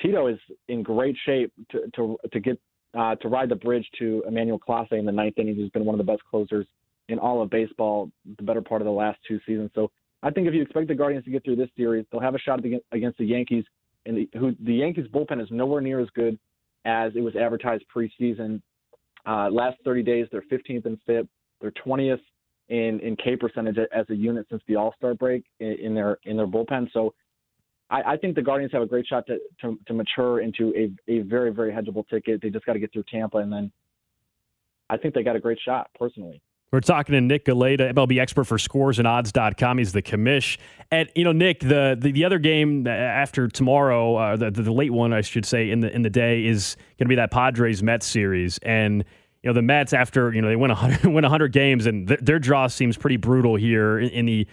Tito 0.00 0.26
is 0.26 0.38
in 0.68 0.82
great 0.82 1.16
shape 1.24 1.52
to 1.70 1.90
to 1.96 2.16
to 2.32 2.40
get 2.40 2.58
uh, 2.96 3.14
to 3.16 3.28
ride 3.28 3.48
the 3.48 3.56
bridge 3.56 3.86
to 3.98 4.22
Emmanuel 4.26 4.58
Clase 4.58 4.92
in 4.92 5.04
the 5.04 5.12
ninth 5.12 5.38
inning, 5.38 5.56
who's 5.56 5.70
been 5.70 5.84
one 5.84 5.98
of 5.98 6.04
the 6.04 6.10
best 6.10 6.22
closers 6.30 6.66
in 7.08 7.18
all 7.18 7.42
of 7.42 7.50
baseball 7.50 8.10
the 8.38 8.42
better 8.42 8.62
part 8.62 8.80
of 8.80 8.86
the 8.86 8.92
last 8.92 9.18
two 9.26 9.38
seasons. 9.46 9.70
So 9.74 9.90
I 10.22 10.30
think 10.30 10.48
if 10.48 10.54
you 10.54 10.62
expect 10.62 10.88
the 10.88 10.94
Guardians 10.94 11.24
to 11.26 11.30
get 11.30 11.44
through 11.44 11.56
this 11.56 11.68
series, 11.76 12.06
they'll 12.10 12.20
have 12.20 12.34
a 12.34 12.38
shot 12.38 12.60
against 12.92 13.18
the 13.18 13.24
Yankees, 13.24 13.64
and 14.06 14.16
the, 14.16 14.38
who 14.38 14.54
the 14.60 14.74
Yankees 14.74 15.06
bullpen 15.12 15.42
is 15.42 15.48
nowhere 15.50 15.80
near 15.80 16.00
as 16.00 16.08
good 16.14 16.38
as 16.84 17.12
it 17.14 17.20
was 17.20 17.36
advertised 17.36 17.84
preseason. 17.94 18.62
Uh, 19.26 19.50
last 19.50 19.76
30 19.84 20.02
days, 20.02 20.26
they're 20.30 20.44
15th 20.52 20.86
in 20.86 20.98
FIP, 21.06 21.28
they're 21.60 21.72
20th 21.86 22.20
in 22.68 22.98
in 23.00 23.16
K 23.16 23.36
percentage 23.36 23.76
as 23.92 24.06
a 24.08 24.14
unit 24.14 24.46
since 24.50 24.62
the 24.66 24.76
All 24.76 24.94
Star 24.96 25.14
break 25.14 25.44
in, 25.60 25.72
in 25.72 25.94
their 25.94 26.18
in 26.24 26.36
their 26.36 26.46
bullpen. 26.46 26.90
So 26.92 27.14
I, 27.90 28.02
I 28.12 28.16
think 28.16 28.34
the 28.34 28.42
Guardians 28.42 28.72
have 28.72 28.82
a 28.82 28.86
great 28.86 29.06
shot 29.06 29.26
to, 29.26 29.38
to, 29.60 29.78
to 29.86 29.92
mature 29.92 30.40
into 30.40 30.72
a, 30.76 31.12
a 31.12 31.20
very, 31.20 31.52
very 31.52 31.72
hedgeable 31.72 32.08
ticket. 32.08 32.40
They 32.42 32.50
just 32.50 32.64
got 32.66 32.74
to 32.74 32.78
get 32.78 32.92
through 32.92 33.04
Tampa, 33.10 33.38
and 33.38 33.52
then 33.52 33.70
I 34.88 34.96
think 34.96 35.14
they 35.14 35.22
got 35.22 35.36
a 35.36 35.40
great 35.40 35.58
shot, 35.64 35.90
personally. 35.98 36.40
We're 36.74 36.80
talking 36.80 37.12
to 37.12 37.20
Nick 37.20 37.44
Galaida, 37.44 37.92
MLB 37.92 38.18
expert 38.18 38.44
for 38.44 38.58
scores 38.58 38.98
and 38.98 39.06
odds.com. 39.06 39.78
He's 39.78 39.92
the 39.92 40.02
commish. 40.02 40.58
And, 40.90 41.08
you 41.14 41.22
know, 41.22 41.30
Nick, 41.30 41.60
the, 41.60 41.96
the, 41.96 42.10
the 42.10 42.24
other 42.24 42.40
game 42.40 42.88
after 42.88 43.46
tomorrow, 43.46 44.16
uh, 44.16 44.36
the, 44.36 44.50
the 44.50 44.72
late 44.72 44.92
one, 44.92 45.12
I 45.12 45.20
should 45.20 45.46
say, 45.46 45.70
in 45.70 45.78
the 45.80 45.94
in 45.94 46.02
the 46.02 46.10
day 46.10 46.44
is 46.44 46.76
going 46.98 47.06
to 47.06 47.08
be 47.08 47.14
that 47.14 47.30
Padres 47.30 47.80
Mets 47.80 48.06
series. 48.06 48.58
And, 48.58 49.04
you 49.44 49.50
know, 49.50 49.52
the 49.54 49.62
Mets, 49.62 49.92
after, 49.92 50.34
you 50.34 50.42
know, 50.42 50.48
they 50.48 50.56
win 50.56 50.70
100, 50.70 51.04
win 51.04 51.22
100 51.22 51.52
games, 51.52 51.86
and 51.86 52.08
th- 52.08 52.20
their 52.20 52.40
draw 52.40 52.66
seems 52.66 52.96
pretty 52.96 53.18
brutal 53.18 53.54
here 53.54 54.00
in, 54.00 54.08
in 54.08 54.26
the 54.26 54.48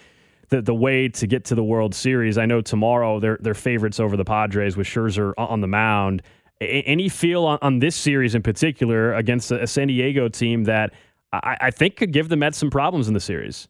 the, 0.52 0.62
the 0.62 0.76
way 0.76 1.08
to 1.08 1.26
get 1.26 1.46
to 1.46 1.56
the 1.56 1.64
World 1.64 1.96
Series. 1.96 2.38
I 2.38 2.46
know 2.46 2.62
tomorrow 2.62 3.20
they're, 3.20 3.40
they're 3.42 3.54
favorites 3.54 4.00
over 4.00 4.16
the 4.16 4.26
Padres 4.26 4.78
with 4.78 4.86
Scherzer 4.86 5.34
on 5.38 5.62
the 5.62 5.68
mound. 5.68 6.22
A- 6.60 6.84
any 6.84 7.10
feel 7.10 7.46
on, 7.46 7.58
on 7.62 7.80
this 7.80 7.96
series 7.96 8.36
in 8.36 8.44
particular 8.44 9.14
against 9.16 9.52
a, 9.52 9.64
a 9.64 9.68
San 9.68 9.88
Diego 9.88 10.28
team 10.28 10.66
that 10.66 10.94
I, 11.34 11.58
I, 11.62 11.72
think 11.72 11.96
could 11.96 12.12
give 12.12 12.28
the 12.30 12.36
Mets 12.36 12.58
some 12.58 12.70
problems 12.70 13.08
in 13.08 13.14
the 13.14 13.20
series? 13.22 13.70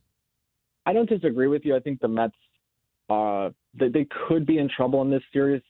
I 0.88 0.94
don't 0.94 1.08
disagree 1.08 1.48
with 1.48 1.64
you. 1.64 1.76
I 1.76 1.80
think 1.80 2.02
the 2.02 2.08
Mets 2.08 2.36
uh, 3.10 3.50
they, 3.74 3.90
they 3.90 4.08
could 4.28 4.46
be 4.46 4.58
in 4.58 4.68
trouble 4.68 5.02
in 5.04 5.12
this 5.12 5.22
series 5.32 5.62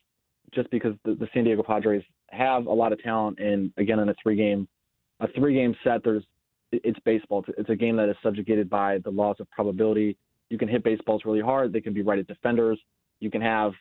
just 0.54 0.70
because 0.72 0.94
the, 1.04 1.16
the 1.16 1.28
San 1.34 1.44
Diego 1.44 1.64
Padres 1.64 2.04
have 2.30 2.68
a 2.68 2.72
lot 2.72 2.94
of 2.94 3.02
talent, 3.02 3.40
and 3.40 3.74
again, 3.78 4.00
in 4.00 4.08
a 4.10 4.16
three 4.24 4.38
game 4.38 4.68
a 5.20 5.28
three 5.36 5.54
game 5.54 5.76
set, 5.84 6.04
there's 6.04 6.24
it's 6.72 7.00
baseball. 7.04 7.44
It's 7.58 7.70
a 7.70 7.76
game 7.76 7.98
that 7.98 8.08
is 8.08 8.16
subjugated 8.24 8.70
by 8.70 9.00
the 9.00 9.10
laws 9.10 9.36
of 9.40 9.50
probability 9.52 10.18
you 10.52 10.58
can 10.58 10.68
hit 10.68 10.84
baseballs 10.84 11.22
really 11.24 11.40
hard. 11.40 11.72
They 11.72 11.80
can 11.80 11.94
be 11.94 12.02
right 12.02 12.20
at 12.20 12.28
defenders. 12.28 12.78
You 13.22 13.32
can 13.32 13.42
have 13.42 13.72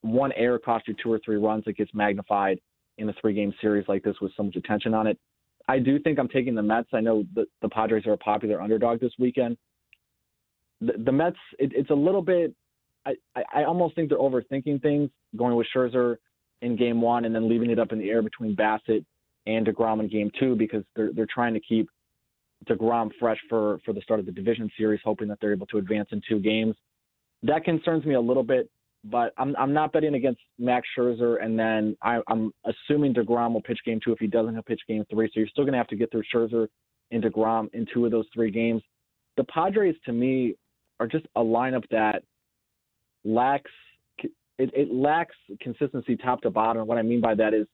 one 0.00 0.32
error 0.32 0.58
cost 0.58 0.88
you 0.88 0.94
two 1.02 1.12
or 1.12 1.20
three 1.22 1.36
runs 1.36 1.64
that 1.66 1.76
gets 1.76 1.92
magnified 1.92 2.58
in 2.96 3.08
a 3.08 3.12
three 3.20 3.34
game 3.34 3.52
series 3.60 3.84
like 3.86 4.02
this 4.02 4.16
with 4.20 4.32
so 4.34 4.44
much 4.44 4.56
attention 4.56 4.94
on 4.94 5.06
it. 5.06 5.18
I 5.68 5.78
do 5.78 5.98
think 5.98 6.18
I'm 6.18 6.28
taking 6.28 6.54
the 6.54 6.62
Mets. 6.62 6.88
I 6.94 7.00
know 7.00 7.24
the, 7.34 7.44
the 7.60 7.68
Padres 7.68 8.06
are 8.06 8.14
a 8.14 8.18
popular 8.18 8.62
underdog 8.62 9.00
this 9.00 9.12
weekend. 9.18 9.58
The, 10.80 10.94
the 11.04 11.12
Mets, 11.12 11.36
it, 11.58 11.72
it's 11.74 11.90
a 11.90 11.94
little 11.94 12.22
bit. 12.22 12.54
I, 13.06 13.14
I, 13.36 13.42
I 13.56 13.64
almost 13.64 13.94
think 13.94 14.08
they're 14.08 14.18
overthinking 14.18 14.80
things, 14.80 15.10
going 15.36 15.54
with 15.54 15.66
Scherzer 15.74 16.16
in 16.62 16.76
game 16.76 17.02
one 17.02 17.26
and 17.26 17.34
then 17.34 17.48
leaving 17.48 17.70
it 17.70 17.78
up 17.78 17.92
in 17.92 17.98
the 17.98 18.08
air 18.08 18.22
between 18.22 18.56
Bassitt 18.56 19.04
and 19.46 19.66
DeGrom 19.66 20.00
in 20.00 20.08
game 20.08 20.30
two 20.40 20.56
because 20.56 20.82
they're 20.96 21.12
they're 21.12 21.26
trying 21.32 21.52
to 21.52 21.60
keep 21.60 21.88
DeGrom 22.66 23.10
fresh 23.18 23.38
for 23.48 23.78
for 23.84 23.92
the 23.92 24.00
start 24.00 24.20
of 24.20 24.26
the 24.26 24.32
division 24.32 24.70
series, 24.76 25.00
hoping 25.04 25.28
that 25.28 25.38
they're 25.40 25.52
able 25.52 25.66
to 25.66 25.78
advance 25.78 26.08
in 26.12 26.20
two 26.28 26.40
games. 26.40 26.74
That 27.42 27.64
concerns 27.64 28.04
me 28.04 28.14
a 28.14 28.20
little 28.20 28.42
bit, 28.42 28.70
but 29.04 29.32
I'm 29.36 29.54
I'm 29.56 29.72
not 29.72 29.92
betting 29.92 30.14
against 30.14 30.40
Max 30.58 30.86
Scherzer, 30.96 31.42
and 31.42 31.58
then 31.58 31.96
I, 32.02 32.20
I'm 32.28 32.52
assuming 32.64 33.14
DeGrom 33.14 33.52
will 33.52 33.62
pitch 33.62 33.80
game 33.84 34.00
two. 34.04 34.12
If 34.12 34.18
he 34.18 34.26
doesn't, 34.26 34.54
he'll 34.54 34.62
pitch 34.62 34.82
game 34.88 35.04
three. 35.10 35.28
So 35.28 35.40
you're 35.40 35.48
still 35.48 35.64
going 35.64 35.72
to 35.72 35.78
have 35.78 35.88
to 35.88 35.96
get 35.96 36.10
through 36.10 36.24
Scherzer 36.34 36.68
and 37.10 37.22
DeGrom 37.22 37.72
in 37.74 37.86
two 37.92 38.04
of 38.04 38.10
those 38.10 38.26
three 38.34 38.50
games. 38.50 38.82
The 39.36 39.44
Padres, 39.44 39.96
to 40.06 40.12
me, 40.12 40.54
are 41.00 41.06
just 41.06 41.26
a 41.36 41.40
lineup 41.40 41.84
that 41.90 42.22
lacks 43.24 43.70
it, 44.58 44.70
it 44.72 44.92
lacks 44.92 45.34
consistency 45.60 46.16
top 46.16 46.42
to 46.42 46.50
bottom. 46.50 46.86
What 46.86 46.98
I 46.98 47.02
mean 47.02 47.20
by 47.20 47.34
that 47.34 47.54
is 47.54 47.66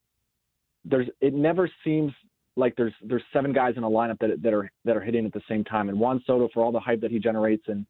there's 0.84 1.08
it 1.20 1.34
never 1.34 1.70
seems 1.84 2.12
like 2.60 2.76
there's 2.76 2.92
there's 3.02 3.22
seven 3.32 3.52
guys 3.52 3.74
in 3.76 3.82
a 3.82 3.90
lineup 3.90 4.18
that 4.20 4.42
that 4.42 4.54
are 4.54 4.70
that 4.84 4.96
are 4.96 5.00
hitting 5.00 5.26
at 5.26 5.32
the 5.32 5.42
same 5.48 5.64
time. 5.64 5.88
And 5.88 5.98
Juan 5.98 6.22
Soto, 6.26 6.48
for 6.52 6.62
all 6.62 6.72
the 6.72 6.80
hype 6.80 7.00
that 7.00 7.10
he 7.10 7.18
generates, 7.18 7.64
and 7.66 7.84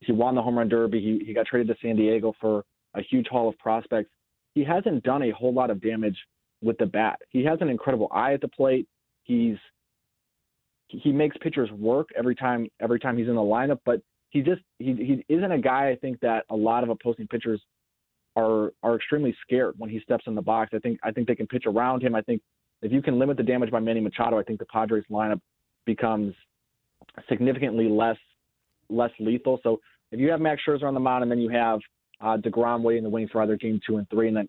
he 0.00 0.12
won 0.12 0.34
the 0.34 0.42
home 0.42 0.58
run 0.58 0.68
derby. 0.68 1.00
He 1.00 1.26
he 1.26 1.34
got 1.34 1.46
traded 1.46 1.68
to 1.68 1.76
San 1.82 1.96
Diego 1.96 2.34
for 2.40 2.64
a 2.94 3.02
huge 3.02 3.26
haul 3.28 3.48
of 3.48 3.58
prospects. 3.58 4.10
He 4.54 4.64
hasn't 4.64 5.02
done 5.02 5.22
a 5.22 5.30
whole 5.30 5.52
lot 5.52 5.70
of 5.70 5.82
damage 5.82 6.16
with 6.62 6.78
the 6.78 6.86
bat. 6.86 7.18
He 7.30 7.44
has 7.44 7.58
an 7.60 7.68
incredible 7.68 8.08
eye 8.12 8.32
at 8.34 8.40
the 8.40 8.48
plate. 8.48 8.86
He's 9.24 9.56
he 10.88 11.12
makes 11.12 11.36
pitchers 11.38 11.70
work 11.72 12.08
every 12.16 12.34
time 12.34 12.68
every 12.80 13.00
time 13.00 13.18
he's 13.18 13.28
in 13.28 13.34
the 13.34 13.40
lineup, 13.40 13.80
but 13.84 14.00
he 14.30 14.42
just 14.42 14.62
he 14.78 15.24
he 15.28 15.34
isn't 15.34 15.52
a 15.52 15.58
guy 15.58 15.88
I 15.88 15.96
think 15.96 16.20
that 16.20 16.44
a 16.50 16.56
lot 16.56 16.84
of 16.84 16.90
opposing 16.90 17.26
pitchers 17.26 17.60
are 18.36 18.72
are 18.82 18.96
extremely 18.96 19.34
scared 19.42 19.74
when 19.78 19.90
he 19.90 20.00
steps 20.00 20.24
in 20.26 20.34
the 20.34 20.42
box. 20.42 20.70
I 20.74 20.78
think 20.78 20.98
I 21.02 21.10
think 21.10 21.26
they 21.26 21.34
can 21.34 21.46
pitch 21.46 21.64
around 21.66 22.02
him. 22.02 22.14
I 22.14 22.22
think 22.22 22.42
if 22.86 22.92
you 22.92 23.02
can 23.02 23.18
limit 23.18 23.36
the 23.36 23.42
damage 23.42 23.72
by 23.72 23.80
Manny 23.80 24.00
Machado, 24.00 24.38
I 24.38 24.44
think 24.44 24.60
the 24.60 24.66
Padres 24.66 25.04
lineup 25.10 25.40
becomes 25.86 26.34
significantly 27.28 27.88
less 27.88 28.16
less 28.88 29.10
lethal. 29.18 29.58
So 29.64 29.80
if 30.12 30.20
you 30.20 30.30
have 30.30 30.40
Max 30.40 30.62
Scherzer 30.66 30.84
on 30.84 30.94
the 30.94 31.00
mound 31.00 31.24
and 31.24 31.30
then 31.30 31.40
you 31.40 31.48
have 31.48 31.80
uh, 32.20 32.36
Degrom 32.36 32.82
waiting 32.82 33.02
the 33.02 33.10
wings 33.10 33.30
for 33.32 33.42
either 33.42 33.56
game 33.56 33.80
two 33.84 33.96
and 33.96 34.08
three, 34.08 34.28
and 34.28 34.36
then 34.36 34.48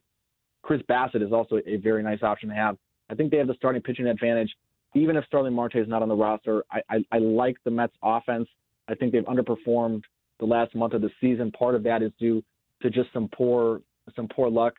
Chris 0.61 0.81
Bassitt 0.87 1.23
is 1.23 1.33
also 1.33 1.59
a 1.65 1.77
very 1.77 2.03
nice 2.03 2.21
option 2.21 2.49
to 2.49 2.55
have. 2.55 2.77
I 3.09 3.15
think 3.15 3.31
they 3.31 3.37
have 3.37 3.47
the 3.47 3.55
starting 3.55 3.81
pitching 3.81 4.05
advantage. 4.05 4.53
Even 4.93 5.17
if 5.17 5.25
Starling 5.25 5.53
Marte 5.53 5.75
is 5.75 5.87
not 5.87 6.01
on 6.01 6.09
the 6.09 6.15
roster, 6.15 6.63
I, 6.71 6.81
I, 6.89 6.97
I 7.11 7.17
like 7.17 7.57
the 7.65 7.71
Mets 7.71 7.93
offense. 8.03 8.47
I 8.87 8.95
think 8.95 9.11
they've 9.11 9.23
underperformed 9.23 10.03
the 10.39 10.45
last 10.45 10.75
month 10.75 10.93
of 10.93 11.01
the 11.01 11.09
season. 11.19 11.51
Part 11.51 11.75
of 11.75 11.83
that 11.83 12.01
is 12.03 12.11
due 12.19 12.43
to 12.81 12.89
just 12.89 13.11
some 13.13 13.29
poor 13.35 13.81
some 14.15 14.27
poor 14.27 14.49
luck 14.49 14.75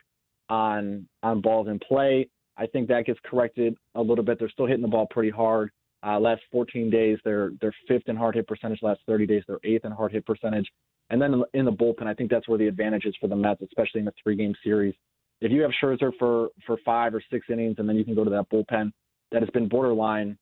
on 0.49 1.07
on 1.23 1.41
balls 1.41 1.69
in 1.69 1.79
play. 1.81 2.29
I 2.59 2.67
think 2.67 2.89
that 2.89 3.07
gets 3.07 3.21
corrected 3.25 3.77
a 3.95 4.03
little 4.03 4.25
bit. 4.25 4.39
They're 4.39 4.51
still 4.51 4.67
hitting 4.67 4.83
the 4.83 4.89
ball 4.89 5.07
pretty 5.11 5.31
hard. 5.31 5.71
Uh, 6.07 6.19
last 6.19 6.43
14 6.53 6.91
days, 6.91 7.19
they're 7.25 7.53
they're 7.61 7.75
fifth 7.87 8.09
in 8.09 8.17
hard 8.17 8.35
hit 8.35 8.47
percentage. 8.47 8.81
Last 8.83 9.01
30 9.07 9.27
days, 9.27 9.43
they're 9.47 9.59
eighth 9.65 9.85
in 9.85 9.93
hard 9.93 10.13
hit 10.13 10.27
percentage. 10.27 10.67
And 11.11 11.21
then 11.21 11.43
in 11.55 11.65
the 11.65 11.73
bullpen, 11.73 12.07
I 12.07 12.15
think 12.15 12.31
that's 12.31 12.47
where 12.49 12.59
the 12.59 12.69
advantage 12.69 13.05
is 13.05 13.17
for 13.21 13.29
the 13.29 13.37
Mets, 13.37 13.63
especially 13.63 14.03
in 14.03 14.09
a 14.09 14.13
three 14.23 14.37
game 14.37 14.55
series. 14.63 14.95
If 15.41 15.51
you 15.53 15.63
have 15.63 15.71
Scherzer 15.83 16.13
for 16.19 16.49
for 16.67 16.77
five 16.85 17.15
or 17.15 17.23
six 17.31 17.47
innings, 17.51 17.77
and 17.79 17.89
then 17.89 17.97
you 17.97 18.05
can 18.05 18.15
go 18.15 18.25
to 18.25 18.31
that 18.31 18.51
bullpen 18.51 18.93
that 19.33 19.43
has 19.43 19.51
been 19.51 19.69
borderline 19.69 20.39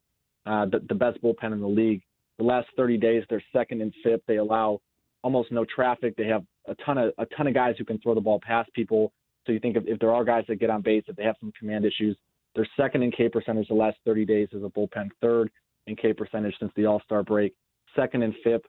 uh, 0.46 0.66
the, 0.66 0.80
the 0.88 0.94
best 0.94 1.20
bullpen 1.22 1.52
in 1.52 1.60
the 1.60 1.66
league. 1.66 2.02
The 2.38 2.44
last 2.44 2.68
30 2.76 2.98
days, 2.98 3.24
they're 3.28 3.42
second 3.52 3.80
and 3.82 3.92
fifth. 4.04 4.20
They 4.28 4.36
allow 4.36 4.80
almost 5.22 5.50
no 5.50 5.64
traffic. 5.64 6.16
They 6.16 6.26
have 6.26 6.44
a 6.68 6.74
ton 6.84 6.98
of 6.98 7.12
a 7.18 7.26
ton 7.36 7.46
of 7.46 7.54
guys 7.54 7.74
who 7.78 7.84
can 7.84 7.98
throw 7.98 8.14
the 8.14 8.20
ball 8.20 8.40
past 8.40 8.72
people. 8.74 9.12
So 9.46 9.52
you 9.52 9.60
think 9.60 9.76
if, 9.76 9.84
if 9.86 9.98
there 9.98 10.12
are 10.12 10.24
guys 10.24 10.44
that 10.48 10.56
get 10.56 10.70
on 10.70 10.82
base, 10.82 11.04
if 11.06 11.16
they 11.16 11.24
have 11.24 11.36
some 11.40 11.52
command 11.58 11.84
issues, 11.84 12.16
they're 12.54 12.68
second 12.76 13.02
in 13.02 13.12
K 13.12 13.28
percentage 13.28 13.68
the 13.68 13.74
last 13.74 13.96
30 14.04 14.24
days 14.24 14.48
as 14.54 14.62
a 14.62 14.68
bullpen, 14.68 15.10
third 15.20 15.50
in 15.86 15.96
K 15.96 16.12
percentage 16.12 16.54
since 16.58 16.72
the 16.76 16.86
All 16.86 17.00
Star 17.04 17.22
break, 17.22 17.54
second 17.94 18.22
and 18.22 18.34
fifth 18.42 18.62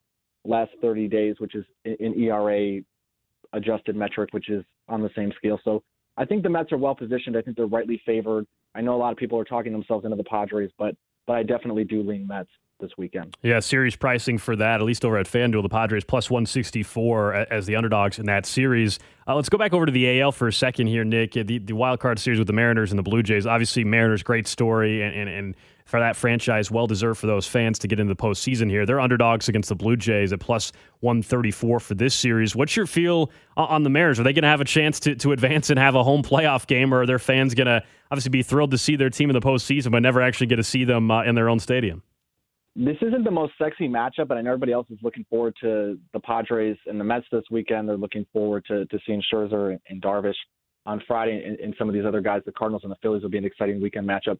last 0.45 0.71
30 0.81 1.07
days, 1.07 1.35
which 1.39 1.55
is 1.55 1.65
an 1.85 2.13
ERA 2.19 2.81
adjusted 3.53 3.95
metric, 3.95 4.29
which 4.31 4.49
is 4.49 4.63
on 4.87 5.01
the 5.01 5.09
same 5.15 5.31
scale. 5.37 5.59
So 5.63 5.83
I 6.17 6.25
think 6.25 6.43
the 6.43 6.49
Mets 6.49 6.71
are 6.71 6.77
well 6.77 6.95
positioned. 6.95 7.35
I 7.37 7.41
think 7.41 7.57
they're 7.57 7.65
rightly 7.65 8.01
favored. 8.05 8.45
I 8.75 8.81
know 8.81 8.95
a 8.95 8.97
lot 8.97 9.11
of 9.11 9.17
people 9.17 9.39
are 9.39 9.43
talking 9.43 9.71
themselves 9.71 10.05
into 10.05 10.17
the 10.17 10.23
Padres, 10.23 10.71
but 10.77 10.95
but 11.25 11.33
I 11.33 11.43
definitely 11.43 11.83
do 11.83 12.03
lean 12.03 12.25
Mets 12.27 12.49
this 12.79 12.97
weekend. 12.97 13.35
Yeah, 13.41 13.59
series 13.59 13.95
pricing 13.95 14.37
for 14.37 14.55
that, 14.55 14.79
at 14.79 14.85
least 14.85 15.05
over 15.05 15.17
at 15.17 15.25
FanDuel, 15.25 15.63
the 15.63 15.69
Padres 15.69 16.03
plus 16.03 16.29
164 16.29 17.33
as 17.33 17.65
the 17.65 17.75
underdogs 17.75 18.19
in 18.19 18.25
that 18.27 18.45
series. 18.45 18.99
Uh, 19.27 19.35
let's 19.35 19.49
go 19.49 19.57
back 19.57 19.73
over 19.73 19.85
to 19.85 19.91
the 19.91 20.21
AL 20.21 20.31
for 20.31 20.47
a 20.47 20.53
second 20.53 20.87
here, 20.87 21.03
Nick. 21.03 21.33
The, 21.33 21.59
the 21.59 21.73
wild 21.73 21.99
card 21.99 22.19
series 22.19 22.39
with 22.39 22.47
the 22.47 22.53
Mariners 22.53 22.91
and 22.91 22.99
the 22.99 23.03
Blue 23.03 23.23
Jays. 23.23 23.45
Obviously, 23.45 23.83
Mariners, 23.83 24.23
great 24.23 24.47
story, 24.47 25.01
and, 25.01 25.13
and, 25.15 25.29
and 25.29 25.55
for 25.85 25.99
that 25.99 26.15
franchise, 26.15 26.69
well 26.69 26.85
deserved 26.85 27.19
for 27.19 27.27
those 27.27 27.47
fans 27.47 27.79
to 27.79 27.87
get 27.87 27.99
into 27.99 28.13
the 28.13 28.21
postseason 28.21 28.69
here. 28.69 28.85
They're 28.85 28.99
underdogs 28.99 29.47
against 29.47 29.69
the 29.69 29.75
Blue 29.75 29.95
Jays 29.95 30.33
at 30.33 30.39
plus 30.39 30.71
134 30.99 31.79
for 31.79 31.95
this 31.95 32.13
series. 32.13 32.55
What's 32.55 32.75
your 32.75 32.85
feel 32.85 33.31
on 33.55 33.83
the 33.83 33.89
Mariners? 33.89 34.19
Are 34.19 34.23
they 34.23 34.33
going 34.33 34.43
to 34.43 34.49
have 34.49 34.61
a 34.61 34.65
chance 34.65 34.99
to, 35.01 35.15
to 35.15 35.31
advance 35.31 35.69
and 35.69 35.79
have 35.79 35.95
a 35.95 36.03
home 36.03 36.23
playoff 36.23 36.67
game, 36.67 36.93
or 36.93 37.01
are 37.01 37.05
their 37.05 37.19
fans 37.19 37.53
going 37.53 37.67
to 37.67 37.81
obviously 38.11 38.29
be 38.29 38.43
thrilled 38.43 38.71
to 38.71 38.77
see 38.77 38.95
their 38.95 39.09
team 39.09 39.29
in 39.29 39.33
the 39.33 39.39
postseason, 39.39 39.91
but 39.91 40.01
never 40.01 40.21
actually 40.21 40.47
get 40.47 40.57
to 40.57 40.63
see 40.63 40.83
them 40.83 41.09
uh, 41.09 41.23
in 41.23 41.35
their 41.35 41.49
own 41.49 41.59
stadium? 41.59 42.03
This 42.79 42.97
isn't 43.01 43.23
the 43.23 43.31
most 43.31 43.53
sexy 43.57 43.87
matchup, 43.87 44.27
but 44.27 44.37
I 44.37 44.41
know 44.41 44.51
everybody 44.51 44.71
else 44.71 44.85
is 44.91 44.99
looking 45.01 45.25
forward 45.31 45.55
to 45.61 45.97
the 46.13 46.19
Padres 46.19 46.77
and 46.85 46.99
the 46.99 47.03
Mets 47.03 47.25
this 47.31 47.43
weekend. 47.49 47.89
They're 47.89 47.97
looking 47.97 48.23
forward 48.31 48.65
to, 48.67 48.85
to 48.85 48.99
seeing 49.03 49.23
Scherzer 49.33 49.79
and 49.89 49.99
Darvish 49.99 50.35
on 50.85 51.01
Friday, 51.07 51.43
and, 51.43 51.59
and 51.59 51.73
some 51.79 51.89
of 51.89 51.95
these 51.95 52.05
other 52.05 52.21
guys. 52.21 52.43
The 52.45 52.51
Cardinals 52.51 52.83
and 52.83 52.91
the 52.91 52.97
Phillies 53.01 53.23
will 53.23 53.31
be 53.31 53.39
an 53.39 53.45
exciting 53.45 53.81
weekend 53.81 54.07
matchup. 54.07 54.37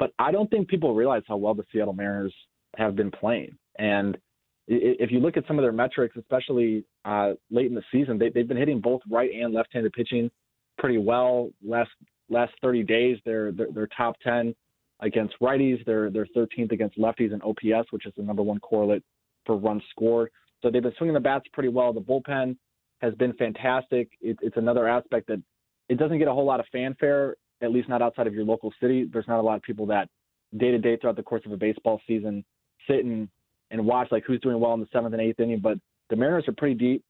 But 0.00 0.10
I 0.18 0.32
don't 0.32 0.50
think 0.50 0.66
people 0.66 0.96
realize 0.96 1.22
how 1.28 1.36
well 1.36 1.54
the 1.54 1.62
Seattle 1.72 1.92
Mariners 1.92 2.34
have 2.76 2.96
been 2.96 3.12
playing. 3.12 3.56
And 3.78 4.18
if 4.66 5.12
you 5.12 5.20
look 5.20 5.36
at 5.36 5.46
some 5.46 5.56
of 5.56 5.62
their 5.62 5.70
metrics, 5.70 6.16
especially 6.16 6.84
uh, 7.04 7.34
late 7.52 7.66
in 7.66 7.74
the 7.76 7.84
season, 7.92 8.18
they, 8.18 8.30
they've 8.30 8.48
been 8.48 8.56
hitting 8.56 8.80
both 8.80 9.00
right 9.08 9.30
and 9.32 9.54
left-handed 9.54 9.92
pitching 9.92 10.28
pretty 10.76 10.98
well. 10.98 11.50
Last 11.64 11.90
last 12.28 12.52
30 12.62 12.82
days, 12.82 13.18
they're 13.24 13.52
they're, 13.52 13.68
they're 13.72 13.88
top 13.96 14.16
10 14.24 14.56
against 15.00 15.34
righties. 15.40 15.84
They're 15.84 16.10
they're 16.10 16.28
13th 16.36 16.72
against 16.72 16.98
lefties 16.98 17.32
in 17.32 17.40
OPS, 17.42 17.88
which 17.90 18.06
is 18.06 18.12
the 18.16 18.22
number 18.22 18.42
one 18.42 18.58
correlate 18.60 19.02
for 19.44 19.56
runs 19.56 19.82
scored. 19.90 20.30
So 20.62 20.70
they've 20.70 20.82
been 20.82 20.94
swinging 20.96 21.14
the 21.14 21.20
bats 21.20 21.44
pretty 21.52 21.68
well. 21.68 21.92
The 21.92 22.00
bullpen 22.00 22.56
has 23.00 23.14
been 23.14 23.32
fantastic. 23.34 24.08
It, 24.20 24.38
it's 24.40 24.56
another 24.56 24.88
aspect 24.88 25.28
that 25.28 25.42
it 25.88 25.98
doesn't 25.98 26.18
get 26.18 26.28
a 26.28 26.32
whole 26.32 26.46
lot 26.46 26.60
of 26.60 26.66
fanfare, 26.72 27.36
at 27.62 27.70
least 27.70 27.88
not 27.88 28.02
outside 28.02 28.26
of 28.26 28.34
your 28.34 28.44
local 28.44 28.72
city. 28.80 29.08
There's 29.10 29.28
not 29.28 29.38
a 29.38 29.42
lot 29.42 29.56
of 29.56 29.62
people 29.62 29.86
that 29.86 30.08
day 30.56 30.70
to 30.70 30.78
day 30.78 30.96
throughout 30.96 31.16
the 31.16 31.22
course 31.22 31.42
of 31.46 31.52
a 31.52 31.56
baseball 31.56 32.00
season 32.06 32.44
sit 32.88 33.04
and, 33.04 33.28
and 33.70 33.84
watch 33.84 34.08
like 34.10 34.24
who's 34.26 34.40
doing 34.40 34.60
well 34.60 34.74
in 34.74 34.80
the 34.80 34.86
seventh 34.92 35.12
and 35.12 35.22
eighth 35.22 35.40
inning. 35.40 35.60
But 35.60 35.78
the 36.10 36.16
Mariners 36.16 36.48
are 36.48 36.54
pretty 36.56 36.74
deep 36.74 37.04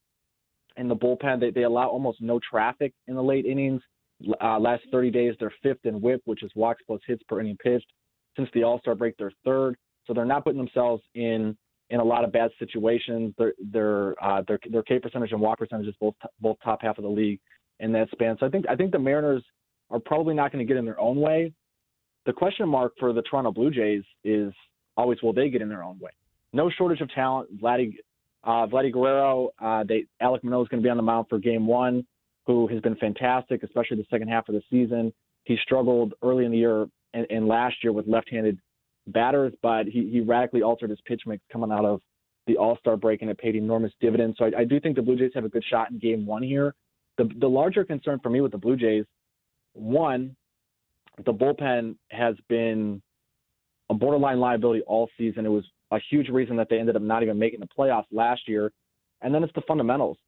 in 0.76 0.88
the 0.88 0.96
bullpen. 0.96 1.40
They, 1.40 1.50
they 1.50 1.62
allow 1.62 1.88
almost 1.88 2.20
no 2.20 2.40
traffic 2.50 2.92
in 3.06 3.14
the 3.14 3.22
late 3.22 3.46
innings. 3.46 3.82
Uh, 4.40 4.58
last 4.58 4.82
30 4.90 5.10
days, 5.10 5.34
they're 5.38 5.52
fifth 5.62 5.84
in 5.84 6.00
WHIP, 6.00 6.22
which 6.24 6.42
is 6.42 6.50
walks 6.54 6.82
plus 6.86 7.00
hits 7.06 7.22
per 7.28 7.40
inning 7.40 7.56
pitched. 7.62 7.90
Since 8.36 8.48
the 8.54 8.62
All 8.62 8.80
Star 8.80 8.94
break, 8.94 9.16
they're 9.18 9.32
third. 9.44 9.76
So 10.06 10.14
they're 10.14 10.24
not 10.24 10.44
putting 10.44 10.58
themselves 10.58 11.02
in 11.14 11.56
in 11.90 12.00
a 12.00 12.04
lot 12.04 12.24
of 12.24 12.32
bad 12.32 12.50
situations. 12.58 13.34
Their 13.38 13.52
their 13.58 14.24
uh, 14.24 14.42
their 14.46 14.58
their 14.70 14.82
K 14.82 14.98
percentage 14.98 15.32
and 15.32 15.40
walk 15.40 15.58
percentage 15.58 15.88
is 15.88 15.94
both 16.00 16.14
both 16.40 16.56
top 16.62 16.82
half 16.82 16.98
of 16.98 17.04
the 17.04 17.10
league 17.10 17.40
in 17.80 17.92
that 17.92 18.08
span. 18.10 18.36
So 18.38 18.46
I 18.46 18.50
think 18.50 18.66
I 18.68 18.76
think 18.76 18.92
the 18.92 18.98
Mariners 18.98 19.44
are 19.90 20.00
probably 20.00 20.34
not 20.34 20.52
going 20.52 20.66
to 20.66 20.68
get 20.68 20.78
in 20.78 20.84
their 20.84 21.00
own 21.00 21.16
way. 21.16 21.52
The 22.24 22.32
question 22.32 22.68
mark 22.68 22.92
for 22.98 23.12
the 23.12 23.22
Toronto 23.22 23.52
Blue 23.52 23.70
Jays 23.70 24.02
is 24.24 24.52
always 24.96 25.20
will 25.22 25.32
they 25.32 25.48
get 25.48 25.62
in 25.62 25.68
their 25.68 25.82
own 25.82 25.98
way? 25.98 26.10
No 26.52 26.70
shortage 26.70 27.00
of 27.00 27.10
talent. 27.12 27.60
Vladdy 27.60 27.94
uh, 28.44 28.66
Vladdy 28.66 28.92
Guerrero, 28.92 29.50
uh, 29.60 29.84
they 29.84 30.06
Alek 30.22 30.42
Manoah 30.42 30.62
is 30.62 30.68
going 30.68 30.82
to 30.82 30.86
be 30.86 30.90
on 30.90 30.96
the 30.96 31.02
mound 31.02 31.26
for 31.28 31.38
Game 31.38 31.66
One 31.66 32.06
who 32.46 32.66
has 32.68 32.80
been 32.80 32.96
fantastic, 32.96 33.62
especially 33.62 33.96
the 33.96 34.06
second 34.10 34.28
half 34.28 34.48
of 34.48 34.54
the 34.54 34.62
season. 34.70 35.12
He 35.44 35.56
struggled 35.62 36.14
early 36.22 36.44
in 36.44 36.52
the 36.52 36.58
year 36.58 36.86
and, 37.14 37.26
and 37.30 37.48
last 37.48 37.76
year 37.82 37.92
with 37.92 38.06
left-handed 38.06 38.58
batters, 39.08 39.52
but 39.62 39.86
he, 39.86 40.08
he 40.10 40.20
radically 40.20 40.62
altered 40.62 40.90
his 40.90 40.98
pitch 41.06 41.22
mix 41.26 41.42
coming 41.52 41.70
out 41.70 41.84
of 41.84 42.00
the 42.46 42.56
All-Star 42.56 42.96
break, 42.96 43.22
and 43.22 43.30
it 43.30 43.38
paid 43.38 43.56
enormous 43.56 43.92
dividends. 44.00 44.36
So 44.38 44.44
I, 44.46 44.60
I 44.60 44.64
do 44.64 44.78
think 44.78 44.96
the 44.96 45.02
Blue 45.02 45.16
Jays 45.16 45.32
have 45.34 45.44
a 45.44 45.48
good 45.48 45.64
shot 45.68 45.90
in 45.90 45.98
Game 45.98 46.26
One 46.26 46.42
here. 46.42 46.74
The 47.18 47.28
the 47.40 47.48
larger 47.48 47.84
concern 47.84 48.20
for 48.22 48.30
me 48.30 48.40
with 48.40 48.52
the 48.52 48.58
Blue 48.58 48.76
Jays, 48.76 49.04
one, 49.72 50.36
the 51.24 51.32
bullpen 51.32 51.96
has 52.10 52.36
been 52.48 53.02
a 53.90 53.94
borderline 53.94 54.38
liability 54.38 54.82
all 54.82 55.08
season. 55.16 55.46
It 55.46 55.50
was 55.50 55.64
a 55.90 55.98
huge 56.10 56.28
reason 56.28 56.56
that 56.56 56.68
they 56.68 56.78
ended 56.78 56.96
up 56.96 57.02
not 57.02 57.22
even 57.22 57.38
making 57.38 57.60
the 57.60 57.68
playoffs 57.78 58.06
last 58.10 58.48
year. 58.48 58.72
And 59.22 59.34
then 59.34 59.42
it's 59.42 59.52
the 59.54 59.62
fundamentals. 59.62 60.18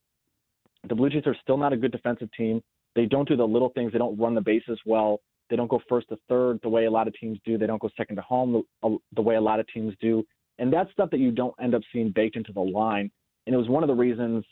The 0.86 0.94
Blue 0.94 1.10
Jays 1.10 1.26
are 1.26 1.36
still 1.42 1.56
not 1.56 1.72
a 1.72 1.76
good 1.76 1.92
defensive 1.92 2.28
team. 2.36 2.62
They 2.94 3.06
don't 3.06 3.28
do 3.28 3.36
the 3.36 3.46
little 3.46 3.70
things. 3.70 3.92
They 3.92 3.98
don't 3.98 4.18
run 4.18 4.34
the 4.34 4.40
bases 4.40 4.78
well. 4.86 5.20
They 5.50 5.56
don't 5.56 5.70
go 5.70 5.80
first 5.88 6.08
to 6.10 6.18
third 6.28 6.60
the 6.62 6.68
way 6.68 6.84
a 6.84 6.90
lot 6.90 7.08
of 7.08 7.14
teams 7.14 7.38
do. 7.44 7.58
They 7.58 7.66
don't 7.66 7.80
go 7.80 7.90
second 7.96 8.16
to 8.16 8.22
home 8.22 8.64
the, 8.82 8.88
uh, 8.88 8.96
the 9.14 9.22
way 9.22 9.36
a 9.36 9.40
lot 9.40 9.60
of 9.60 9.66
teams 9.72 9.94
do. 10.00 10.24
And 10.58 10.72
that's 10.72 10.90
stuff 10.92 11.10
that 11.10 11.20
you 11.20 11.30
don't 11.30 11.54
end 11.60 11.74
up 11.74 11.82
seeing 11.92 12.10
baked 12.10 12.36
into 12.36 12.52
the 12.52 12.60
line. 12.60 13.10
And 13.46 13.54
it 13.54 13.58
was 13.58 13.68
one 13.68 13.82
of 13.82 13.88
the 13.88 13.94
reasons, 13.94 14.44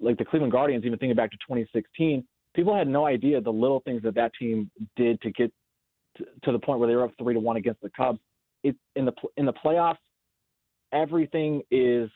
like 0.00 0.18
the 0.18 0.24
Cleveland 0.24 0.52
Guardians, 0.52 0.84
even 0.84 0.98
thinking 0.98 1.16
back 1.16 1.30
to 1.30 1.36
2016, 1.38 2.24
people 2.54 2.74
had 2.74 2.88
no 2.88 3.06
idea 3.06 3.40
the 3.40 3.52
little 3.52 3.80
things 3.80 4.02
that 4.02 4.14
that 4.16 4.32
team 4.38 4.70
did 4.96 5.20
to 5.22 5.30
get 5.30 5.52
to, 6.18 6.24
to 6.44 6.52
the 6.52 6.58
point 6.58 6.80
where 6.80 6.88
they 6.88 6.96
were 6.96 7.04
up 7.04 7.12
three 7.18 7.34
to 7.34 7.40
one 7.40 7.56
against 7.56 7.80
the 7.80 7.90
Cubs. 7.96 8.18
It 8.62 8.76
in 8.96 9.04
the 9.04 9.12
in 9.36 9.46
the 9.46 9.52
playoffs, 9.52 9.98
everything 10.92 11.62
is 11.70 12.10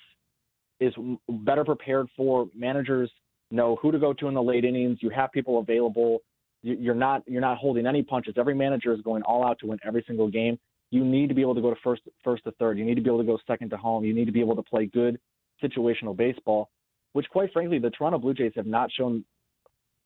is 0.81 0.93
better 1.29 1.65
prepared 1.65 2.09
for. 2.17 2.49
Managers 2.55 3.11
know 3.51 3.77
who 3.81 3.93
to 3.93 3.99
go 3.99 4.13
to 4.13 4.29
in 4.29 4.35
the 4.35 4.43
late 4.43 4.65
innings. 4.65 4.99
You 5.01 5.11
have 5.11 5.33
people 5.33 5.59
available. 5.59 6.21
You're 6.63 6.95
not 6.95 7.23
you're 7.27 7.41
not 7.41 7.59
holding 7.59 7.87
any 7.87 8.03
punches. 8.03 8.35
Every 8.37 8.55
manager 8.55 8.93
is 8.93 9.01
going 9.01 9.23
all 9.23 9.45
out 9.45 9.59
to 9.61 9.67
win 9.67 9.79
every 9.85 10.05
single 10.07 10.29
game. 10.29 10.59
You 10.91 11.05
need 11.05 11.29
to 11.29 11.35
be 11.35 11.41
able 11.41 11.55
to 11.55 11.61
go 11.61 11.71
to 11.71 11.81
first 11.83 12.03
first 12.23 12.45
to 12.45 12.53
third. 12.53 12.79
You 12.79 12.85
need 12.85 12.97
to 12.97 13.01
be 13.01 13.09
able 13.09 13.21
to 13.21 13.25
go 13.25 13.39
second 13.47 13.71
to 13.71 13.77
home. 13.77 14.05
You 14.05 14.15
need 14.15 14.27
to 14.27 14.33
be 14.33 14.41
able 14.41 14.57
to 14.57 14.63
play 14.63 14.87
good 14.87 15.19
situational 15.63 16.17
baseball, 16.17 16.69
which 17.13 17.29
quite 17.31 17.53
frankly 17.53 17.79
the 17.79 17.91
Toronto 17.91 18.19
Blue 18.19 18.35
Jays 18.35 18.53
have 18.57 18.67
not 18.67 18.91
shown 18.93 19.25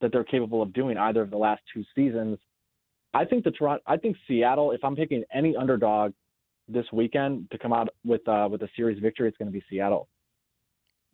that 0.01 0.13
they're 0.13 0.25
capable 0.25 0.63
of 0.63 0.73
doing 0.73 0.97
either 0.97 1.23
of 1.23 1.31
the 1.31 1.37
last 1.37 1.63
two 1.73 1.85
seasons. 1.95 2.39
I 3.15 3.25
think 3.25 3.45
the 3.45 3.51
Toronto 3.51 3.83
I 3.87 3.97
think 3.97 4.17
Seattle, 4.29 4.73
if 4.73 4.85
I'm 4.85 4.95
picking 4.95 5.25
any 5.33 5.57
underdog 5.57 6.13
this 6.69 6.87
weekend 6.93 7.51
to 7.51 7.59
come 7.59 7.73
out 7.73 7.89
with 8.05 8.27
uh, 8.29 8.49
with 8.51 8.63
a 8.63 8.69
series 8.77 9.01
victory, 9.01 9.29
it's 9.29 9.37
going 9.37 9.51
to 9.51 9.53
be 9.53 9.65
Seattle. 9.69 10.09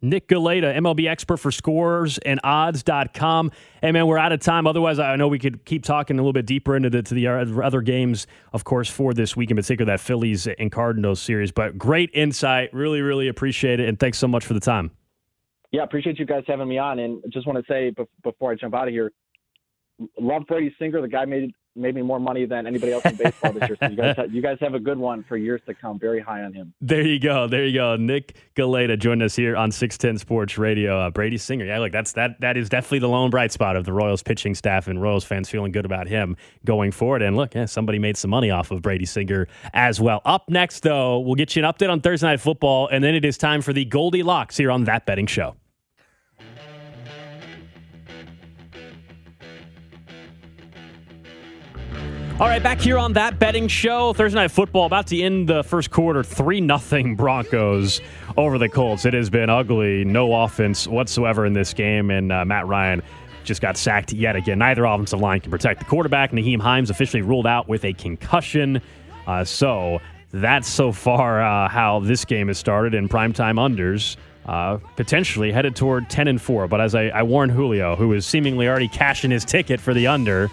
Nick 0.03 0.29
Galaida, 0.29 0.75
MLB 0.77 1.07
expert 1.09 1.37
for 1.37 1.51
scoresandodds.com. 1.51 3.53
Hey, 3.83 3.93
man, 3.93 4.07
we're 4.07 4.17
out 4.17 4.33
of 4.33 4.41
time. 4.41 4.67
Otherwise, 4.67 4.99
I 4.99 5.15
know 5.17 5.29
we 5.29 5.39
could 5.39 5.67
keep 5.67 5.85
talking 5.85 6.19
a 6.19 6.23
little 6.23 6.33
bit 6.33 6.47
deeper 6.47 6.75
into 6.75 6.89
the, 6.89 7.03
to 7.03 7.15
the 7.15 7.27
other 7.27 7.83
games, 7.83 8.27
of 8.53 8.65
course, 8.65 8.89
for 8.89 9.13
this 9.13 9.37
week, 9.37 9.51
in 9.51 9.57
particular, 9.57 9.93
that 9.93 10.01
Phillies 10.01 10.47
and 10.47 10.73
Cardinals 10.73 11.21
series. 11.21 11.53
But 11.53 11.77
great 11.77 12.09
insight. 12.15 12.73
Really, 12.73 13.03
really 13.03 13.29
appreciate 13.29 13.79
it. 13.79 13.87
And 13.89 13.99
thanks 13.99 14.17
so 14.19 14.27
much 14.27 14.47
for 14.47 14.55
the 14.55 14.61
time. 14.61 14.91
Yeah, 15.71 15.83
appreciate 15.83 16.19
you 16.19 16.25
guys 16.25 16.45
having 16.47 16.69
me 16.69 16.79
on. 16.79 16.99
And 16.99 17.23
just 17.31 17.47
want 17.47 17.59
to 17.59 17.73
say 17.73 17.93
before 18.23 18.53
I 18.53 18.55
jump 18.55 18.75
out 18.75 18.89
of 18.89 18.95
here, 18.95 19.13
love 20.19 20.45
Brady 20.49 20.75
Singer. 20.79 21.03
The 21.03 21.09
guy 21.09 21.27
made 21.27 21.53
made 21.77 21.95
me 21.95 22.03
more 22.03 22.21
money 22.21 22.45
than 22.47 22.67
anybody 22.67 22.93
else 22.93 23.05
in 23.05 23.17
baseball 23.17 23.53
this 23.53 23.69
year. 23.69 23.77
So 23.81 23.89
you 23.89 23.97
guys, 23.97 24.17
have, 24.19 24.35
you 24.35 24.43
guys 24.43 24.59
have 24.61 24.75
a 24.75 24.81
good 24.81 24.99
one 24.99 25.25
for 25.25 25.37
years 25.37 25.61
to 25.67 25.75
come. 25.75 25.99
Very 25.99 26.21
high 26.21 26.43
on 26.43 26.53
him. 26.53 26.73
There 26.81 27.07
you 27.07 27.19
go. 27.19 27.47
There 27.47 27.65
you 27.65 27.75
go. 27.75 27.97
Nick 27.97 28.37
Galaida 28.57 28.99
joined 28.99 29.23
us 29.23 29.37
here 29.37 29.57
on 29.57 29.71
610 29.71 30.19
Sports 30.19 30.59
Radio. 30.59 30.99
Uh, 30.99 31.11
Brady 31.11 31.39
Singer. 31.39 31.65
Yeah, 31.65 31.79
look, 31.79 31.93
that's 31.93 32.13
that. 32.13 32.41
That 32.41 32.57
is 32.57 32.69
definitely 32.69 33.01
the 33.01 33.09
lone 33.09 33.31
bright 33.31 33.53
spot 33.53 33.77
of 33.77 33.85
the 33.85 33.93
Royals 33.93 34.23
pitching 34.23 34.55
staff 34.55 34.89
and 34.89 35.01
Royals 35.01 35.25
fans 35.25 35.49
feeling 35.49 35.73
good 35.73 35.85
about 35.85 36.09
him 36.09 36.37
going 36.65 36.91
forward. 36.93 37.23
And 37.23 37.37
look, 37.37 37.55
yeah, 37.55 37.67
somebody 37.67 37.99
made 37.99 38.17
some 38.17 38.31
money 38.31 38.51
off 38.51 38.71
of 38.71 38.83
Brady 38.83 39.07
Singer 39.07 39.47
as 39.73 40.01
well. 40.01 40.23
Up 40.25 40.49
next, 40.49 40.83
though, 40.83 41.21
we'll 41.21 41.35
get 41.35 41.55
you 41.57 41.65
an 41.65 41.73
update 41.73 41.91
on 41.91 42.01
Thursday 42.01 42.27
Night 42.27 42.41
Football, 42.41 42.89
and 42.89 43.03
then 43.03 43.15
it 43.15 43.25
is 43.25 43.39
time 43.39 43.63
for 43.63 43.73
the 43.73 43.85
Goldilocks 43.85 44.57
here 44.57 44.71
on 44.71 44.85
That 44.85 45.07
Betting 45.07 45.27
Show. 45.27 45.57
All 52.41 52.49
right, 52.49 52.63
back 52.63 52.81
here 52.81 52.97
on 52.97 53.13
that 53.13 53.39
betting 53.39 53.69
show, 53.69 54.15
Thursday 54.15 54.39
night 54.39 54.51
football 54.51 54.87
about 54.87 55.09
to 55.09 55.21
end 55.21 55.47
the 55.47 55.63
first 55.63 55.91
quarter, 55.91 56.25
three 56.25 56.59
nothing 56.59 57.15
Broncos 57.15 58.01
over 58.35 58.57
the 58.57 58.67
Colts. 58.67 59.05
It 59.05 59.13
has 59.13 59.29
been 59.29 59.51
ugly, 59.51 60.07
no 60.07 60.33
offense 60.33 60.89
whatsoever 60.89 61.45
in 61.45 61.53
this 61.53 61.75
game, 61.75 62.11
and 62.11 62.33
uh, 62.33 62.47
Matt 62.47 62.67
Ryan 62.67 63.03
just 63.45 63.61
got 63.61 63.77
sacked 63.77 64.15
yet 64.15 64.37
again. 64.37 64.59
Neither 64.59 64.87
offensive 64.87 65.21
line 65.21 65.41
can 65.41 65.51
protect 65.51 65.81
the 65.81 65.85
quarterback. 65.85 66.33
Nyheim 66.33 66.63
Hines 66.63 66.89
officially 66.89 67.21
ruled 67.21 67.47
out 67.47 67.69
with 67.69 67.85
a 67.85 67.93
concussion. 67.93 68.81
Uh, 69.27 69.45
so 69.45 70.01
that's 70.33 70.67
so 70.67 70.93
far 70.93 71.43
uh, 71.43 71.69
how 71.69 72.01
this 72.01 72.25
game 72.25 72.49
has 72.49 72.57
started 72.57 72.95
in 72.95 73.07
primetime 73.07 73.57
unders. 73.57 74.17
Uh, 74.47 74.79
potentially 74.97 75.53
headed 75.53 75.77
toward 75.77 76.09
10 76.09 76.27
and 76.27 76.41
4. 76.41 76.69
But 76.69 76.81
as 76.81 76.95
I, 76.95 77.09
I 77.09 77.23
warned 77.23 77.53
Julio, 77.53 77.97
who 77.97 78.15
is 78.15 78.25
seemingly 78.25 78.67
already 78.67 78.89
cashing 78.89 79.31
his 79.31 79.45
ticket 79.45 79.79
for 79.79 79.93
the 79.93 80.07
under, 80.07 80.51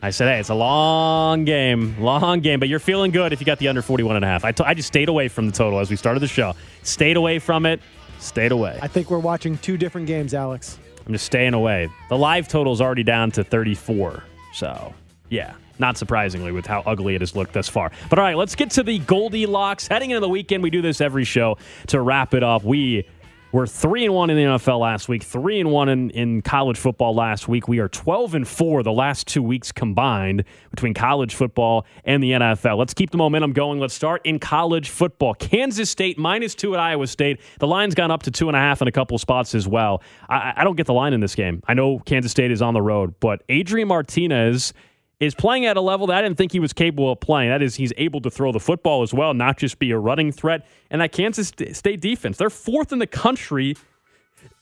I 0.00 0.10
said, 0.10 0.28
hey, 0.32 0.38
it's 0.38 0.48
a 0.48 0.54
long 0.54 1.44
game, 1.44 2.00
long 2.00 2.40
game, 2.40 2.60
but 2.60 2.68
you're 2.68 2.78
feeling 2.78 3.10
good 3.10 3.32
if 3.32 3.40
you 3.40 3.46
got 3.46 3.58
the 3.58 3.66
under 3.66 3.82
41 3.82 4.14
and 4.14 4.24
a 4.24 4.28
half. 4.28 4.44
I, 4.44 4.52
t- 4.52 4.62
I 4.64 4.74
just 4.74 4.86
stayed 4.86 5.08
away 5.08 5.26
from 5.26 5.46
the 5.46 5.52
total 5.52 5.80
as 5.80 5.90
we 5.90 5.96
started 5.96 6.20
the 6.20 6.28
show. 6.28 6.54
Stayed 6.84 7.16
away 7.16 7.40
from 7.40 7.66
it, 7.66 7.80
stayed 8.20 8.52
away. 8.52 8.78
I 8.80 8.86
think 8.86 9.10
we're 9.10 9.18
watching 9.18 9.58
two 9.58 9.76
different 9.76 10.06
games, 10.06 10.34
Alex. 10.34 10.78
I'm 11.04 11.12
just 11.12 11.26
staying 11.26 11.54
away. 11.54 11.88
The 12.10 12.16
live 12.18 12.46
total 12.46 12.72
is 12.72 12.80
already 12.80 13.02
down 13.02 13.32
to 13.32 13.42
34. 13.42 14.22
So, 14.52 14.94
yeah, 15.30 15.54
not 15.80 15.96
surprisingly 15.98 16.52
with 16.52 16.66
how 16.66 16.82
ugly 16.86 17.16
it 17.16 17.20
has 17.20 17.34
looked 17.34 17.54
thus 17.54 17.68
far. 17.68 17.90
But 18.08 18.20
all 18.20 18.24
right, 18.24 18.36
let's 18.36 18.54
get 18.54 18.70
to 18.72 18.84
the 18.84 18.98
Goldilocks. 19.00 19.88
Heading 19.88 20.10
into 20.10 20.20
the 20.20 20.28
weekend, 20.28 20.62
we 20.62 20.70
do 20.70 20.82
this 20.82 21.00
every 21.00 21.24
show 21.24 21.58
to 21.88 22.00
wrap 22.00 22.34
it 22.34 22.44
up. 22.44 22.62
We 22.62 23.08
we're 23.52 23.66
three 23.66 24.04
and 24.04 24.14
one 24.14 24.30
in 24.30 24.36
the 24.36 24.42
NFL 24.42 24.80
last 24.80 25.08
week, 25.08 25.22
three 25.22 25.58
and 25.60 25.70
one 25.70 25.88
in, 25.88 26.10
in 26.10 26.42
college 26.42 26.76
football 26.76 27.14
last 27.14 27.48
week. 27.48 27.66
We 27.66 27.78
are 27.78 27.88
twelve 27.88 28.34
and 28.34 28.46
four 28.46 28.82
the 28.82 28.92
last 28.92 29.26
two 29.26 29.42
weeks 29.42 29.72
combined 29.72 30.44
between 30.70 30.92
college 30.94 31.34
football 31.34 31.86
and 32.04 32.22
the 32.22 32.32
NFL. 32.32 32.76
Let's 32.76 32.92
keep 32.94 33.10
the 33.10 33.16
momentum 33.16 33.52
going. 33.52 33.80
Let's 33.80 33.94
start 33.94 34.20
in 34.24 34.38
college 34.38 34.90
football. 34.90 35.34
Kansas 35.34 35.88
State 35.88 36.18
minus 36.18 36.54
two 36.54 36.74
at 36.74 36.80
Iowa 36.80 37.06
State. 37.06 37.40
The 37.58 37.66
line's 37.66 37.94
gone 37.94 38.10
up 38.10 38.24
to 38.24 38.30
two 38.30 38.48
and 38.48 38.56
a 38.56 38.60
half 38.60 38.82
in 38.82 38.88
a 38.88 38.92
couple 38.92 39.16
spots 39.18 39.54
as 39.54 39.66
well. 39.66 40.02
I, 40.28 40.52
I 40.56 40.64
don't 40.64 40.76
get 40.76 40.86
the 40.86 40.94
line 40.94 41.14
in 41.14 41.20
this 41.20 41.34
game. 41.34 41.62
I 41.66 41.74
know 41.74 42.00
Kansas 42.00 42.30
State 42.30 42.50
is 42.50 42.60
on 42.60 42.74
the 42.74 42.82
road, 42.82 43.14
but 43.20 43.42
Adrian 43.48 43.88
Martinez 43.88 44.74
is 45.20 45.34
playing 45.34 45.66
at 45.66 45.76
a 45.76 45.80
level 45.80 46.06
that 46.06 46.16
I 46.18 46.22
didn't 46.22 46.38
think 46.38 46.52
he 46.52 46.60
was 46.60 46.72
capable 46.72 47.10
of 47.10 47.20
playing. 47.20 47.50
That 47.50 47.62
is, 47.62 47.74
he's 47.74 47.92
able 47.96 48.20
to 48.20 48.30
throw 48.30 48.52
the 48.52 48.60
football 48.60 49.02
as 49.02 49.12
well, 49.12 49.34
not 49.34 49.58
just 49.58 49.78
be 49.78 49.90
a 49.90 49.98
running 49.98 50.30
threat. 50.30 50.66
And 50.90 51.00
that 51.00 51.12
Kansas 51.12 51.52
State 51.72 52.00
defense, 52.00 52.36
they're 52.36 52.50
fourth 52.50 52.92
in 52.92 52.98
the 52.98 53.06
country 53.06 53.76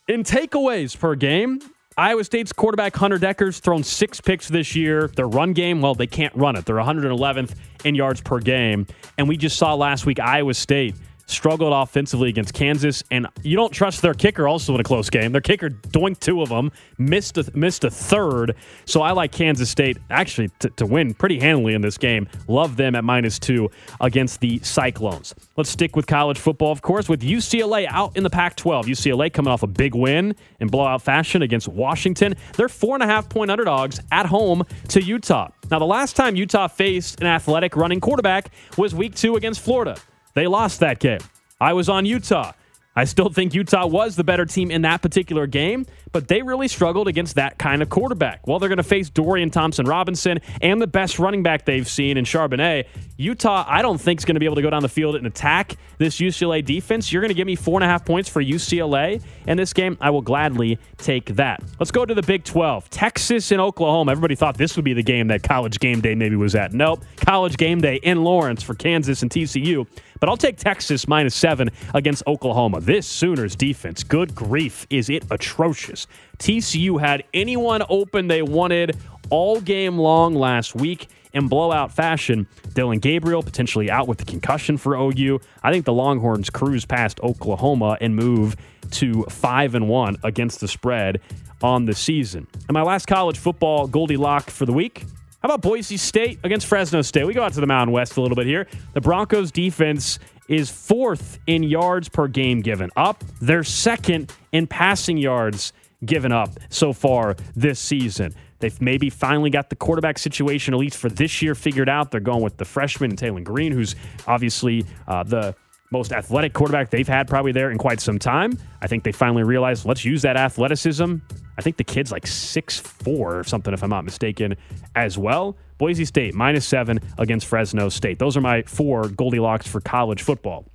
in 0.09 0.23
takeaways 0.23 0.99
per 0.99 1.15
game. 1.15 1.61
Iowa 1.99 2.25
State's 2.25 2.53
quarterback 2.53 2.95
Hunter 2.95 3.19
Decker's 3.19 3.59
thrown 3.59 3.83
six 3.83 4.21
picks 4.21 4.49
this 4.49 4.77
year. 4.77 5.09
Their 5.09 5.29
run 5.29 5.55
game, 5.55 5.81
well, 5.81 5.95
they 5.95 6.07
can't 6.07 6.35
run 6.35 6.55
it. 6.55 6.67
They're 6.67 6.77
111th 6.77 7.55
in 7.85 7.95
yards 7.95 8.21
per 8.21 8.39
game. 8.39 8.87
And 9.17 9.29
we 9.29 9.39
just 9.39 9.57
saw 9.57 9.75
last 9.75 10.05
week 10.05 10.21
Iowa 10.21 10.53
State 10.53 10.95
struggled 11.27 11.73
offensively 11.73 12.29
against 12.29 12.55
Kansas, 12.55 13.03
and 13.11 13.27
you 13.43 13.57
don't 13.57 13.73
trust 13.73 14.03
their 14.03 14.15
kicker 14.15 14.49
also 14.49 14.75
in 14.75 14.81
a 14.81 14.85
close 14.85 15.11
game. 15.11 15.33
Their 15.33 15.41
kicker 15.41 15.69
doinked 15.69 16.21
two 16.21 16.43
of 16.43 16.49
them, 16.49 16.73
missed 16.99 17.37
a, 17.39 17.51
missed 17.57 17.85
a 17.85 17.91
third. 17.91 18.55
So 18.85 19.03
I 19.03 19.13
like 19.13 19.33
Kansas 19.33 19.69
State 19.69 19.99
actually 20.11 20.51
to, 20.61 20.71
to 20.71 20.87
win 20.87 21.15
pretty 21.15 21.39
handily 21.39 21.75
in 21.75 21.83
this 21.83 21.99
game. 21.99 22.29
Love 22.49 22.77
them 22.77 22.95
at 22.95 23.05
minus 23.05 23.39
two 23.39 23.71
against 24.01 24.41
the 24.41 24.59
Cyclones. 24.61 25.35
Let's 25.57 25.71
stick 25.71 25.97
with 25.97 26.07
college 26.07 26.39
football, 26.39 26.73
of 26.73 26.83
course, 26.83 27.09
with 27.09 27.23
UCLA 27.23 27.87
out 27.91 28.17
in 28.17 28.23
the 28.23 28.31
Pac 28.31 28.57
12. 28.57 28.87
UCLA 28.87 29.33
coming 29.33 29.53
off 29.53 29.63
a 29.63 29.67
big 29.67 29.95
win 29.95 30.35
in 30.61 30.69
blowout 30.69 31.03
fashion 31.03 31.43
against 31.43 31.69
Washington. 31.69 32.35
They're 32.57 32.69
four 32.69 32.95
and 32.95 33.03
a 33.03 33.07
half 33.07 33.29
point 33.29 33.51
underdogs 33.51 34.01
at 34.13 34.27
home 34.27 34.65
to 34.89 35.03
Utah. 35.03 35.49
Now, 35.71 35.81
the 35.81 35.87
last 35.87 36.15
time 36.15 36.37
Utah 36.37 36.69
faced 36.69 37.21
an 37.21 37.27
athletic 37.27 37.75
running 37.75 38.01
quarterback 38.01 38.53
was 38.77 38.95
week 38.95 39.17
two 39.17 39.35
against 39.37 39.61
Florida. 39.61 39.97
They 40.37 40.47
lost 40.47 40.81
that 40.81 40.99
game. 40.99 41.21
I 41.59 41.73
was 41.73 41.89
on 41.89 42.05
Utah. 42.05 42.53
I 42.99 43.05
still 43.05 43.29
think 43.29 43.55
Utah 43.55 43.87
was 43.87 44.17
the 44.17 44.25
better 44.25 44.47
team 44.47 44.71
in 44.71 44.81
that 44.83 45.03
particular 45.03 45.47
game, 45.47 45.85
but 46.13 46.29
they 46.29 46.41
really 46.41 46.67
struggled 46.67 47.09
against 47.09 47.35
that 47.35 47.59
kind 47.59 47.83
of 47.83 47.91
quarterback. 47.91 48.47
Well, 48.47 48.59
they're 48.59 48.71
going 48.71 48.79
to 48.79 48.83
face 48.83 49.11
Dorian 49.11 49.51
Thompson 49.51 49.85
Robinson 49.85 50.41
and 50.63 50.81
the 50.81 50.87
best 50.87 51.19
running 51.19 51.43
back 51.43 51.67
they've 51.67 51.87
seen 51.87 52.17
in 52.17 52.25
Charbonnet. 52.25 52.87
Utah, 53.19 53.67
I 53.69 53.83
don't 53.83 54.01
think 54.01 54.21
is 54.21 54.25
going 54.25 54.37
to 54.37 54.41
be 54.41 54.47
able 54.47 54.57
to 54.57 54.63
go 54.63 54.71
down 54.71 54.81
the 54.81 54.89
field 54.89 55.15
and 55.15 55.27
attack 55.27 55.77
this 55.99 56.17
UCLA 56.17 56.65
defense. 56.65 57.13
You're 57.13 57.21
going 57.21 57.29
to 57.29 57.35
give 57.35 57.47
me 57.47 57.55
four 57.55 57.79
and 57.79 57.85
a 57.85 57.87
half 57.87 58.07
points 58.07 58.31
for 58.31 58.43
UCLA 58.43 59.23
in 59.47 59.59
this 59.59 59.75
game. 59.75 59.99
I 60.01 60.09
will 60.09 60.23
gladly 60.23 60.79
take 60.97 61.27
that. 61.37 61.63
Let's 61.79 61.91
go 61.91 62.07
to 62.07 62.15
the 62.15 62.23
Big 62.23 62.45
12. 62.45 62.89
Texas 62.89 63.53
and 63.53 63.61
Oklahoma. 63.61 64.13
Everybody 64.13 64.37
thought 64.37 64.57
this 64.57 64.75
would 64.77 64.87
be 64.87 64.95
the 64.95 65.03
game 65.03 65.29
that 65.29 65.43
College 65.43 65.81
Game 65.81 66.01
Day 66.01 66.15
maybe 66.15 66.37
was 66.37 66.55
at. 66.55 66.73
Nope. 66.73 67.05
College 67.17 67.59
Game 67.59 67.83
Day 67.83 67.97
in 67.97 68.25
Lawrence 68.25 68.63
for 68.63 68.75
Kansas 68.75 69.21
and 69.21 69.31
TCU. 69.31 69.87
But 70.21 70.29
I'll 70.29 70.37
take 70.37 70.57
Texas 70.57 71.07
minus 71.09 71.35
seven 71.35 71.71
against 71.95 72.23
Oklahoma. 72.27 72.81
This 72.81 73.07
Sooners 73.07 73.57
defense, 73.57 74.03
good 74.03 74.35
grief, 74.35 74.87
is 74.91 75.11
it 75.11 75.25
atrocious. 75.31 76.07
TCU 76.39 77.01
had 77.01 77.25
anyone 77.35 77.83
open 77.89 78.29
they 78.29 78.43
wanted 78.43 78.97
all 79.31 79.61
game 79.61 79.99
long 79.99 80.35
last 80.35 80.75
week 80.75 81.09
in 81.33 81.49
blowout 81.49 81.93
fashion. 81.93 82.47
Dillon 82.75 82.99
Gabriel 82.99 83.43
potentially 83.43 83.91
out 83.91 84.09
with 84.09 84.19
the 84.19 84.25
concussion 84.25 84.77
for 84.77 84.97
OU. 84.97 85.41
I 85.63 85.71
think 85.71 85.85
the 85.85 85.93
Longhorns 85.93 86.51
cruise 86.51 86.85
past 86.85 87.21
Oklahoma 87.21 87.99
and 88.01 88.17
move 88.17 88.57
to 88.93 89.25
5 89.25 89.75
and 89.75 89.89
1 89.89 90.17
against 90.23 90.61
the 90.61 90.69
spread 90.69 91.21
on 91.63 91.85
the 91.87 91.95
season. 91.95 92.47
And 92.69 92.75
my 92.75 92.83
last 92.83 93.07
college 93.07 93.39
football 93.39 93.87
Goldie 93.87 94.17
lock 94.17 94.51
for 94.51 94.67
the 94.67 94.73
week 94.73 95.05
how 95.47 95.55
about 95.55 95.63
Boise 95.63 95.97
State 95.97 96.41
against 96.43 96.67
Fresno 96.67 97.03
State? 97.03 97.25
We 97.25 97.33
go 97.33 97.45
out 97.45 97.53
to 97.53 97.61
the 97.61 97.69
Mountain 97.69 97.93
West 97.93 98.17
a 98.17 98.21
little 98.21 98.35
bit 98.35 98.49
here. 98.49 98.67
The 98.95 99.01
Broncos 99.01 99.53
defense 99.53 100.19
is 100.49 100.69
fourth 100.71 101.39
in 101.47 101.63
yards 101.63 102.09
per 102.09 102.27
game 102.27 102.63
given 102.63 102.91
up. 102.97 103.23
They're 103.41 103.63
second 103.63 104.33
in 104.51 104.67
passing 104.67 105.19
yards 105.19 105.73
given 106.05 106.33
up 106.33 106.51
so 106.69 106.93
far 106.93 107.37
this 107.55 107.79
season. 107.79 108.35
They've 108.59 108.81
maybe 108.81 109.09
finally 109.09 109.51
got 109.51 109.71
the 109.71 109.77
quarterback 109.77 110.19
situation, 110.19 110.75
at 110.75 110.81
least 110.81 110.97
for 110.97 111.09
this 111.09 111.41
year, 111.41 111.55
figured 111.55 111.89
out. 111.89 112.11
They're 112.11 112.19
going 112.19 112.43
with 112.43 112.57
the 112.57 112.65
freshman 112.65 113.15
Taylen 113.15 113.45
Green, 113.45 113.71
who's 113.71 113.95
obviously 114.27 114.85
uh, 115.07 115.23
the 115.23 115.55
most 115.93 116.13
athletic 116.13 116.53
quarterback 116.53 116.91
they've 116.91 117.09
had 117.09 117.29
probably 117.29 117.53
there 117.53 117.71
in 117.71 117.79
quite 117.79 118.01
some 118.01 118.19
time. 118.19 118.59
I 118.83 118.87
think 118.87 119.05
they 119.05 119.13
finally 119.13 119.45
realized 119.45 119.85
let's 119.85 120.05
use 120.05 120.23
that 120.23 120.37
athleticism 120.37 121.17
I 121.59 121.63
think 121.63 121.77
the 121.77 121.85
kid's 121.85 122.13
like 122.13 122.27
six 122.27 122.79
four 122.79 123.39
or 123.39 123.45
something, 123.45 123.73
if 123.73 123.83
I'm 123.83 123.91
not 123.91 124.05
mistaken, 124.05 124.57
as 124.95 125.17
well. 125.17 125.57
Boise 125.79 126.05
State 126.05 126.35
minus 126.35 126.67
seven 126.67 127.01
against 127.19 127.47
Fresno 127.47 127.89
State. 127.89 128.19
Those 128.19 128.37
are 128.37 128.41
my 128.41 128.63
four 128.63 129.09
Goldilocks 129.09 129.67
for 129.67 129.81
college 129.81 130.23
football. 130.23 130.67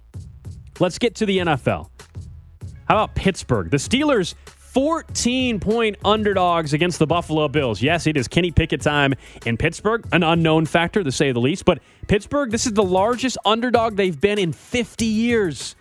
Let's 0.79 0.97
get 0.97 1.15
to 1.15 1.25
the 1.25 1.39
NFL. 1.39 1.89
How 2.85 2.95
about 2.95 3.15
Pittsburgh? 3.15 3.69
The 3.69 3.77
Steelers 3.77 4.33
14 4.71 5.59
point 5.59 5.97
underdogs 6.05 6.71
against 6.71 6.97
the 6.97 7.05
Buffalo 7.05 7.49
Bills. 7.49 7.81
Yes, 7.81 8.07
it 8.07 8.15
is 8.15 8.29
Kenny 8.29 8.51
Pickett 8.51 8.79
time 8.79 9.13
in 9.45 9.57
Pittsburgh, 9.57 10.07
an 10.13 10.23
unknown 10.23 10.65
factor 10.65 11.03
to 11.03 11.11
say 11.11 11.33
the 11.33 11.41
least. 11.41 11.65
But 11.65 11.79
Pittsburgh, 12.07 12.51
this 12.51 12.65
is 12.65 12.71
the 12.71 12.83
largest 12.83 13.37
underdog 13.43 13.97
they've 13.97 14.19
been 14.19 14.39
in 14.39 14.53
50 14.53 15.03
years. 15.03 15.75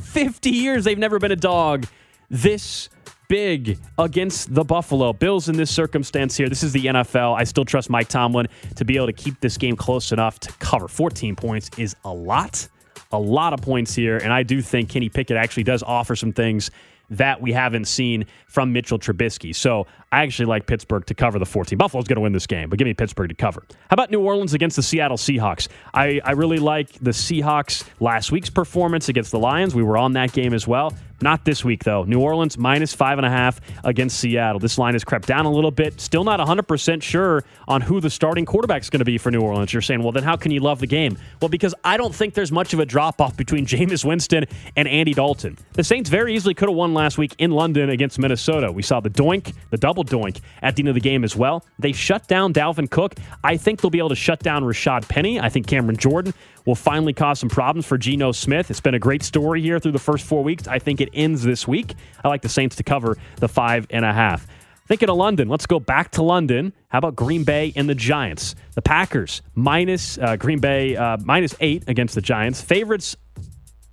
50 0.00 0.50
years 0.50 0.84
they've 0.84 0.96
never 0.96 1.18
been 1.18 1.32
a 1.32 1.36
dog 1.36 1.86
this 2.30 2.88
big 3.26 3.80
against 3.98 4.54
the 4.54 4.62
Buffalo 4.62 5.12
Bills 5.12 5.48
in 5.48 5.56
this 5.56 5.70
circumstance 5.72 6.36
here. 6.36 6.48
This 6.48 6.62
is 6.62 6.72
the 6.72 6.86
NFL. 6.86 7.36
I 7.36 7.42
still 7.42 7.64
trust 7.64 7.90
Mike 7.90 8.08
Tomlin 8.08 8.46
to 8.76 8.84
be 8.84 8.94
able 8.96 9.06
to 9.06 9.12
keep 9.12 9.40
this 9.40 9.58
game 9.58 9.74
close 9.74 10.12
enough 10.12 10.38
to 10.40 10.52
cover 10.60 10.86
14 10.86 11.34
points 11.34 11.68
is 11.78 11.96
a 12.04 12.12
lot. 12.12 12.68
A 13.10 13.18
lot 13.18 13.52
of 13.52 13.60
points 13.60 13.94
here, 13.94 14.18
and 14.18 14.32
I 14.32 14.44
do 14.44 14.62
think 14.62 14.88
Kenny 14.88 15.08
Pickett 15.08 15.36
actually 15.36 15.64
does 15.64 15.82
offer 15.82 16.14
some 16.14 16.32
things 16.32 16.70
that 17.10 17.40
we 17.40 17.52
haven't 17.52 17.86
seen 17.86 18.26
from 18.46 18.72
Mitchell 18.72 18.98
Trubisky. 18.98 19.54
So 19.54 19.86
I 20.12 20.22
actually 20.22 20.46
like 20.46 20.66
Pittsburgh 20.66 21.04
to 21.06 21.14
cover 21.14 21.38
the 21.38 21.46
14. 21.46 21.76
Buffalo's 21.76 22.06
going 22.06 22.16
to 22.16 22.22
win 22.22 22.32
this 22.32 22.46
game, 22.46 22.70
but 22.70 22.78
give 22.78 22.86
me 22.86 22.94
Pittsburgh 22.94 23.28
to 23.28 23.34
cover. 23.34 23.64
How 23.88 23.94
about 23.94 24.10
New 24.10 24.20
Orleans 24.20 24.54
against 24.54 24.76
the 24.76 24.82
Seattle 24.82 25.16
Seahawks? 25.16 25.68
I, 25.92 26.20
I 26.24 26.32
really 26.32 26.58
like 26.58 26.92
the 27.00 27.10
Seahawks 27.10 27.84
last 28.00 28.30
week's 28.30 28.50
performance 28.50 29.08
against 29.08 29.32
the 29.32 29.38
Lions. 29.38 29.74
We 29.74 29.82
were 29.82 29.98
on 29.98 30.12
that 30.12 30.32
game 30.32 30.54
as 30.54 30.66
well. 30.66 30.92
Not 31.22 31.44
this 31.46 31.64
week, 31.64 31.82
though. 31.82 32.04
New 32.04 32.20
Orleans 32.20 32.58
minus 32.58 32.92
five 32.94 33.18
and 33.18 33.26
a 33.26 33.30
half 33.30 33.60
against 33.84 34.18
Seattle. 34.20 34.58
This 34.58 34.76
line 34.76 34.94
has 34.94 35.02
crept 35.02 35.26
down 35.26 35.46
a 35.46 35.50
little 35.50 35.70
bit. 35.70 35.98
Still 36.00 36.24
not 36.24 36.40
100% 36.40 37.02
sure 37.02 37.42
on 37.66 37.80
who 37.80 38.00
the 38.00 38.10
starting 38.10 38.44
quarterback 38.44 38.82
is 38.82 38.90
going 38.90 38.98
to 38.98 39.06
be 39.06 39.16
for 39.16 39.30
New 39.30 39.40
Orleans. 39.40 39.72
You're 39.72 39.80
saying, 39.82 40.02
well, 40.02 40.12
then 40.12 40.24
how 40.24 40.36
can 40.36 40.52
you 40.52 40.60
love 40.60 40.78
the 40.78 40.86
game? 40.86 41.16
Well, 41.40 41.48
because 41.48 41.74
I 41.84 41.96
don't 41.96 42.14
think 42.14 42.34
there's 42.34 42.52
much 42.52 42.74
of 42.74 42.80
a 42.80 42.86
drop 42.86 43.20
off 43.20 43.36
between 43.36 43.64
Jameis 43.66 44.04
Winston 44.04 44.44
and 44.76 44.86
Andy 44.86 45.14
Dalton. 45.14 45.56
The 45.72 45.84
Saints 45.84 46.10
very 46.10 46.34
easily 46.34 46.52
could 46.52 46.68
have 46.68 46.76
won 46.76 46.92
last 46.92 47.16
week 47.16 47.34
in 47.38 47.50
London 47.50 47.88
against 47.88 48.18
Minnesota. 48.18 48.70
We 48.70 48.82
saw 48.82 49.00
the 49.00 49.10
doink, 49.10 49.54
the 49.70 49.78
double 49.78 49.95
doink 50.04 50.40
at 50.62 50.76
the 50.76 50.82
end 50.82 50.88
of 50.88 50.94
the 50.94 51.00
game 51.00 51.24
as 51.24 51.36
well. 51.36 51.64
They 51.78 51.92
shut 51.92 52.26
down 52.28 52.52
Dalvin 52.52 52.90
Cook. 52.90 53.14
I 53.42 53.56
think 53.56 53.80
they'll 53.80 53.90
be 53.90 53.98
able 53.98 54.10
to 54.10 54.16
shut 54.16 54.40
down 54.40 54.62
Rashaad 54.62 55.08
Penny. 55.08 55.40
I 55.40 55.48
think 55.48 55.66
Cameron 55.66 55.96
Jordan 55.96 56.34
will 56.64 56.74
finally 56.74 57.12
cause 57.12 57.38
some 57.38 57.48
problems 57.48 57.86
for 57.86 57.96
Geno 57.96 58.32
Smith. 58.32 58.70
It's 58.70 58.80
been 58.80 58.94
a 58.94 58.98
great 58.98 59.22
story 59.22 59.62
here 59.62 59.78
through 59.78 59.92
the 59.92 59.98
first 59.98 60.24
four 60.24 60.42
weeks. 60.42 60.66
I 60.66 60.78
think 60.78 61.00
it 61.00 61.08
ends 61.14 61.42
this 61.42 61.66
week. 61.66 61.94
I 62.24 62.28
like 62.28 62.42
the 62.42 62.48
Saints 62.48 62.76
to 62.76 62.82
cover 62.82 63.16
the 63.36 63.48
five 63.48 63.86
and 63.90 64.04
a 64.04 64.12
half. 64.12 64.46
Thinking 64.86 65.08
of 65.08 65.16
London, 65.16 65.48
let's 65.48 65.66
go 65.66 65.80
back 65.80 66.12
to 66.12 66.22
London. 66.22 66.72
How 66.88 66.98
about 66.98 67.16
Green 67.16 67.42
Bay 67.42 67.72
and 67.74 67.88
the 67.88 67.94
Giants? 67.94 68.54
The 68.74 68.82
Packers 68.82 69.42
minus 69.54 70.16
uh, 70.16 70.36
Green 70.36 70.60
Bay 70.60 70.94
uh, 70.94 71.16
minus 71.24 71.56
eight 71.60 71.84
against 71.88 72.14
the 72.14 72.20
Giants. 72.20 72.60
Favorites 72.60 73.16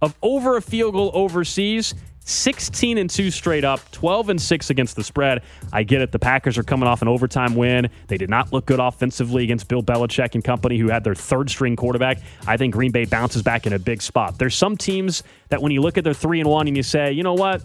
of 0.03 0.15
over 0.21 0.55
a 0.57 0.61
field 0.61 0.93
goal 0.93 1.09
overseas. 1.13 1.95
16 2.25 2.97
and 2.97 3.09
2 3.09 3.31
straight 3.31 3.63
up, 3.63 3.79
12 3.91 4.29
and 4.29 4.41
6 4.41 4.69
against 4.69 4.95
the 4.95 5.03
spread. 5.03 5.43
I 5.71 5.83
get 5.83 6.01
it. 6.01 6.11
The 6.11 6.19
Packers 6.19 6.57
are 6.57 6.63
coming 6.63 6.87
off 6.87 7.01
an 7.01 7.07
overtime 7.07 7.55
win. 7.55 7.89
They 8.07 8.17
did 8.17 8.29
not 8.29 8.53
look 8.53 8.65
good 8.65 8.79
offensively 8.79 9.43
against 9.43 9.67
Bill 9.67 9.83
Belichick 9.83 10.35
and 10.35 10.43
company, 10.43 10.77
who 10.77 10.89
had 10.89 11.03
their 11.03 11.15
third 11.15 11.49
string 11.49 11.75
quarterback. 11.75 12.19
I 12.47 12.57
think 12.57 12.73
Green 12.73 12.91
Bay 12.91 13.05
bounces 13.05 13.41
back 13.41 13.67
in 13.67 13.73
a 13.73 13.79
big 13.79 14.01
spot. 14.01 14.37
There's 14.37 14.55
some 14.55 14.77
teams 14.77 15.23
that 15.49 15.61
when 15.61 15.71
you 15.71 15.81
look 15.81 15.97
at 15.97 16.03
their 16.03 16.13
3 16.13 16.39
and 16.39 16.49
1 16.49 16.67
and 16.67 16.77
you 16.77 16.83
say, 16.83 17.11
you 17.11 17.23
know 17.23 17.33
what? 17.33 17.61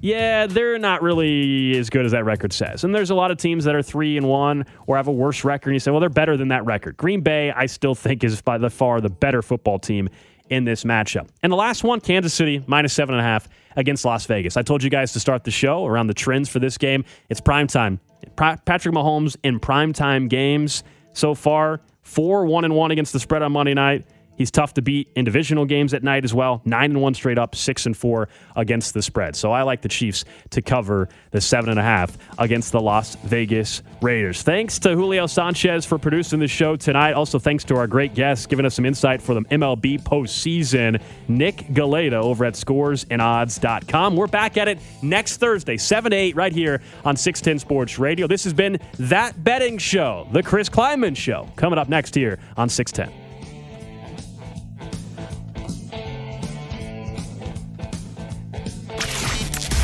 Yeah, 0.00 0.46
they're 0.46 0.78
not 0.78 1.02
really 1.02 1.76
as 1.78 1.88
good 1.88 2.04
as 2.04 2.12
that 2.12 2.24
record 2.24 2.52
says. 2.52 2.82
And 2.82 2.94
there's 2.94 3.10
a 3.10 3.14
lot 3.14 3.30
of 3.30 3.38
teams 3.38 3.64
that 3.64 3.74
are 3.74 3.82
3 3.82 4.16
and 4.16 4.28
1 4.28 4.66
or 4.86 4.96
have 4.96 5.06
a 5.06 5.12
worse 5.12 5.44
record 5.44 5.70
and 5.70 5.74
you 5.76 5.80
say, 5.80 5.90
well, 5.90 6.00
they're 6.00 6.08
better 6.08 6.36
than 6.36 6.48
that 6.48 6.64
record. 6.64 6.96
Green 6.96 7.20
Bay, 7.20 7.52
I 7.52 7.66
still 7.66 7.94
think 7.94 8.24
is 8.24 8.40
by 8.42 8.58
the 8.58 8.70
far 8.70 9.00
the 9.00 9.08
better 9.08 9.42
football 9.42 9.78
team 9.78 10.08
in 10.52 10.64
this 10.64 10.84
matchup. 10.84 11.28
And 11.42 11.50
the 11.50 11.56
last 11.56 11.82
one, 11.82 12.00
Kansas 12.00 12.34
City, 12.34 12.62
minus 12.66 12.92
seven 12.92 13.14
and 13.14 13.20
a 13.20 13.24
half 13.24 13.48
against 13.74 14.04
Las 14.04 14.26
Vegas. 14.26 14.56
I 14.58 14.62
told 14.62 14.82
you 14.82 14.90
guys 14.90 15.12
to 15.14 15.20
start 15.20 15.44
the 15.44 15.50
show 15.50 15.86
around 15.86 16.08
the 16.08 16.14
trends 16.14 16.48
for 16.50 16.58
this 16.58 16.76
game. 16.76 17.04
It's 17.30 17.40
prime 17.40 17.66
time. 17.66 18.00
Patrick 18.36 18.94
Mahomes 18.94 19.36
in 19.42 19.58
prime 19.58 19.92
time 19.94 20.28
games 20.28 20.84
so 21.14 21.34
far, 21.34 21.80
four 22.02 22.44
one 22.44 22.64
and 22.64 22.74
one 22.74 22.90
against 22.90 23.12
the 23.14 23.20
spread 23.20 23.42
on 23.42 23.52
Monday 23.52 23.74
night. 23.74 24.06
He's 24.42 24.50
tough 24.50 24.74
to 24.74 24.82
beat 24.82 25.08
in 25.14 25.24
divisional 25.24 25.64
games 25.66 25.94
at 25.94 26.02
night 26.02 26.24
as 26.24 26.34
well. 26.34 26.62
Nine 26.64 26.90
and 26.90 27.00
one 27.00 27.14
straight 27.14 27.38
up, 27.38 27.54
six 27.54 27.86
and 27.86 27.96
four 27.96 28.28
against 28.56 28.92
the 28.92 29.00
spread. 29.00 29.36
So 29.36 29.52
I 29.52 29.62
like 29.62 29.82
the 29.82 29.88
Chiefs 29.88 30.24
to 30.50 30.60
cover 30.60 31.08
the 31.30 31.40
seven 31.40 31.70
and 31.70 31.78
a 31.78 31.82
half 31.84 32.18
against 32.38 32.72
the 32.72 32.80
Las 32.80 33.14
Vegas 33.22 33.84
Raiders. 34.00 34.42
Thanks 34.42 34.80
to 34.80 34.96
Julio 34.96 35.28
Sanchez 35.28 35.86
for 35.86 35.96
producing 35.96 36.40
the 36.40 36.48
show 36.48 36.74
tonight. 36.74 37.12
Also, 37.12 37.38
thanks 37.38 37.62
to 37.62 37.76
our 37.76 37.86
great 37.86 38.14
guests 38.14 38.46
giving 38.46 38.66
us 38.66 38.74
some 38.74 38.84
insight 38.84 39.22
for 39.22 39.34
the 39.34 39.42
MLB 39.42 40.02
postseason, 40.02 41.00
Nick 41.28 41.58
Galaida 41.68 42.14
over 42.14 42.44
at 42.44 42.54
scoresandodds.com. 42.54 44.16
We're 44.16 44.26
back 44.26 44.56
at 44.56 44.66
it 44.66 44.80
next 45.02 45.36
Thursday, 45.36 45.76
7 45.76 46.10
to 46.10 46.16
8, 46.16 46.34
right 46.34 46.52
here 46.52 46.82
on 47.04 47.16
610 47.16 47.60
Sports 47.60 48.00
Radio. 48.00 48.26
This 48.26 48.42
has 48.42 48.54
been 48.54 48.80
That 48.98 49.44
Betting 49.44 49.78
Show, 49.78 50.26
the 50.32 50.42
Chris 50.42 50.68
Klieman 50.68 51.16
Show, 51.16 51.48
coming 51.54 51.78
up 51.78 51.88
next 51.88 52.16
here 52.16 52.40
on 52.56 52.68
610. 52.68 53.21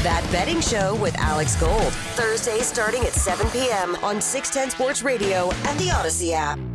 That 0.05 0.27
Betting 0.31 0.61
Show 0.61 0.95
with 0.95 1.19
Alex 1.19 1.57
Gold. 1.57 1.93
Thursdays 2.15 2.67
starting 2.67 3.03
at 3.05 3.15
7 3.15 3.51
p.m. 3.51 3.97
on 3.97 4.21
610 4.21 4.71
Sports 4.71 5.03
Radio 5.03 5.51
and 5.67 5.79
the 5.81 5.91
Odyssey 5.91 6.35
app. 6.35 6.68